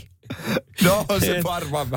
No 0.83 1.05
se 1.19 1.41
varmaan. 1.43 1.87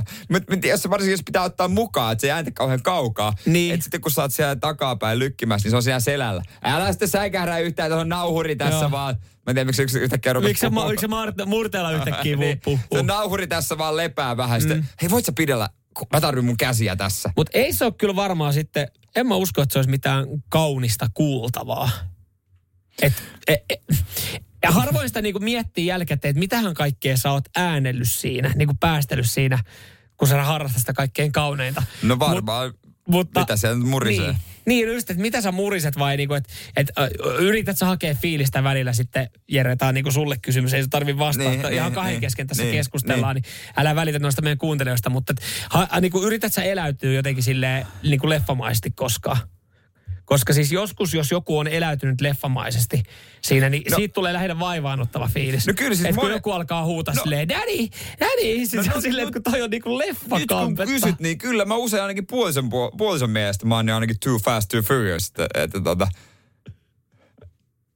Mutta 0.51 0.67
jos 0.67 0.91
varsinkin 0.91 1.11
jos 1.13 1.23
pitää 1.27 1.43
ottaa 1.43 1.69
mukaan, 1.69 2.13
että 2.13 2.21
se 2.21 2.27
ei 2.27 2.31
ääntä 2.31 2.51
kauhean 2.51 2.83
kaukaa. 2.83 3.33
Niin. 3.47 3.75
Että 3.75 3.85
sitten 3.85 4.01
kun 4.01 4.11
sä 4.11 4.23
oot 4.23 4.33
siellä 4.33 4.57
takapäin 4.57 5.19
lykkimässä, 5.19 5.67
niin 5.67 5.71
se 5.71 5.77
on 5.77 5.83
siellä 5.83 6.01
selällä. 6.01 6.43
Älä 6.63 6.93
sitten 6.93 7.09
säikähdä 7.09 7.59
yhtään 7.59 7.91
tuohon 7.91 8.09
nauhuri 8.09 8.57
tässä 8.57 8.79
Joo. 8.81 8.91
vaan. 8.91 9.15
Mä 9.21 9.51
en 9.51 9.55
tiedä, 9.55 9.65
miksi 9.65 9.83
yksi 9.83 9.99
yhtäkkiä 9.99 10.33
rupesi 10.33 10.51
Miksi 10.51 10.61
se, 10.61 10.71
ma- 10.71 10.89
se 11.01 11.07
Marte- 11.07 11.47
murteella 11.47 11.93
yhtäkkiä 11.93 12.37
niin, 12.47 12.61
puhuu? 12.65 12.79
se 12.93 13.03
nauhuri 13.03 13.47
tässä 13.47 13.79
vaan 13.79 13.97
lepää 13.97 14.37
vähän. 14.37 14.61
Sitten, 14.61 14.89
hei 15.03 15.11
voit 15.11 15.25
sä 15.25 15.33
pidellä, 15.37 15.69
mä 16.13 16.21
tarvitsen 16.21 16.45
mun 16.47 16.57
käsiä 16.57 16.97
tässä. 16.97 17.31
Mutta 17.37 17.59
ei 17.59 17.73
se 17.73 17.85
ole 17.85 17.93
kyllä 17.99 18.17
varmaan 18.17 18.53
sitten, 18.53 18.89
en 19.17 19.27
mä 19.27 19.35
usko, 19.35 19.63
että 19.63 19.73
se 19.73 19.79
olisi 19.79 19.91
mitään 19.91 20.27
kaunista 20.49 21.07
kuultavaa. 21.15 21.91
Et, 23.03 23.13
et, 23.47 23.61
et, 23.71 23.81
ja 24.63 24.71
harvoin 24.71 25.09
sitä 25.09 25.23
niinku 25.23 25.39
miettii 25.39 25.87
jälkikäteen, 25.87 26.31
että 26.31 26.41
mitähän 26.41 26.75
kaikkea 26.75 27.17
sä 27.17 27.31
oot 27.31 27.45
äänellyt 27.57 28.09
siinä, 28.11 28.53
niinku 28.55 28.75
päästellyt 28.81 29.31
siinä, 29.31 29.59
kun 30.17 30.29
sä 30.29 30.43
harrastat 30.43 30.81
sitä 30.81 30.93
kaikkein 30.93 31.33
kauneinta. 31.33 31.83
No 32.03 32.19
varmaan. 32.19 32.75
Mutta, 33.09 33.41
Mitä 33.41 33.57
siellä 33.57 33.77
nyt 33.77 33.89
murisee? 33.89 34.27
Niin, 34.27 34.37
niin 34.67 34.95
just, 34.95 35.11
että 35.11 35.23
mitä 35.23 35.41
sä 35.41 35.53
muriset 35.53 35.99
vai 35.99 36.17
niinku, 36.17 36.35
että 36.35 36.53
et, 36.77 36.91
yrität 37.39 37.79
sä 37.79 37.87
hakea 37.87 38.15
fiilistä 38.15 38.65
välillä 38.65 38.93
sitten, 38.93 39.31
Jere, 39.49 39.77
tää 39.77 39.89
on 39.89 39.95
niinku 39.95 40.11
sulle 40.11 40.37
kysymys, 40.43 40.75
ei 40.75 40.83
se 40.83 40.89
tarvi 40.89 41.19
vastata, 41.19 41.51
Niin, 41.51 41.73
ihan 41.73 41.87
niin, 41.87 41.95
kahden 41.95 42.13
niin, 42.13 42.21
kesken 42.21 42.47
tässä 42.47 42.63
niin, 42.63 42.75
keskustellaan, 42.75 43.37
niin. 43.37 43.43
niin 43.43 43.75
älä 43.77 43.95
välitä 43.95 44.19
noista 44.19 44.43
meidän 44.43 44.59
kuuntelijoista, 44.59 45.11
mutta 45.11 45.33
et, 45.33 45.43
ha, 45.71 46.01
niinku, 46.01 46.23
yrität 46.23 46.53
sä 46.53 46.63
eläytyä 46.63 47.13
jotenkin 47.13 47.45
silleen 47.45 47.87
niinku 48.03 48.29
leffamaisesti 48.29 48.91
koskaan. 48.91 49.39
Koska 50.27 50.53
siis 50.53 50.73
joskus, 50.73 51.15
jos 51.15 51.31
joku 51.31 51.59
on 51.59 51.67
eläytynyt 51.69 52.21
leffamaisesti 52.21 53.03
siinä, 53.43 53.69
niin 53.69 53.83
No. 53.91 53.97
siitä 53.97 54.13
tulee 54.13 54.33
lähinnä 54.33 54.59
vaivaanottava 54.59 55.29
fiilis. 55.35 55.67
No 55.67 55.73
kyllä 55.77 55.95
siis 55.95 56.09
Et 56.09 56.15
kun 56.15 56.25
monen- 56.25 56.37
joku 56.37 56.51
alkaa 56.51 56.85
huutaa 56.85 57.15
No. 57.15 57.23
silleen, 57.23 57.49
daddy, 57.49 57.89
daddy, 58.21 58.43
siis 58.57 58.73
No, 58.75 58.83
no, 58.83 58.93
on 58.97 59.03
silleen, 59.03 59.27
no, 59.27 59.33
kun 59.33 59.43
toi 59.43 59.63
on 59.63 59.71
niinku 59.71 59.99
Nyt 59.99 60.19
kun 60.19 60.39
leffakampetta. 60.39 60.93
kysyt, 60.93 61.21
niin 61.21 61.39
kyllä 61.39 61.65
mä 61.65 61.75
usein 61.77 62.03
ainakin 62.03 62.27
puolison, 62.27 62.65
puol- 62.65 62.97
puolison 62.99 63.31
mielestä 63.31 63.67
mä 63.67 63.77
oon 63.77 63.89
ainakin 63.91 64.17
too 64.25 64.39
fast, 64.39 64.69
too 64.69 64.83
furious. 64.83 65.27
Että, 65.29 65.47
että 65.55 65.81
tota, 65.81 66.09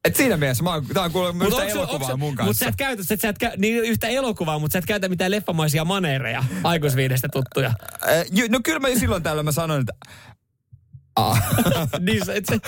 et 0.04 0.16
siinä 0.16 0.36
mielessä 0.36 0.64
mä 0.64 0.70
oon, 0.74 0.86
tää 0.86 1.02
on 1.02 1.12
kuulemma 1.12 1.44
yhtä 1.44 1.56
onks 1.56 1.72
elokuvaa 1.72 2.08
onks 2.08 2.18
mun 2.20 2.36
kanssa. 2.36 2.64
sä 2.64 2.68
et 2.68 2.76
käytä, 2.76 3.04
sä 3.04 3.14
et, 3.14 3.20
sä 3.20 3.28
et 3.28 3.36
niin 3.58 3.76
yhtä 3.84 4.08
elokuvaa, 4.08 4.58
mutta 4.58 4.72
sä 4.72 4.78
et 4.78 4.86
käytä 4.86 5.08
mitään 5.08 5.30
leffamaisia 5.30 5.84
maneereja, 5.84 6.44
aikuisviidestä 6.64 7.28
tuttuja. 7.32 7.72
No 8.48 8.60
kyllä 8.64 8.78
mä 8.78 8.88
silloin 8.98 9.22
täällä 9.22 9.42
mä 9.42 9.52
sanoin, 9.52 9.80
että 9.80 9.92
ah, 11.16 11.42
niin, 12.00 12.26
se, 12.26 12.42
se, 12.44 12.58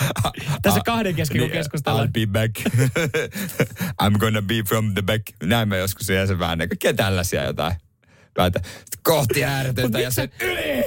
tässä 0.61 0.81
kahden 0.85 1.15
kesken, 1.15 1.41
kun 1.41 1.49
niin, 1.49 1.57
keskustellaan. 1.57 2.07
I'll 2.07 2.11
be 2.11 2.25
back. 2.25 2.59
I'm 4.03 4.17
gonna 4.17 4.41
be 4.41 4.55
from 4.67 4.93
the 4.93 5.01
back. 5.01 5.23
Näin 5.43 5.69
mä 5.69 5.77
joskus 5.77 6.09
jäsen 6.09 6.39
vähän 6.39 6.57
kaikkea 6.57 6.93
tällaisia 6.93 7.43
jotain. 7.43 7.73
Päätä. 8.33 8.61
Kohti 9.03 9.43
ääretöntä 9.43 9.99
ja 9.99 10.11
se... 10.11 10.29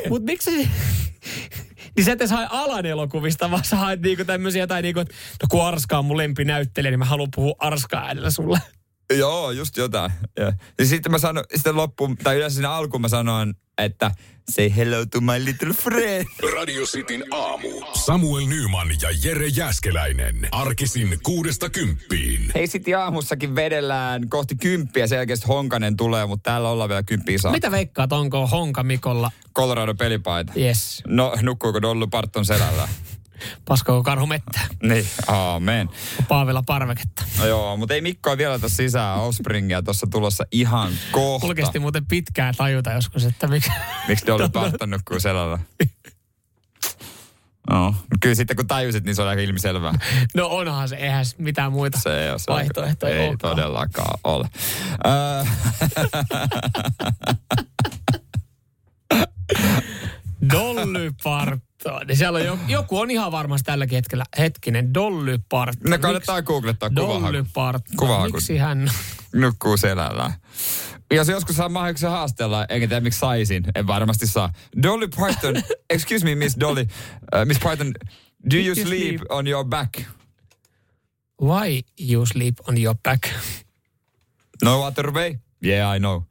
Mut 0.08 0.24
miksi 0.24 0.62
se... 0.62 0.68
Niin 1.96 2.04
sä 2.04 2.12
et 2.12 2.20
edes 2.20 2.30
hae 2.30 2.46
alan 2.50 2.86
elokuvista, 2.86 3.50
vaan 3.50 3.64
sä 3.64 3.76
haet 3.76 4.00
niinku 4.00 4.24
tämmöisiä 4.24 4.62
jotain 4.62 4.82
niinku, 4.82 5.00
että 5.00 5.14
no 5.42 5.46
kun 5.50 5.66
Arska 5.66 5.98
on 5.98 6.04
mun 6.04 6.16
lempinäyttelijä, 6.16 6.90
niin 6.90 6.98
mä 6.98 7.04
haluan 7.04 7.28
puhua 7.34 7.54
Arska 7.58 7.98
äänellä 7.98 8.30
sulle. 8.30 8.58
Joo, 9.14 9.50
just 9.50 9.76
jotain. 9.76 10.12
Ja, 10.38 10.52
ja 10.78 10.86
sitten 10.86 11.12
mä 11.12 11.18
sanon, 11.18 11.44
sitten 11.54 11.76
loppuun, 11.76 12.16
tai 12.16 12.36
yleensä 12.36 12.54
siinä 12.54 12.70
alkuun 12.70 13.00
mä 13.00 13.08
sanoin, 13.08 13.54
että 13.78 14.10
say 14.50 14.76
hello 14.76 15.06
to 15.06 15.20
my 15.20 15.44
little 15.44 15.72
friend. 15.72 16.26
Radio 16.54 16.82
Cityn 16.84 17.24
aamu. 17.30 17.68
Samuel 18.04 18.46
Nyman 18.46 18.88
ja 19.02 19.08
Jere 19.24 19.46
Jäskeläinen. 19.46 20.48
Arkisin 20.50 21.18
kuudesta 21.22 21.70
kymppiin. 21.70 22.50
Hei, 22.54 22.66
sitten 22.66 22.98
aamussakin 22.98 23.54
vedellään 23.54 24.28
kohti 24.28 24.56
kymppiä, 24.56 25.06
sen 25.06 25.16
jälkeen 25.16 25.38
Honkanen 25.48 25.96
tulee, 25.96 26.26
mutta 26.26 26.50
täällä 26.50 26.70
ollaan 26.70 26.88
vielä 26.88 27.02
kymppiä 27.02 27.38
saa. 27.38 27.52
Mitä 27.52 27.70
veikkaat, 27.70 28.12
onko 28.12 28.46
Honka 28.46 28.82
Mikolla? 28.82 29.30
Colorado 29.54 29.94
pelipaita. 29.94 30.52
Yes. 30.56 31.02
No, 31.06 31.34
nukkuuko 31.42 31.82
Dollu 31.82 32.06
Parton 32.06 32.44
selällä? 32.44 32.88
Paskoko 33.68 34.02
karhu 34.02 34.26
mettä? 34.26 34.60
niin, 34.82 35.06
aamen. 35.26 35.88
Paavilla 36.28 36.62
parveketta. 36.66 37.22
No 37.38 37.46
joo, 37.46 37.76
mutta 37.76 37.94
ei 37.94 38.00
Mikkoa 38.00 38.36
vielä 38.38 38.58
tässä 38.58 38.76
sisään. 38.76 39.18
Offspringia 39.18 39.82
tuossa 39.82 40.06
tulossa 40.10 40.44
ihan 40.52 40.92
kohta. 41.10 41.44
Mulla 41.44 41.54
kesti 41.54 41.78
muuten 41.78 42.06
pitkään 42.06 42.54
tajuta 42.56 42.92
joskus, 42.92 43.24
että 43.24 43.46
miksi... 43.46 43.70
Miksi 44.08 44.26
Dolly 44.26 44.48
Parton 44.48 44.90
nukkuu 44.90 45.20
selällä? 45.20 45.58
No, 47.70 47.94
kyllä 48.20 48.34
sitten 48.34 48.56
kun 48.56 48.66
tajusit, 48.66 49.04
niin 49.04 49.16
se 49.16 49.22
on 49.22 49.28
aika 49.28 49.42
ilmiselvää. 49.42 49.92
No 50.34 50.46
onhan 50.46 50.88
se, 50.88 50.96
eihän 50.96 51.24
mitään 51.38 51.72
muita 51.72 51.98
Se 51.98 52.32
on 52.32 52.40
se. 52.40 52.52
vaihtoehtoja 52.52 53.14
Ei 53.16 53.28
olekaan. 53.28 53.56
todellakaan 53.56 54.18
ole. 54.24 54.48
Dolly 60.52 61.12
Parton. 61.22 61.65
Niin 62.08 62.16
siellä 62.16 62.38
on 62.38 62.44
joku, 62.44 62.62
joku 62.68 62.98
on 62.98 63.10
ihan 63.10 63.32
varmasti 63.32 63.66
tälläkin 63.66 63.96
hetkellä. 63.96 64.24
Hetkinen, 64.38 64.94
Dolly 64.94 65.38
Parton. 65.48 65.90
ne 65.90 65.98
kannattaa 65.98 66.42
googlettaa 66.42 66.96
Dolly 66.96 67.14
kuvahaku. 67.14 67.48
Parton. 67.54 67.96
Kuvahaku. 67.96 68.32
Miksi 68.32 68.56
hän... 68.58 68.90
Nukkuu 69.34 69.76
selällä. 69.76 70.32
Jos 71.10 71.28
joskus 71.28 71.56
saa 71.56 71.68
mahdollisuuden 71.68 72.16
haastella, 72.16 72.66
enkä 72.68 72.88
tiedä 72.88 73.00
miksi 73.00 73.18
saisin, 73.18 73.64
en 73.74 73.86
varmasti 73.86 74.26
saa. 74.26 74.52
Dolly 74.82 75.08
Parton, 75.08 75.54
excuse 75.90 76.24
me 76.24 76.34
Miss 76.34 76.56
Dolly, 76.60 76.80
uh, 76.82 77.44
Miss 77.44 77.60
Parton, 77.60 77.92
do 78.50 78.56
you 78.56 78.66
you 78.66 78.74
sleep 78.74 78.86
sleep? 78.86 79.20
on 79.30 79.46
your 79.46 79.64
back? 79.64 80.00
Why 81.42 81.80
you 82.10 82.26
sleep 82.26 82.54
on 82.68 82.82
your 82.82 82.96
back? 83.02 83.28
No 84.64 84.82
other 84.82 85.12
way? 85.12 85.38
Yeah, 85.64 85.96
I 85.96 85.98
know. 85.98 86.22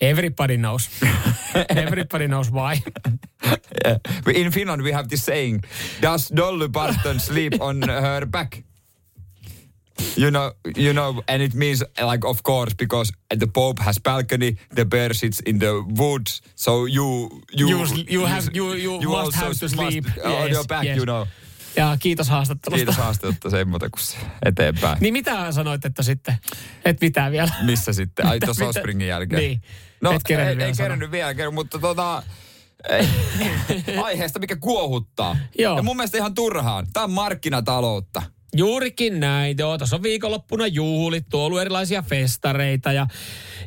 Everybody 0.00 0.56
knows. 0.56 0.88
Everybody 1.68 2.26
knows 2.26 2.50
why. 2.50 2.82
Yeah. 3.84 3.98
In 4.34 4.50
Finland 4.52 4.82
we 4.82 4.92
have 4.92 5.08
this 5.08 5.22
saying, 5.24 5.64
does 6.00 6.28
Dolly 6.28 6.68
Parton 6.68 7.18
sleep 7.20 7.60
on 7.60 7.82
her 7.82 8.26
back? 8.26 8.64
You 10.16 10.30
know, 10.30 10.52
you 10.76 10.92
know, 10.92 11.22
and 11.26 11.42
it 11.42 11.54
means 11.54 11.82
like, 12.00 12.24
of 12.24 12.42
course, 12.42 12.72
because 12.74 13.12
the 13.36 13.46
Pope 13.48 13.80
has 13.80 13.98
balcony, 13.98 14.56
the 14.70 14.84
bear 14.84 15.12
sits 15.14 15.40
in 15.40 15.58
the 15.58 15.82
woods, 15.88 16.40
so 16.54 16.84
you 16.86 17.28
you 17.50 17.68
You 17.68 17.84
you 18.08 18.26
have- 18.26 18.54
you- 18.54 18.74
you 19.00 19.08
must 19.08 19.36
also 19.36 19.38
have 19.46 19.58
to 19.58 19.68
sleep. 19.68 20.06
on 20.24 20.30
Yes, 20.30 20.50
your 20.52 20.64
back, 20.64 20.84
yes. 20.84 20.96
you 20.98 21.04
know. 21.04 21.26
Ja 21.78 21.96
kiitos 22.00 22.28
haastattelusta. 22.28 22.76
Kiitos 22.76 22.96
haastattelusta 22.96 23.50
sen 23.50 23.68
muuta 23.68 23.90
kuin 23.90 24.02
se 24.02 24.16
eteenpäin. 24.44 24.98
Niin 25.00 25.12
mitä 25.12 25.52
sanoit, 25.52 25.84
että 25.84 26.02
sitten? 26.02 26.34
Et 26.84 27.00
mitään 27.00 27.32
vielä. 27.32 27.50
Missä 27.62 27.92
sitten? 27.92 28.26
Ai 28.26 28.36
Mitä- 28.36 28.46
tuossa 28.46 28.64
mitä- 28.64 28.68
Offspringin 28.78 29.08
jälkeen. 29.08 29.40
Niin. 29.42 29.62
No, 30.00 30.12
Et 30.12 30.22
ei, 30.30 30.36
vielä 30.36 30.50
ei 30.50 30.56
sanoa. 30.74 30.74
kerennyt 30.88 31.10
vielä, 31.10 31.34
kerran, 31.34 31.54
mutta 31.54 31.78
tota, 31.78 32.22
ei, 32.88 33.08
aiheesta, 34.04 34.38
mikä 34.38 34.56
kuohuttaa. 34.56 35.36
Joo. 35.58 35.76
Ja 35.76 35.82
mun 35.82 35.96
mielestä 35.96 36.18
ihan 36.18 36.34
turhaan. 36.34 36.86
Tämä 36.92 37.04
on 37.04 37.10
markkinataloutta. 37.10 38.22
Juurikin 38.56 39.20
näin. 39.20 39.58
Joo, 39.58 39.78
tuossa 39.78 39.96
on 39.96 40.02
viikonloppuna 40.02 40.66
juhlittu, 40.66 41.40
ollut 41.40 41.60
erilaisia 41.60 42.02
festareita 42.02 42.92
ja, 42.92 43.06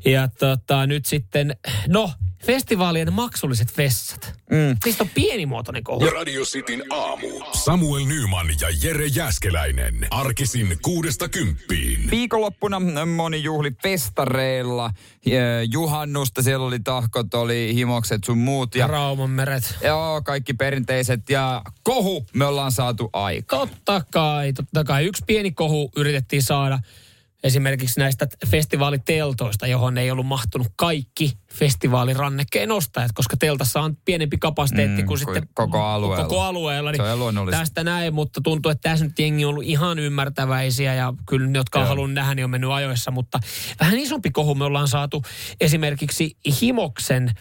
ja 0.06 0.28
tota, 0.28 0.88
nyt 0.88 1.06
sitten, 1.06 1.56
no, 1.88 2.12
festivaalien 2.46 3.14
maksulliset 3.14 3.78
vessat. 3.78 4.34
Mm. 4.52 4.78
Niistä 4.86 5.04
on 5.04 5.10
pienimuotoinen 5.10 5.84
kohu. 5.84 6.06
Radio 6.06 6.44
Cityn 6.44 6.84
aamu. 6.90 7.28
Samuel 7.54 8.06
Nyman 8.06 8.48
ja 8.62 8.68
Jere 8.84 9.08
Jäskeläinen. 9.08 10.08
Arkisin 10.12 10.78
kuudesta 10.82 11.30
kymppiin. 11.30 12.12
Viikonloppuna 12.12 12.82
moni 13.16 13.44
juhli 13.44 13.72
festareilla. 13.84 14.92
Ja 15.26 15.64
Juhannusta, 15.72 16.42
siellä 16.42 16.66
oli 16.66 16.80
tahkot, 16.80 17.34
oli 17.34 17.72
himokset 17.74 18.24
sun 18.24 18.38
muut. 18.38 18.76
Ja, 18.76 18.88
Rauman 18.88 19.30
meret. 19.30 19.76
joo, 19.84 20.22
kaikki 20.22 20.54
perinteiset. 20.54 21.30
Ja 21.30 21.62
kohu 21.84 22.26
me 22.34 22.46
ollaan 22.46 22.72
saatu 22.72 23.10
aika. 23.14 23.58
Totta 23.58 24.02
kai, 24.12 24.54
totta 24.54 24.84
kai. 24.84 25.06
Yksi 25.06 25.24
pieni 25.28 25.52
kohu 25.52 25.92
yritettiin 25.96 26.44
saada. 26.44 26.80
Esimerkiksi 27.44 28.00
näistä 28.00 28.28
festivaaliteltoista, 28.48 29.68
johon 29.68 29.98
ei 29.98 30.12
ollut 30.12 30.26
mahtunut 30.26 30.68
kaikki 30.76 31.38
festivaalirannekkeen 31.54 32.72
ostajat, 32.72 33.12
koska 33.14 33.38
teltassa 33.38 33.82
on 33.82 33.98
pienempi 34.06 34.38
kapasiteetti 34.38 35.02
Mm, 35.02 35.08
kuin 35.08 35.08
kuin 35.08 35.18
sitten 35.20 35.54
koko 35.54 35.84
alueella. 35.84 36.24
Koko 36.26 36.42
alueella. 36.42 36.94
Se 36.96 37.02
on 37.02 37.20
luonnollista. 37.20 37.60
tästä 37.60 37.84
näin, 37.84 38.14
mutta 38.14 38.42
tuntuu, 38.44 38.72
että 38.72 38.90
tässä 38.90 39.06
nyt 39.06 39.20
jengi 39.20 39.46
on 39.46 39.50
ollut 39.50 39.64
ihan 39.64 40.00
ymmärtäväisiä 40.00 40.94
ja 40.96 41.14
kyllä 41.30 41.48
ne, 41.48 41.60
jotka 41.60 41.80
on 41.80 41.84
Joo. 41.84 41.90
halunnut 41.90 42.14
nähdä, 42.16 42.36
niin 42.36 42.44
on 42.44 42.50
mennyt 42.52 42.72
ajoissa, 42.72 43.12
mutta 43.12 43.40
vähän 43.80 44.00
isompi 44.00 44.32
kohu 44.32 44.56
me 44.56 44.66
ollaan 44.66 44.88
saatu 44.88 45.24
esimerkiksi 45.62 46.38
Himoksen 46.62 47.32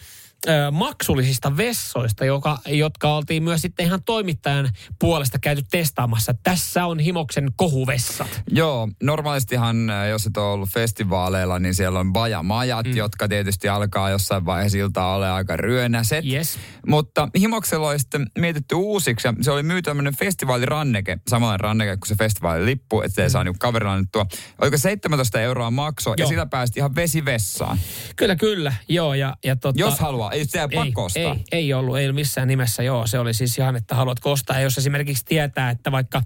ö, 0.47 0.71
maksullisista 0.71 1.57
vessoista, 1.57 2.25
joka, 2.25 2.57
jotka 2.67 3.15
oltiin 3.15 3.43
myös 3.43 3.61
sitten 3.61 3.85
ihan 3.85 4.03
toimittajan 4.03 4.69
puolesta 4.99 5.39
käyty 5.39 5.63
testaamassa. 5.71 6.33
Tässä 6.43 6.85
on 6.85 6.99
Himoksen 6.99 7.51
kohuvessat. 7.55 8.41
Joo, 8.51 8.89
normaalistihan, 9.03 9.77
jos 10.09 10.25
et 10.25 10.37
ole 10.37 10.51
ollut 10.51 10.69
festivaaleilla, 10.69 11.59
niin 11.59 11.75
siellä 11.75 11.99
on 11.99 12.13
bajamajat, 12.13 12.85
mm. 12.85 12.97
jotka 12.97 13.27
tietysti 13.27 13.69
alkaa 13.69 14.09
jossain 14.09 14.45
vaiheessa 14.45 14.77
iltaa 14.77 15.15
ole 15.15 15.31
aika 15.31 15.57
ryönäset. 15.57 16.25
Yes. 16.25 16.57
Mutta 16.87 17.29
Himoksella 17.39 17.89
oli 17.89 17.99
sitten 17.99 18.27
mietitty 18.37 18.75
uusiksi 18.75 19.27
ja 19.27 19.33
se 19.41 19.51
oli 19.51 19.63
myyty 19.63 19.81
tämmöinen 19.81 20.15
festivaaliranneke, 20.15 21.17
samanlainen 21.27 21.59
ranneke 21.59 21.97
kuin 21.97 22.07
se 22.07 22.15
festivaalilippu, 22.15 23.01
että 23.01 23.15
se 23.15 23.29
saa 23.29 23.43
niinku 23.43 23.59
kaverilla 23.59 23.93
annettua. 23.93 24.25
Oliko 24.61 24.77
17 24.77 25.41
euroa 25.41 25.71
maksoi 25.71 26.15
ja 26.17 26.27
sillä 26.27 26.45
päästi 26.45 26.79
ihan 26.79 26.95
vesivessaan. 26.95 27.79
Kyllä, 28.15 28.35
kyllä. 28.35 28.73
Joo, 28.87 29.13
ja, 29.13 29.35
ja 29.43 29.55
tota, 29.55 29.79
Jos 29.79 29.99
haluaa, 29.99 30.30
ei 30.31 30.45
sitä 30.45 30.67
ei, 30.71 30.75
pakko 30.75 31.05
ostaa. 31.05 31.21
ei, 31.21 31.43
ei 31.51 31.73
ollut, 31.73 31.97
ei 31.97 32.05
ollut 32.05 32.15
missään 32.15 32.47
nimessä, 32.47 32.83
joo. 32.83 33.07
Se 33.07 33.19
oli 33.19 33.33
siis 33.33 33.57
ihan, 33.57 33.75
että 33.75 33.95
haluat 33.95 34.17
ostaa. 34.25 34.55
Ja 34.55 34.61
jos 34.61 34.77
esimerkiksi 34.77 35.25
tietää, 35.25 35.69
että 35.69 35.91
vaikka 35.91 36.23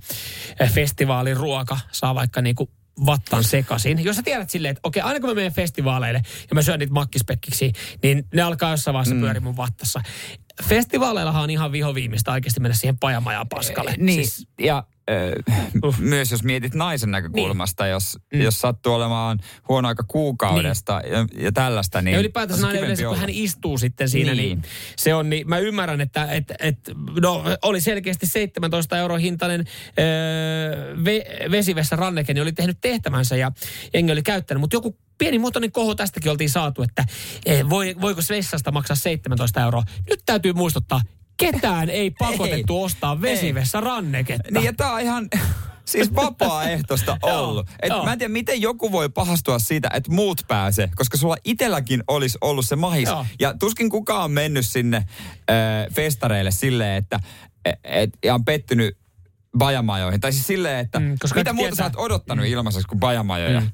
eh, 0.59 0.71
festivaalin 0.71 1.37
ruoka 1.37 1.79
saa 1.91 2.15
vaikka 2.15 2.41
niinku 2.41 2.69
vattan 3.05 3.43
sekaisin. 3.43 4.03
Jos 4.03 4.15
sä 4.15 4.23
tiedät 4.23 4.49
silleen, 4.49 4.71
että 4.71 4.81
okei, 4.83 5.01
aina 5.01 5.19
kun 5.19 5.29
mä 5.29 5.33
menen 5.35 5.53
festivaaleille 5.53 6.21
ja 6.49 6.55
mä 6.55 6.61
syön 6.61 6.79
niitä 6.79 6.93
makkispekkiksi, 6.93 7.73
niin 8.03 8.27
ne 8.33 8.41
alkaa 8.41 8.71
jossain 8.71 8.93
vaiheessa 8.93 9.15
mm. 9.15 9.21
pyöriä 9.21 9.41
mun 9.41 9.57
vattassa. 9.57 10.01
Festivaaleillahan 10.63 11.43
on 11.43 11.49
ihan 11.49 11.71
vihoviimista 11.71 12.31
oikeasti 12.31 12.59
mennä 12.59 12.75
siihen 12.75 12.97
pajamajaan 12.97 13.47
paskalle. 13.49 13.93
Niin, 13.97 14.29
Siis, 14.29 14.47
ja. 14.59 14.83
Myös 15.99 16.31
jos 16.31 16.43
mietit 16.43 16.73
naisen 16.73 17.11
näkökulmasta, 17.11 17.83
niin. 17.83 17.91
jos, 17.91 18.19
mm. 18.33 18.41
jos 18.41 18.61
sattuu 18.61 18.93
olemaan 18.93 19.39
huono 19.69 19.87
aika 19.87 20.03
kuukaudesta 20.07 20.99
niin. 20.99 21.13
ja, 21.13 21.27
ja 21.37 21.51
tällaista, 21.51 22.01
niin... 22.01 22.13
ja 22.13 22.19
ylipäätänsä 22.19 22.61
nainen 22.61 22.83
yleensä, 22.83 23.03
kun 23.03 23.09
olla. 23.09 23.19
hän 23.19 23.29
istuu 23.29 23.77
sitten 23.77 24.09
siinä, 24.09 24.33
niin, 24.33 24.59
Niin. 24.59 24.63
se 24.97 25.13
on, 25.13 25.29
niin 25.29 25.49
mä 25.49 25.57
ymmärrän, 25.57 26.01
että 26.01 26.25
et, 26.25 26.53
et, 26.59 26.79
no, 27.21 27.43
oli 27.61 27.81
selkeästi 27.81 28.25
17 28.25 28.97
euro 28.97 29.17
hintainen 29.17 29.65
öö, 29.99 30.95
ve, 31.05 31.25
vesivessä 31.51 31.95
ranneke, 31.95 32.33
niin 32.33 32.41
oli 32.41 32.51
tehnyt 32.51 32.77
tehtävänsä 32.81 33.35
ja 33.35 33.51
jengi 33.93 34.11
oli 34.11 34.23
käyttänyt, 34.23 34.61
mutta 34.61 34.75
joku 34.75 34.97
pienimuotoinen 35.17 35.71
koho 35.71 35.95
tästäkin 35.95 36.31
oltiin 36.31 36.49
saatu, 36.49 36.83
että 36.83 37.05
eh, 37.45 37.69
voi, 37.69 37.95
voiko 38.01 38.21
vessasta 38.29 38.71
maksaa 38.71 38.95
17 38.95 39.61
euroa. 39.61 39.83
Nyt 40.09 40.19
täytyy 40.25 40.53
muistuttaa, 40.53 41.01
ketään 41.37 41.89
ei 41.89 42.11
pakotettu 42.11 42.83
ostaa 42.83 43.21
vesivessä 43.21 43.81
ranneketta. 43.81 44.51
Niin 44.51 44.63
ja 44.63 44.73
tää 44.73 44.93
on 44.93 45.01
ihan 45.01 45.27
siis 45.85 46.15
vapaaehtoista 46.15 47.17
ollut. 47.21 47.69
Et 47.81 47.89
mä 48.03 48.13
en 48.13 48.19
tiedä, 48.19 48.33
miten 48.33 48.61
joku 48.61 48.91
voi 48.91 49.09
pahastua 49.09 49.59
siitä, 49.59 49.89
että 49.93 50.11
muut 50.11 50.41
pääsee, 50.47 50.89
koska 50.95 51.17
sulla 51.17 51.37
itelläkin 51.43 52.03
olisi 52.07 52.37
ollut 52.41 52.65
se 52.65 52.75
mahis. 52.75 53.09
Joo. 53.09 53.25
Ja 53.39 53.53
tuskin 53.59 53.89
kukaan 53.89 54.23
on 54.23 54.31
mennyt 54.31 54.65
sinne 54.65 54.97
äh, 54.97 55.05
festareille 55.95 56.51
silleen, 56.51 56.97
että 56.97 57.19
et, 57.65 57.79
et, 57.83 58.09
ja 58.25 58.33
on 58.33 58.45
pettynyt 58.45 58.97
bajamajoihin. 59.57 60.21
Tai 60.21 60.31
siis 60.33 60.47
silleen, 60.47 60.79
että 60.79 60.99
Mm, 60.99 61.15
koska 61.19 61.39
mitä 61.39 61.53
muuta 61.53 61.75
sä 61.75 61.83
tietää. 61.83 61.99
oot 62.01 62.05
odottanut 62.11 62.45
mm. 62.45 62.51
ilmaiseksi 62.51 62.87
kuin 62.87 62.99
bajamajoja. 62.99 63.59
Mm. 63.59 63.67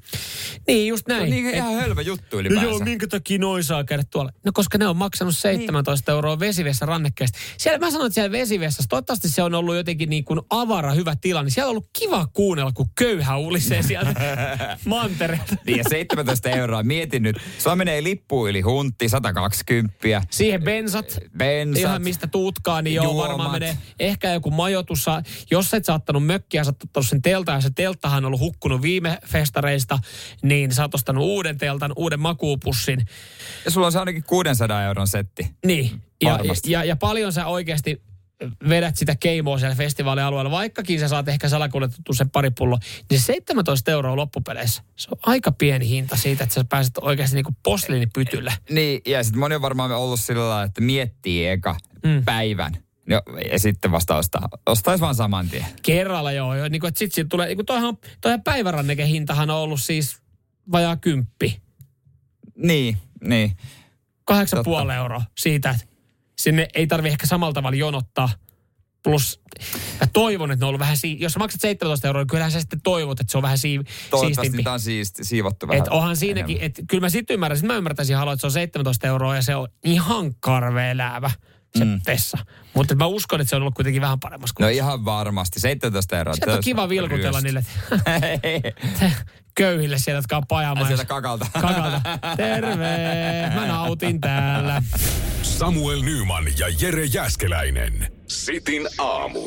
Niin, 0.66 0.88
just 0.88 1.08
näin. 1.08 1.30
Niin, 1.30 1.46
Et- 1.48 1.54
ihan 1.54 1.74
hölmö 1.74 2.02
juttu 2.02 2.36
No 2.36 2.40
ylipäänsä. 2.40 2.66
joo, 2.66 2.78
minkä 2.78 3.06
takia 3.06 3.38
noin 3.38 3.64
saa 3.64 3.84
käydä 3.84 4.04
tuolla? 4.10 4.32
No 4.44 4.52
koska 4.54 4.78
ne 4.78 4.86
on 4.86 4.96
maksanut 4.96 5.36
17 5.36 6.12
euroa 6.12 6.38
vesivessä 6.38 6.86
rannekkeesta. 6.86 7.38
Siellä 7.58 7.78
mä 7.78 7.90
sanoin, 7.90 8.06
että 8.06 8.14
siellä 8.14 8.32
vesivessassa, 8.32 8.88
toivottavasti 8.88 9.28
se 9.28 9.42
on 9.42 9.54
ollut 9.54 9.74
jotenkin 9.76 10.10
niin 10.10 10.24
kuin 10.24 10.40
avara, 10.50 10.92
hyvä 10.94 11.14
tila, 11.20 11.42
niin 11.42 11.50
siellä 11.50 11.66
on 11.68 11.70
ollut 11.70 11.90
kiva 11.98 12.26
kuunnella, 12.26 12.72
kun 12.72 12.86
köyhä 12.98 13.36
ulisee 13.36 13.82
sieltä 13.82 14.14
mantereelta. 14.84 15.56
Niin 15.66 15.78
ja 15.78 15.84
17 15.88 16.50
euroa, 16.50 16.82
mietin 16.82 17.22
nyt. 17.22 17.36
Sulla 17.58 17.76
menee 17.76 18.02
lippu 18.02 18.48
yli 18.48 18.60
huntti, 18.60 19.08
120. 19.08 19.98
Siihen 20.30 20.62
bensat, 20.62 21.18
Bensat. 21.38 21.80
ihan 21.80 22.02
mistä 22.02 22.26
tuutkaa, 22.26 22.82
niin 22.82 22.94
joo, 22.94 23.04
Juomat. 23.04 23.28
varmaan 23.28 23.50
menee. 23.52 23.78
Ehkä 24.00 24.32
joku 24.32 24.50
majoitus. 24.50 25.04
saa- 25.04 25.22
Jos 25.50 25.70
sä 25.72 25.76
et 25.76 25.84
saattanut 25.84 26.26
mökkiä, 26.26 26.64
sä 26.64 26.70
oot 26.70 26.82
ottanut 26.84 27.08
sen 27.08 27.22
teltan, 27.22 27.54
ja 27.54 27.60
se 27.60 27.70
telttahan 27.74 28.24
on 28.24 28.26
ollut 28.26 28.40
hukkunut 28.40 28.82
viime 28.82 29.18
festareista, 29.26 29.98
niin 30.42 30.72
sä 30.72 30.82
oot 30.82 30.94
ostanut 30.94 31.24
uuden 31.24 31.58
teltan, 31.58 31.92
uuden 31.96 32.20
makuupussin. 32.20 33.06
Ja 33.64 33.70
sulla 33.70 33.86
on 33.86 33.92
se 33.92 33.98
ainakin 33.98 34.24
600 34.24 34.84
euron 34.84 35.08
setti. 35.08 35.50
Niin, 35.66 36.02
ja, 36.22 36.32
Varmasti. 36.32 36.70
ja, 36.70 36.84
ja 36.84 36.96
paljon 36.96 37.32
sä 37.32 37.46
oikeasti 37.46 38.02
vedät 38.68 38.96
sitä 38.96 39.16
keimoa 39.16 39.58
siellä 39.58 39.74
festivaalialueella, 39.76 40.50
vaikkakin 40.50 41.00
sä 41.00 41.08
saat 41.08 41.28
ehkä 41.28 41.48
salakuljetettu 41.48 42.14
sen 42.14 42.30
pari 42.30 42.50
pullo, 42.50 42.78
niin 43.10 43.20
se 43.20 43.24
17 43.24 43.90
euroa 43.90 44.16
loppupeleissä. 44.16 44.82
Se 44.96 45.08
on 45.10 45.18
aika 45.22 45.52
pieni 45.52 45.88
hinta 45.88 46.16
siitä, 46.16 46.44
että 46.44 46.54
sä 46.54 46.64
pääset 46.68 46.98
oikeasti 47.00 47.36
niinku 47.36 47.54
posliinipytylle. 47.62 48.52
Niin, 48.70 49.00
ja 49.06 49.24
sitten 49.24 49.40
moni 49.40 49.54
on 49.54 49.62
varmaan 49.62 49.90
ollut 49.90 50.20
sillä 50.20 50.48
lailla, 50.48 50.62
että 50.62 50.80
miettii 50.80 51.46
eka 51.46 51.76
mm. 52.04 52.24
päivän. 52.24 52.76
Ja, 53.08 53.22
ja 53.52 53.58
sitten 53.58 53.92
vasta 53.92 54.16
ostaa. 54.16 54.48
Ostaisi 54.66 55.00
vaan 55.00 55.14
saman 55.14 55.48
tien. 55.48 55.66
Kerralla 55.82 56.32
joo, 56.32 56.54
joo 56.54 56.68
niin 56.68 56.80
kuin, 56.80 56.88
että 56.88 56.98
sit 56.98 57.12
siitä 57.12 57.28
tulee, 57.28 57.46
niin 57.46 57.56
kuin 57.56 57.66
toihan, 57.66 57.98
toihan 58.20 58.42
päivärannekehintahan 58.42 59.50
on 59.50 59.56
ollut 59.56 59.80
siis 59.80 60.18
vajaa 60.72 60.96
kymppi. 60.96 61.62
Niin, 62.56 62.96
niin. 63.24 63.56
Kahdeksan 64.24 64.56
Totta. 64.56 64.70
puoli 64.70 64.94
euroa 64.94 65.22
siitä, 65.38 65.70
että 65.70 65.86
sinne 66.38 66.68
ei 66.74 66.86
tarvi 66.86 67.08
ehkä 67.08 67.26
samalla 67.26 67.52
tavalla 67.52 67.76
jonottaa. 67.76 68.28
Plus, 69.04 69.40
mä 70.00 70.06
toivon, 70.12 70.50
että 70.52 70.62
ne 70.62 70.66
on 70.66 70.68
ollut 70.68 70.78
vähän, 70.78 70.96
sii- 70.96 71.16
jos 71.20 71.32
sä 71.32 71.38
maksat 71.38 71.60
17 71.60 72.06
euroa, 72.06 72.22
niin 72.22 72.28
kyllähän 72.28 72.52
sä 72.52 72.60
sitten 72.60 72.80
toivot, 72.82 73.20
että 73.20 73.30
se 73.30 73.38
on 73.38 73.42
vähän 73.42 73.58
sii- 73.58 73.76
Toivottavasti 74.10 74.34
siistimpi. 74.34 74.56
niitä 74.56 74.72
on 74.72 74.80
siisti, 74.80 75.24
siivottu 75.24 75.68
vähän. 75.68 75.82
Et 75.82 75.88
onhan 75.88 76.16
siinäkin, 76.16 76.58
että 76.60 76.82
kyllä 76.88 77.00
mä 77.00 77.08
sitten 77.08 77.34
ymmärrän, 77.34 77.58
sit 77.58 77.66
mä 77.66 77.76
ymmärtäisin 77.76 78.16
haluaa, 78.16 78.32
että 78.32 78.40
se 78.40 78.46
on 78.46 78.50
17 78.50 79.06
euroa 79.06 79.36
ja 79.36 79.42
se 79.42 79.56
on 79.56 79.68
ihan 79.84 80.34
karvea 80.40 80.90
elävä 80.90 81.30
se 81.78 81.84
mm. 81.84 82.00
Vessa. 82.06 82.38
Mutta 82.74 82.94
mä 82.94 83.06
uskon, 83.06 83.40
että 83.40 83.50
se 83.50 83.56
on 83.56 83.62
ollut 83.62 83.74
kuitenkin 83.74 84.02
vähän 84.02 84.20
paremmassa 84.20 84.54
No 84.58 84.66
kuin 84.66 84.74
ihan 84.74 85.04
varmasti. 85.04 85.60
17 85.60 86.18
euroa. 86.18 86.34
Sieltä 86.34 86.54
on 86.54 86.60
kiva 86.64 86.88
vilkutella 86.88 87.40
niille 87.40 87.64
köyhille 89.54 89.98
sieltä, 89.98 90.18
jotka 90.18 90.36
on 90.36 90.42
Ai 90.42 90.46
pajamaan. 90.48 90.86
sieltä 90.86 91.04
kakalta. 91.04 91.46
Kakalta. 91.60 92.00
Terve, 92.36 93.50
mä 93.54 93.66
nautin 93.66 94.20
täällä. 94.20 94.82
Samuel 95.42 96.02
Nyman 96.02 96.44
ja 96.58 96.66
Jere 96.80 97.04
Jäskeläinen. 97.04 98.12
Sitin 98.28 98.88
aamu. 98.98 99.40